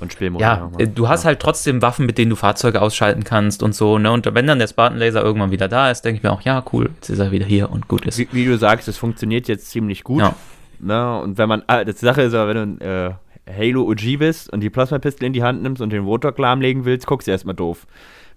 und 0.00 0.40
Ja, 0.40 0.70
äh, 0.76 0.86
du 0.86 1.08
hast 1.08 1.24
halt 1.24 1.40
trotzdem 1.40 1.80
Waffen, 1.80 2.04
mit 2.04 2.18
denen 2.18 2.30
du 2.30 2.36
Fahrzeuge 2.36 2.82
ausschalten 2.82 3.24
kannst 3.24 3.62
und 3.62 3.74
so, 3.74 3.98
ne? 3.98 4.10
Und 4.10 4.32
wenn 4.34 4.46
dann 4.46 4.58
der 4.58 4.66
Spartan 4.68 4.98
Laser 4.98 5.22
irgendwann 5.22 5.50
wieder 5.50 5.68
da 5.68 5.90
ist, 5.90 6.02
denke 6.04 6.18
ich 6.18 6.22
mir 6.22 6.32
auch, 6.32 6.42
ja, 6.42 6.62
cool, 6.72 6.90
jetzt 6.96 7.10
ist 7.10 7.20
er 7.20 7.30
wieder 7.30 7.46
hier 7.46 7.70
und 7.70 7.88
gut 7.88 8.04
ist. 8.04 8.18
Wie, 8.18 8.28
wie 8.32 8.44
du 8.44 8.58
sagst, 8.58 8.88
es 8.88 8.98
funktioniert 8.98 9.48
jetzt 9.48 9.70
ziemlich 9.70 10.04
gut. 10.04 10.20
Ja. 10.20 10.34
Ne? 10.80 11.20
Und 11.20 11.38
wenn 11.38 11.48
man, 11.48 11.62
ah, 11.68 11.84
die 11.84 11.92
Sache 11.92 12.22
ist 12.22 12.34
aber, 12.34 12.54
wenn 12.54 12.78
du 12.78 12.84
äh, 12.84 13.12
Halo 13.48 13.82
OG 13.88 14.18
bist 14.18 14.52
und 14.52 14.60
die 14.60 14.70
Plasma-Pistole 14.70 15.26
in 15.26 15.32
die 15.32 15.42
Hand 15.42 15.62
nimmst 15.62 15.82
und 15.82 15.90
den 15.90 16.04
Rotor 16.04 16.34
lahmlegen 16.36 16.84
willst, 16.84 17.06
guckst 17.06 17.28
du 17.28 17.32
erstmal 17.32 17.54
doof, 17.54 17.86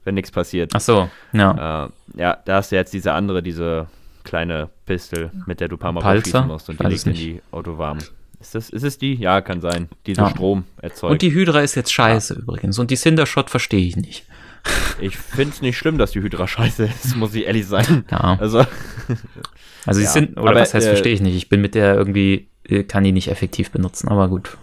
wenn 0.04 0.16
nichts 0.16 0.32
passiert. 0.32 0.72
Ach 0.76 0.82
so, 0.82 1.10
ja. 1.34 1.86
Äh, 1.86 2.20
ja, 2.20 2.38
da 2.46 2.56
hast 2.58 2.72
du 2.72 2.76
jetzt 2.76 2.94
diese 2.94 3.14
andere, 3.14 3.42
diese 3.42 3.88
kleine 4.24 4.70
Pistole, 4.86 5.32
mit 5.46 5.62
der 5.62 5.70
du 5.70 5.76
ein 5.76 5.80
paar 5.80 5.94
Mal 5.94 6.24
schießen 6.24 6.48
musst 6.48 6.70
und 6.70 6.80
die 6.80 6.86
liegt 6.86 7.08
in 7.08 7.14
die 7.14 7.42
Autowarm. 7.52 8.00
Ist, 8.40 8.54
das, 8.54 8.70
ist 8.70 8.84
es 8.84 8.98
die? 8.98 9.16
Ja, 9.16 9.42
kann 9.42 9.62
sein. 9.62 9.90
Die 10.06 10.14
so 10.14 10.24
ja. 10.24 10.30
Strom 10.30 10.66
erzeugt. 10.82 11.12
Und 11.12 11.22
die 11.22 11.34
Hydra 11.34 11.62
ist 11.62 11.76
jetzt 11.76 11.92
scheiße 11.92 12.36
ja. 12.36 12.40
übrigens. 12.40 12.78
Und 12.78 12.92
die 12.92 12.96
Cindershot 12.96 13.50
verstehe 13.50 13.88
ich 13.88 13.96
nicht. 13.96 14.26
Ich 15.00 15.18
finde 15.18 15.54
es 15.54 15.62
nicht 15.62 15.78
schlimm, 15.78 15.98
dass 15.98 16.12
die 16.12 16.22
Hydra 16.22 16.48
scheiße 16.48 16.86
ist, 16.86 17.16
muss 17.16 17.34
ich 17.34 17.46
ehrlich 17.46 17.66
sein. 17.66 18.06
Ja. 18.12 18.38
Also, 18.40 18.66
also 19.86 20.00
die 20.00 20.06
ja. 20.06 20.12
sind, 20.12 20.38
oder 20.38 20.52
aber, 20.52 20.62
was 20.62 20.74
heißt, 20.74 20.86
äh, 20.86 20.90
verstehe 20.90 21.14
ich 21.14 21.22
nicht. 21.22 21.36
Ich 21.36 21.50
bin 21.50 21.62
mit 21.62 21.74
der 21.74 21.96
irgendwie, 21.96 22.50
äh, 22.68 22.84
kann 22.84 23.04
die 23.04 23.12
nicht 23.12 23.30
effektiv 23.30 23.72
benutzen, 23.72 24.10
aber 24.10 24.28
gut. 24.28 24.58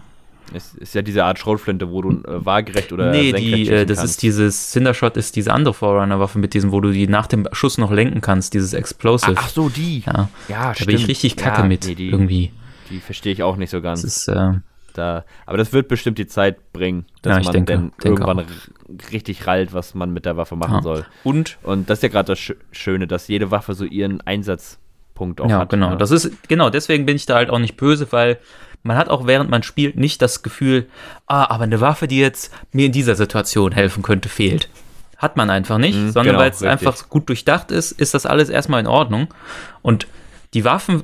Es 0.53 0.75
ist 0.75 0.95
ja 0.95 1.03
diese 1.03 1.25
Art 1.25 1.39
Schrotflinte, 1.39 1.91
wo 1.91 2.03
du 2.03 2.11
äh, 2.11 2.45
waagerecht 2.45 2.93
oder 2.93 3.11
Nee, 3.11 3.33
die, 3.33 3.69
äh, 3.69 3.87
das 3.87 3.99
kannst. 3.99 4.13
ist 4.13 4.23
dieses 4.23 4.71
Cindershot 4.71 5.17
ist 5.17 5.37
diese 5.37 5.53
andere 5.53 5.73
Forerunner-Waffe 5.75 6.39
mit 6.39 6.55
diesem, 6.55 6.71
wo 6.73 6.81
du 6.81 6.93
die 6.93 7.09
nach 7.09 7.27
dem 7.27 7.49
Schuss 7.53 7.79
noch 7.79 7.91
lenken 7.91 8.21
kannst, 8.21 8.55
dieses 8.55 8.73
Explosive. 8.75 9.35
Ach, 9.37 9.45
ach 9.45 9.49
so, 9.49 9.69
die. 9.69 10.01
Ja, 10.01 10.29
ja 10.49 10.69
da 10.69 10.75
stimmt. 10.75 10.89
bin 10.89 10.97
ich 10.97 11.09
richtig 11.09 11.37
kacke 11.37 11.63
ja, 11.63 11.67
mit, 11.67 11.87
nee, 11.87 11.95
die, 11.95 12.11
irgendwie. 12.11 12.53
Die 12.91 13.01
verstehe 13.01 13.33
ich 13.33 13.43
auch 13.43 13.57
nicht 13.57 13.71
so 13.71 13.81
ganz. 13.81 14.03
Das 14.03 14.17
ist, 14.17 14.29
äh, 14.29 14.53
da, 14.95 15.25
aber 15.47 15.57
das 15.57 15.73
wird 15.73 15.89
bestimmt 15.89 16.19
die 16.19 16.27
Zeit 16.27 16.73
bringen, 16.73 17.07
dass 17.23 17.39
ja, 17.39 17.43
man 17.43 17.53
denke, 17.53 17.73
dann 17.73 17.93
denke 18.03 18.09
irgendwann 18.09 18.41
auch. 18.41 19.13
richtig 19.13 19.47
rallt, 19.47 19.73
was 19.73 19.95
man 19.95 20.13
mit 20.13 20.25
der 20.25 20.37
Waffe 20.37 20.57
machen 20.57 20.77
ja. 20.77 20.83
soll. 20.83 21.07
Und? 21.25 21.59
Und 21.63 21.91
das 21.91 21.99
ist 21.99 22.03
ja 22.05 22.09
gerade 22.11 22.33
das 22.33 22.39
Schöne, 22.71 23.07
dass 23.07 23.29
jede 23.29 23.51
Waffe 23.51 23.75
so 23.75 23.85
ihren 23.85 24.21
Einsatzpunkt 24.21 25.41
auch 25.41 25.51
ja, 25.51 25.59
hat. 25.61 25.71
Genau. 25.71 25.87
Ja, 25.87 25.91
genau. 25.91 25.99
Das 25.99 26.11
ist, 26.13 26.49
genau, 26.49 26.71
deswegen 26.71 27.07
bin 27.07 27.17
ich 27.17 27.27
da 27.27 27.35
halt 27.35 27.51
auch 27.51 27.59
nicht 27.59 27.77
böse, 27.77 28.07
weil 28.13 28.39
man 28.85 28.97
hat 28.97 29.09
auch 29.09 29.27
während 29.27 29.51
man 29.51 29.63
spielt 29.63 29.97
nicht 29.97 30.23
das 30.23 30.43
Gefühl, 30.43 30.87
ah, 31.27 31.51
aber 31.51 31.65
eine 31.65 31.81
Waffe, 31.81 32.07
die 32.07 32.21
jetzt 32.21 32.53
mir 32.71 32.87
in 32.87 32.93
dieser 32.93 33.17
Situation 33.17 33.73
helfen 33.73 34.03
könnte, 34.03 34.29
fehlt. 34.29 34.69
Hat 35.17 35.37
man 35.37 35.51
einfach 35.51 35.79
nicht, 35.79 35.97
mhm, 35.97 36.11
sondern 36.11 36.35
genau, 36.35 36.39
weil 36.39 36.51
es 36.51 36.63
einfach 36.63 37.09
gut 37.09 37.29
durchdacht 37.29 37.71
ist, 37.71 37.93
ist 37.93 38.15
das 38.15 38.27
alles 38.27 38.51
erstmal 38.51 38.81
in 38.81 38.87
Ordnung. 38.87 39.33
Und 39.81 40.07
die 40.53 40.65
Waffen, 40.65 41.03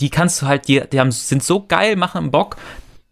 die 0.00 0.10
kannst 0.10 0.40
du 0.40 0.46
halt, 0.46 0.68
die, 0.68 0.82
die 0.90 0.98
haben, 0.98 1.12
sind 1.12 1.42
so 1.42 1.66
geil, 1.66 1.96
machen 1.96 2.30
Bock. 2.30 2.56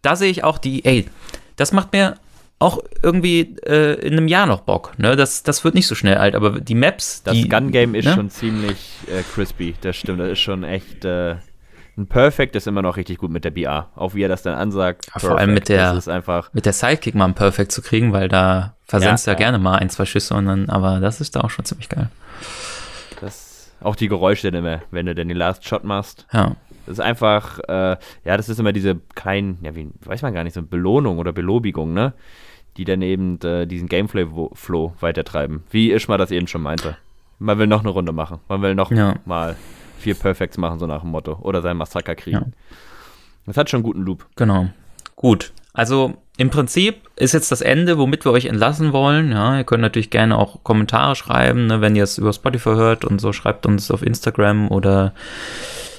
Da 0.01 0.15
sehe 0.15 0.31
ich 0.31 0.43
auch 0.43 0.57
die, 0.57 0.83
ey, 0.83 1.07
das 1.55 1.71
macht 1.71 1.93
mir 1.93 2.15
auch 2.59 2.79
irgendwie 3.03 3.55
äh, 3.67 3.99
in 3.99 4.13
einem 4.13 4.27
Jahr 4.27 4.47
noch 4.47 4.61
Bock. 4.61 4.97
Ne? 4.97 5.15
Das, 5.15 5.43
das 5.43 5.63
wird 5.63 5.75
nicht 5.75 5.85
so 5.85 5.93
schnell 5.93 6.15
alt, 6.15 6.33
aber 6.33 6.59
die 6.59 6.75
Maps. 6.75 7.21
Das 7.23 7.37
Gun-Game 7.47 7.93
ist 7.93 8.05
ne? 8.05 8.15
schon 8.15 8.29
ziemlich 8.31 8.77
äh, 9.07 9.21
crispy, 9.33 9.75
das 9.81 9.95
stimmt. 9.95 10.19
Das 10.19 10.29
ist 10.29 10.39
schon 10.39 10.63
echt. 10.63 11.05
Äh, 11.05 11.35
ein 11.97 12.07
Perfect 12.07 12.55
ist 12.55 12.67
immer 12.67 12.83
noch 12.83 12.95
richtig 12.95 13.17
gut 13.17 13.31
mit 13.31 13.43
der 13.43 13.49
BR. 13.49 13.89
Auch 13.95 14.13
wie 14.13 14.21
er 14.21 14.29
das 14.29 14.43
dann 14.43 14.53
ansagt. 14.53 15.07
Ja, 15.13 15.19
vor 15.19 15.37
allem 15.37 15.53
mit 15.53 15.67
der, 15.67 15.99
mit 16.53 16.65
der 16.65 16.73
Sidekick 16.73 17.15
mal 17.15 17.25
ein 17.25 17.33
Perfect 17.33 17.71
zu 17.71 17.81
kriegen, 17.81 18.13
weil 18.13 18.29
da 18.29 18.75
versenzt 18.85 19.25
ja, 19.25 19.33
ja, 19.33 19.37
gerne 19.37 19.57
mal 19.57 19.77
ein, 19.79 19.89
zwei 19.89 20.05
Schüsse 20.05 20.35
und 20.35 20.45
dann, 20.45 20.69
aber 20.69 20.99
das 20.99 21.19
ist 21.19 21.35
da 21.35 21.41
auch 21.41 21.49
schon 21.49 21.65
ziemlich 21.65 21.89
geil. 21.89 22.09
Das, 23.19 23.71
auch 23.81 23.95
die 23.95 24.07
Geräusche 24.07 24.51
dann 24.51 24.63
immer, 24.63 24.81
wenn 24.91 25.07
du 25.07 25.15
denn 25.15 25.27
den 25.27 25.37
Last 25.37 25.65
Shot 25.67 25.83
machst. 25.83 26.27
Ja. 26.31 26.55
Das 26.85 26.99
ist 26.99 27.03
einfach, 27.03 27.59
äh, 27.67 27.97
ja, 28.23 28.37
das 28.37 28.47
ist 28.47 28.59
immer 28.59 28.73
diese 28.73 28.95
kleinen, 29.15 29.57
ja, 29.63 29.75
wie, 29.75 29.89
weiß 30.05 30.21
man 30.21 30.35
gar 30.35 30.43
nicht, 30.43 30.53
so 30.53 30.59
eine 30.59 30.67
Belohnung 30.67 31.17
oder 31.17 31.33
Belobigung, 31.33 31.93
ne? 31.93 32.13
Die 32.77 32.85
dann 32.85 33.01
eben 33.01 33.41
äh, 33.41 33.65
diesen 33.65 33.89
Gameflow 33.89 34.93
weitertreiben. 34.99 35.63
Wie 35.71 35.91
Ishma 35.91 36.17
das 36.17 36.29
eben 36.29 36.45
schon 36.45 36.61
meinte. 36.61 36.95
Man 37.39 37.57
will 37.57 37.67
noch 37.67 37.81
eine 37.81 37.89
Runde 37.89 38.11
machen. 38.11 38.39
Man 38.47 38.61
will 38.61 38.75
noch 38.75 38.91
ja. 38.91 39.15
mal 39.25 39.55
vier 39.97 40.15
Perfects 40.15 40.57
machen, 40.57 40.79
so 40.79 40.87
nach 40.87 41.01
dem 41.01 41.11
Motto. 41.11 41.37
Oder 41.41 41.61
sein 41.61 41.77
Massaker 41.77 42.15
kriegen. 42.15 42.37
Ja. 42.37 42.45
Das 43.45 43.57
hat 43.57 43.69
schon 43.69 43.79
einen 43.79 43.85
guten 43.85 44.01
Loop. 44.01 44.25
Genau. 44.35 44.67
Gut. 45.15 45.53
Also 45.73 46.15
im 46.37 46.49
Prinzip 46.49 47.01
ist 47.15 47.33
jetzt 47.33 47.51
das 47.51 47.61
Ende, 47.61 47.97
womit 47.97 48.25
wir 48.25 48.31
euch 48.31 48.45
entlassen 48.45 48.93
wollen. 48.93 49.31
Ja, 49.31 49.57
ihr 49.57 49.63
könnt 49.63 49.81
natürlich 49.81 50.09
gerne 50.09 50.37
auch 50.37 50.63
Kommentare 50.63 51.15
schreiben, 51.15 51.67
ne, 51.67 51.81
wenn 51.81 51.95
ihr 51.95 52.03
es 52.03 52.17
über 52.17 52.33
Spotify 52.33 52.69
hört 52.69 53.05
und 53.05 53.19
so, 53.19 53.33
schreibt 53.33 53.65
uns 53.65 53.89
auf 53.89 54.03
Instagram 54.03 54.69
oder 54.69 55.13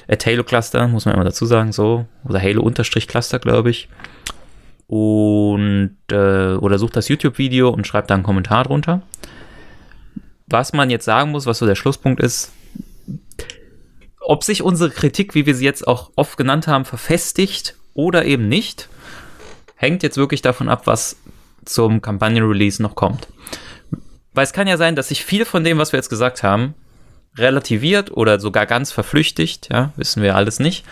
at 0.08 0.24
Halo 0.26 0.42
Cluster, 0.42 0.88
muss 0.88 1.04
man 1.04 1.14
immer 1.14 1.24
dazu 1.24 1.44
sagen, 1.46 1.72
so. 1.72 2.06
Oder 2.24 2.40
Halo-Cluster, 2.40 3.38
glaube 3.38 3.70
ich. 3.70 3.88
Und, 4.86 5.96
äh, 6.10 6.54
oder 6.54 6.78
sucht 6.78 6.96
das 6.96 7.08
YouTube-Video 7.08 7.68
und 7.68 7.86
schreibt 7.86 8.10
da 8.10 8.14
einen 8.14 8.22
Kommentar 8.22 8.64
drunter. 8.64 9.02
Was 10.46 10.72
man 10.72 10.88
jetzt 10.88 11.04
sagen 11.04 11.30
muss, 11.30 11.44
was 11.44 11.58
so 11.58 11.66
der 11.66 11.74
Schlusspunkt 11.74 12.22
ist, 12.22 12.52
ob 14.28 14.44
sich 14.44 14.62
unsere 14.62 14.90
Kritik, 14.90 15.34
wie 15.34 15.46
wir 15.46 15.54
sie 15.54 15.64
jetzt 15.64 15.88
auch 15.88 16.10
oft 16.14 16.36
genannt 16.36 16.66
haben, 16.66 16.84
verfestigt 16.84 17.76
oder 17.94 18.26
eben 18.26 18.46
nicht, 18.46 18.90
hängt 19.74 20.02
jetzt 20.02 20.18
wirklich 20.18 20.42
davon 20.42 20.68
ab, 20.68 20.86
was 20.86 21.16
zum 21.64 22.02
Kampagnen-Release 22.02 22.82
noch 22.82 22.94
kommt. 22.94 23.28
Weil 24.34 24.44
es 24.44 24.52
kann 24.52 24.66
ja 24.66 24.76
sein, 24.76 24.96
dass 24.96 25.08
sich 25.08 25.24
viel 25.24 25.46
von 25.46 25.64
dem, 25.64 25.78
was 25.78 25.92
wir 25.92 25.96
jetzt 25.96 26.10
gesagt 26.10 26.42
haben, 26.42 26.74
relativiert 27.38 28.10
oder 28.10 28.38
sogar 28.38 28.66
ganz 28.66 28.92
verflüchtigt, 28.92 29.70
ja, 29.72 29.94
wissen 29.96 30.22
wir 30.22 30.36
alles 30.36 30.60
nicht. 30.60 30.84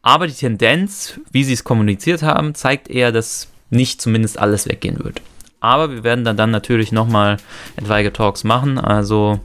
Aber 0.00 0.28
die 0.28 0.34
Tendenz, 0.34 1.18
wie 1.32 1.42
sie 1.42 1.54
es 1.54 1.64
kommuniziert 1.64 2.22
haben, 2.22 2.54
zeigt 2.54 2.88
eher, 2.88 3.10
dass 3.10 3.48
nicht 3.70 4.00
zumindest 4.00 4.38
alles 4.38 4.68
weggehen 4.68 5.02
wird. 5.02 5.20
Aber 5.58 5.90
wir 5.90 6.04
werden 6.04 6.24
dann, 6.24 6.36
dann 6.36 6.52
natürlich 6.52 6.92
nochmal 6.92 7.38
etwaige 7.74 8.12
Talks 8.12 8.44
machen, 8.44 8.78
also 8.78 9.40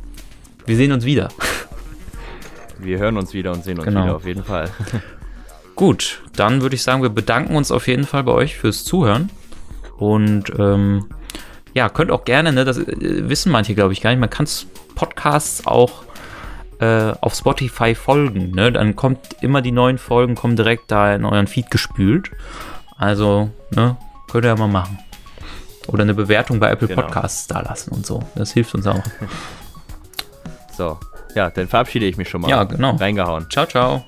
wir 0.68 0.76
sehen 0.76 0.92
uns 0.92 1.04
wieder. 1.04 1.30
wir 2.80 3.00
hören 3.00 3.18
uns 3.18 3.34
wieder 3.34 3.52
und 3.52 3.64
sehen 3.64 3.78
uns 3.78 3.86
genau. 3.86 4.04
wieder 4.04 4.16
auf 4.16 4.26
jeden 4.26 4.44
Fall. 4.44 4.70
Gut, 5.76 6.22
dann 6.36 6.62
würde 6.62 6.76
ich 6.76 6.84
sagen, 6.84 7.02
wir 7.02 7.10
bedanken 7.10 7.56
uns 7.56 7.72
auf 7.72 7.88
jeden 7.88 8.06
Fall 8.06 8.24
bei 8.24 8.34
euch 8.34 8.58
fürs 8.58 8.84
Zuhören. 8.84 9.30
Und 9.98 10.52
ähm, 10.58 11.06
ja, 11.74 11.90
könnt 11.90 12.12
auch 12.12 12.26
gerne, 12.26 12.52
ne, 12.52 12.66
das 12.66 12.78
äh, 12.78 13.30
wissen 13.30 13.52
manche, 13.52 13.76
glaube 13.76 13.94
ich, 13.94 14.02
gar 14.02 14.10
nicht, 14.10 14.20
man 14.20 14.30
kann 14.30 14.48
Podcasts 14.96 15.66
auch 15.68 16.04
äh, 16.80 17.14
auf 17.22 17.36
Spotify 17.36 17.96
folgen. 17.96 18.52
Ne? 18.52 18.72
Dann 18.72 18.96
kommt 18.96 19.20
immer 19.42 19.62
die 19.62 19.72
neuen 19.72 19.98
Folgen, 19.98 20.36
kommen 20.36 20.56
direkt 20.56 20.92
da 20.92 21.14
in 21.14 21.26
euren 21.26 21.48
Feed 21.48 21.72
gespült. 21.72 22.32
Also, 22.98 23.50
ne, 23.72 23.98
könnt 24.30 24.46
ihr 24.46 24.50
ja 24.50 24.56
mal 24.56 24.68
machen. 24.68 25.00
Oder 25.88 26.04
eine 26.04 26.14
Bewertung 26.14 26.60
bei 26.60 26.70
Apple 26.70 26.88
genau. 26.88 27.02
Podcasts 27.02 27.48
da 27.48 27.62
lassen 27.62 27.92
und 27.92 28.06
so. 28.06 28.22
Das 28.36 28.52
hilft 28.52 28.76
uns 28.76 28.88
auch. 28.88 29.04
So, 30.78 30.98
ja, 31.36 31.50
dann 31.50 31.68
verabschiede 31.68 32.06
ich 32.06 32.18
mich 32.18 32.30
schon 32.30 32.42
mal. 32.42 32.50
Ja, 32.50 32.64
genau. 32.64 32.96
Reingehauen. 32.96 33.50
Ciao, 33.50 33.66
ciao. 33.66 34.06